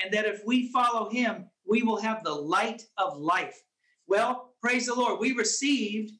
and 0.00 0.12
that 0.12 0.24
if 0.24 0.42
we 0.46 0.72
follow 0.72 1.10
him, 1.10 1.46
we 1.66 1.82
will 1.82 2.00
have 2.00 2.24
the 2.24 2.34
light 2.34 2.82
of 2.96 3.18
life. 3.18 3.62
Well, 4.06 4.54
praise 4.62 4.86
the 4.86 4.94
Lord. 4.94 5.20
We 5.20 5.32
received 5.32 6.14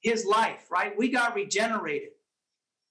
his 0.00 0.24
life, 0.24 0.66
right? 0.70 0.96
We 0.96 1.08
got 1.08 1.34
regenerated. 1.34 2.10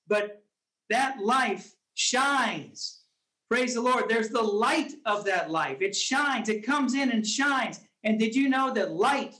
But 0.08 0.44
that 0.90 1.20
life 1.20 1.74
shines. 1.96 3.02
Praise 3.50 3.74
the 3.74 3.82
Lord. 3.82 4.06
There's 4.08 4.30
the 4.30 4.42
light 4.42 4.94
of 5.06 5.26
that 5.26 5.52
life. 5.52 5.82
It 5.82 5.96
shines, 5.96 6.50
it 6.50 6.66
comes 6.66 6.94
in 6.94 7.12
and 7.12 7.26
shines. 7.26 7.82
And 8.04 8.18
did 8.18 8.36
you 8.36 8.50
know 8.50 8.74
that 8.74 8.92
light 8.92 9.36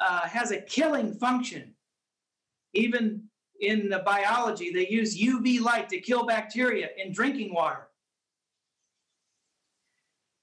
uh, 0.00 0.28
has 0.28 0.50
a 0.50 0.60
killing 0.60 1.12
function? 1.14 1.74
Even 2.74 3.25
in 3.60 3.88
the 3.88 4.00
biology, 4.00 4.70
they 4.72 4.88
use 4.88 5.20
UV 5.20 5.60
light 5.60 5.88
to 5.90 6.00
kill 6.00 6.26
bacteria 6.26 6.88
in 6.96 7.12
drinking 7.12 7.54
water. 7.54 7.88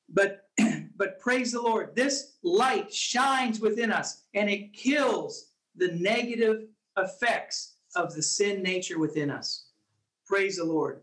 But 0.10 0.50
but 0.96 1.20
praise 1.20 1.52
the 1.52 1.62
Lord, 1.62 1.96
this 1.96 2.34
light 2.44 2.94
shines 2.94 3.60
within 3.60 3.92
us 3.92 4.24
and 4.34 4.50
it 4.50 4.74
kills 4.74 5.52
the 5.76 5.92
negative 5.94 6.68
effects 6.98 7.76
of 7.96 8.14
the 8.14 8.22
sin 8.22 8.62
nature 8.62 9.00
within 9.00 9.30
us. 9.30 9.68
Praise 10.26 10.58
the 10.58 10.64
Lord. 10.64 11.02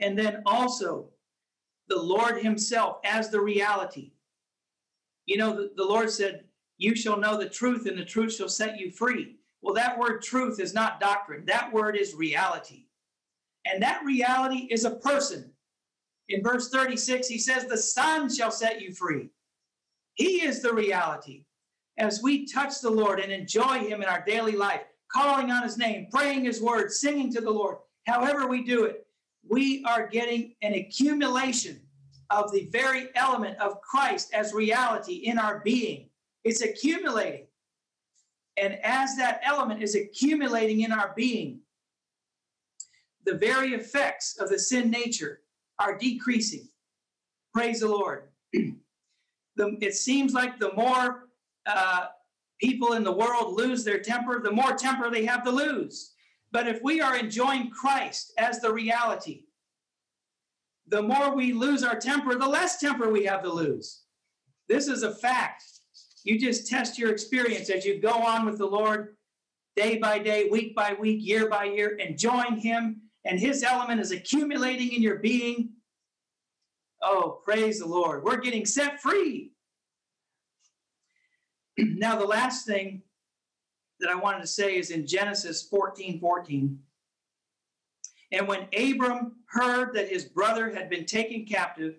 And 0.00 0.18
then 0.18 0.42
also 0.46 1.08
the 1.88 2.00
Lord 2.00 2.42
Himself 2.42 2.98
as 3.04 3.30
the 3.30 3.40
reality. 3.40 4.12
You 5.26 5.36
know, 5.36 5.54
the, 5.54 5.70
the 5.76 5.84
Lord 5.84 6.10
said, 6.10 6.44
You 6.76 6.94
shall 6.94 7.18
know 7.18 7.36
the 7.36 7.48
truth, 7.48 7.86
and 7.86 7.98
the 7.98 8.04
truth 8.04 8.34
shall 8.36 8.48
set 8.48 8.78
you 8.78 8.90
free. 8.90 9.37
Well, 9.62 9.74
that 9.74 9.98
word 9.98 10.22
truth 10.22 10.60
is 10.60 10.74
not 10.74 11.00
doctrine, 11.00 11.44
that 11.46 11.72
word 11.72 11.96
is 11.96 12.14
reality. 12.14 12.86
And 13.64 13.82
that 13.82 14.04
reality 14.04 14.68
is 14.70 14.84
a 14.84 14.96
person. 14.96 15.52
In 16.28 16.42
verse 16.42 16.70
36, 16.70 17.26
he 17.26 17.38
says, 17.38 17.64
The 17.64 17.76
Son 17.76 18.32
shall 18.32 18.50
set 18.50 18.80
you 18.80 18.94
free. 18.94 19.30
He 20.14 20.42
is 20.42 20.62
the 20.62 20.72
reality. 20.72 21.44
As 21.96 22.22
we 22.22 22.46
touch 22.46 22.80
the 22.80 22.90
Lord 22.90 23.18
and 23.18 23.32
enjoy 23.32 23.80
Him 23.80 24.02
in 24.02 24.08
our 24.08 24.24
daily 24.24 24.52
life, 24.52 24.82
calling 25.10 25.50
on 25.50 25.62
His 25.62 25.78
name, 25.78 26.06
praying 26.12 26.44
His 26.44 26.62
word, 26.62 26.92
singing 26.92 27.32
to 27.32 27.40
the 27.40 27.50
Lord, 27.50 27.78
however 28.06 28.46
we 28.46 28.62
do 28.62 28.84
it, 28.84 29.06
we 29.48 29.82
are 29.84 30.06
getting 30.06 30.54
an 30.62 30.74
accumulation 30.74 31.80
of 32.30 32.52
the 32.52 32.68
very 32.70 33.08
element 33.14 33.58
of 33.58 33.80
Christ 33.80 34.32
as 34.34 34.52
reality 34.52 35.14
in 35.14 35.38
our 35.38 35.60
being. 35.60 36.10
It's 36.44 36.62
accumulating. 36.62 37.47
And 38.60 38.78
as 38.84 39.16
that 39.16 39.40
element 39.44 39.82
is 39.82 39.94
accumulating 39.94 40.80
in 40.80 40.92
our 40.92 41.12
being, 41.16 41.60
the 43.24 43.34
very 43.34 43.74
effects 43.74 44.36
of 44.38 44.48
the 44.48 44.58
sin 44.58 44.90
nature 44.90 45.40
are 45.78 45.96
decreasing. 45.96 46.68
Praise 47.54 47.80
the 47.80 47.88
Lord. 47.88 48.28
the, 48.52 49.76
it 49.80 49.94
seems 49.94 50.32
like 50.32 50.58
the 50.58 50.72
more 50.74 51.28
uh, 51.66 52.06
people 52.60 52.94
in 52.94 53.04
the 53.04 53.12
world 53.12 53.56
lose 53.56 53.84
their 53.84 54.00
temper, 54.00 54.40
the 54.42 54.50
more 54.50 54.72
temper 54.72 55.10
they 55.10 55.24
have 55.24 55.44
to 55.44 55.50
lose. 55.50 56.14
But 56.50 56.66
if 56.66 56.82
we 56.82 57.00
are 57.00 57.16
enjoying 57.16 57.70
Christ 57.70 58.32
as 58.38 58.60
the 58.60 58.72
reality, 58.72 59.44
the 60.88 61.02
more 61.02 61.34
we 61.34 61.52
lose 61.52 61.84
our 61.84 61.98
temper, 61.98 62.34
the 62.34 62.48
less 62.48 62.78
temper 62.80 63.10
we 63.10 63.24
have 63.24 63.42
to 63.42 63.52
lose. 63.52 64.02
This 64.68 64.88
is 64.88 65.02
a 65.02 65.14
fact. 65.14 65.64
You 66.24 66.38
just 66.38 66.68
test 66.68 66.98
your 66.98 67.10
experience 67.10 67.70
as 67.70 67.84
you 67.84 68.00
go 68.00 68.12
on 68.12 68.44
with 68.44 68.58
the 68.58 68.66
Lord 68.66 69.16
day 69.76 69.98
by 69.98 70.18
day, 70.18 70.48
week 70.50 70.74
by 70.74 70.96
week, 70.98 71.18
year 71.20 71.48
by 71.48 71.64
year, 71.64 71.96
enjoying 71.96 72.56
Him, 72.56 73.02
and 73.24 73.38
His 73.38 73.62
element 73.62 74.00
is 74.00 74.10
accumulating 74.10 74.92
in 74.92 75.02
your 75.02 75.16
being. 75.16 75.70
Oh, 77.02 77.40
praise 77.44 77.78
the 77.78 77.86
Lord. 77.86 78.24
We're 78.24 78.40
getting 78.40 78.66
set 78.66 79.00
free. 79.00 79.52
now, 81.78 82.18
the 82.18 82.26
last 82.26 82.66
thing 82.66 83.02
that 84.00 84.10
I 84.10 84.14
wanted 84.16 84.40
to 84.40 84.46
say 84.46 84.76
is 84.76 84.90
in 84.90 85.06
Genesis 85.06 85.62
14 85.62 86.20
14. 86.20 86.78
And 88.30 88.46
when 88.46 88.68
Abram 88.76 89.36
heard 89.46 89.94
that 89.94 90.08
his 90.08 90.24
brother 90.24 90.70
had 90.74 90.90
been 90.90 91.06
taken 91.06 91.46
captive, 91.46 91.96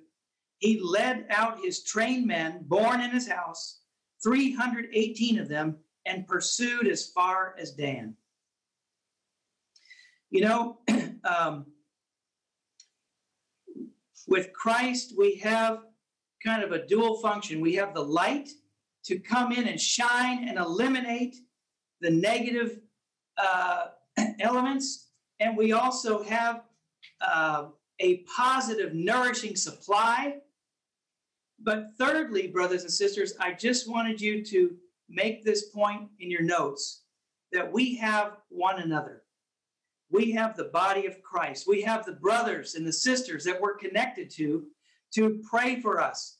he 0.60 0.80
led 0.80 1.26
out 1.30 1.64
his 1.64 1.84
trained 1.84 2.28
men 2.28 2.60
born 2.64 3.02
in 3.02 3.12
his 3.12 3.28
house, 3.28 3.79
318 4.24 5.40
of 5.40 5.48
them, 5.48 5.78
and 6.06 6.28
pursued 6.28 6.88
as 6.88 7.08
far 7.08 7.56
as 7.60 7.72
Dan. 7.72 8.16
You 10.30 10.42
know, 10.42 10.80
um, 11.24 11.66
with 14.28 14.54
Christ, 14.54 15.14
we 15.18 15.36
have 15.36 15.80
kind 16.44 16.64
of 16.64 16.72
a 16.72 16.86
dual 16.86 17.20
function. 17.20 17.62
We 17.62 17.76
have 17.76 17.94
the 17.94 18.04
light 18.04 18.50
to 19.06 19.20
come 19.20 19.52
in 19.52 19.68
and 19.68 19.80
shine 19.80 20.48
and 20.48 20.58
eliminate 20.58 21.36
the 22.02 22.12
negative 22.12 22.80
uh, 23.38 23.88
elements 24.40 25.10
and 25.40 25.56
we 25.56 25.72
also 25.72 26.24
have 26.24 26.64
uh, 27.22 27.68
a 28.00 28.18
positive, 28.36 28.94
nourishing 28.94 29.56
supply. 29.56 30.38
But 31.62 31.92
thirdly, 31.98 32.48
brothers 32.48 32.84
and 32.84 32.92
sisters, 32.92 33.34
I 33.40 33.54
just 33.54 33.90
wanted 33.90 34.22
you 34.22 34.44
to 34.46 34.76
make 35.10 35.44
this 35.44 35.70
point 35.70 36.10
in 36.20 36.32
your 36.32 36.44
notes 36.44 37.04
that 37.52 37.72
we 37.72 37.96
have 37.98 38.38
one 38.50 38.80
another. 38.80 39.24
We 40.12 40.32
have 40.32 40.56
the 40.56 40.66
body 40.66 41.06
of 41.06 41.22
Christ. 41.22 41.68
We 41.68 41.82
have 41.82 42.06
the 42.06 42.14
brothers 42.14 42.76
and 42.76 42.86
the 42.86 42.94
sisters 42.94 43.44
that 43.46 43.60
we're 43.60 43.76
connected 43.76 44.30
to 44.32 44.66
to 45.16 45.42
pray 45.50 45.82
for 45.82 46.00
us. 46.00 46.38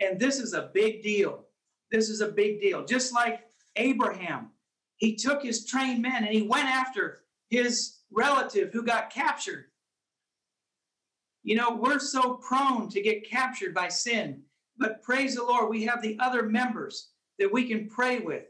And 0.00 0.18
this 0.18 0.38
is 0.38 0.52
a 0.54 0.70
big 0.72 1.02
deal. 1.02 1.44
This 1.90 2.08
is 2.08 2.20
a 2.20 2.28
big 2.28 2.60
deal. 2.60 2.84
Just 2.84 3.12
like 3.12 3.40
Abraham, 3.76 4.50
he 4.96 5.16
took 5.16 5.42
his 5.42 5.64
trained 5.64 6.02
men 6.02 6.24
and 6.24 6.34
he 6.34 6.42
went 6.42 6.68
after 6.68 7.22
his 7.50 7.98
relative 8.10 8.72
who 8.72 8.82
got 8.82 9.10
captured. 9.10 9.66
You 11.48 11.54
know, 11.54 11.74
we're 11.74 11.98
so 11.98 12.34
prone 12.34 12.90
to 12.90 13.00
get 13.00 13.26
captured 13.26 13.72
by 13.72 13.88
sin, 13.88 14.42
but 14.76 15.02
praise 15.02 15.34
the 15.34 15.42
Lord, 15.42 15.70
we 15.70 15.82
have 15.86 16.02
the 16.02 16.18
other 16.20 16.42
members 16.42 17.08
that 17.38 17.50
we 17.50 17.66
can 17.66 17.88
pray 17.88 18.18
with. 18.18 18.44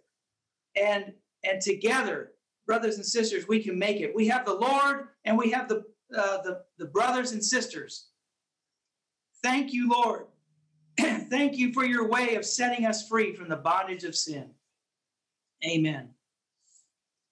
And 0.75 1.13
and 1.45 1.63
together, 1.63 2.33
brothers 2.67 2.97
and 2.97 3.07
sisters, 3.07 3.47
we 3.47 3.63
can 3.63 3.79
make 3.79 4.01
it. 4.01 4.13
We 4.13 4.27
have 4.27 4.45
the 4.45 4.55
Lord 4.55 5.11
and 5.25 5.39
we 5.39 5.49
have 5.53 5.69
the 5.69 5.85
uh, 6.13 6.43
the, 6.43 6.63
the 6.79 6.87
brothers 6.87 7.31
and 7.31 7.45
sisters. 7.45 8.09
Thank 9.45 9.73
you, 9.73 9.89
Lord. 9.89 10.27
Thank 10.99 11.57
you 11.57 11.73
for 11.73 11.85
your 11.85 12.09
way 12.09 12.35
of 12.35 12.45
setting 12.45 12.85
us 12.85 13.07
free 13.07 13.33
from 13.33 13.49
the 13.49 13.55
bondage 13.55 14.03
of 14.03 14.17
sin. 14.17 14.51
Amen. 15.65 16.09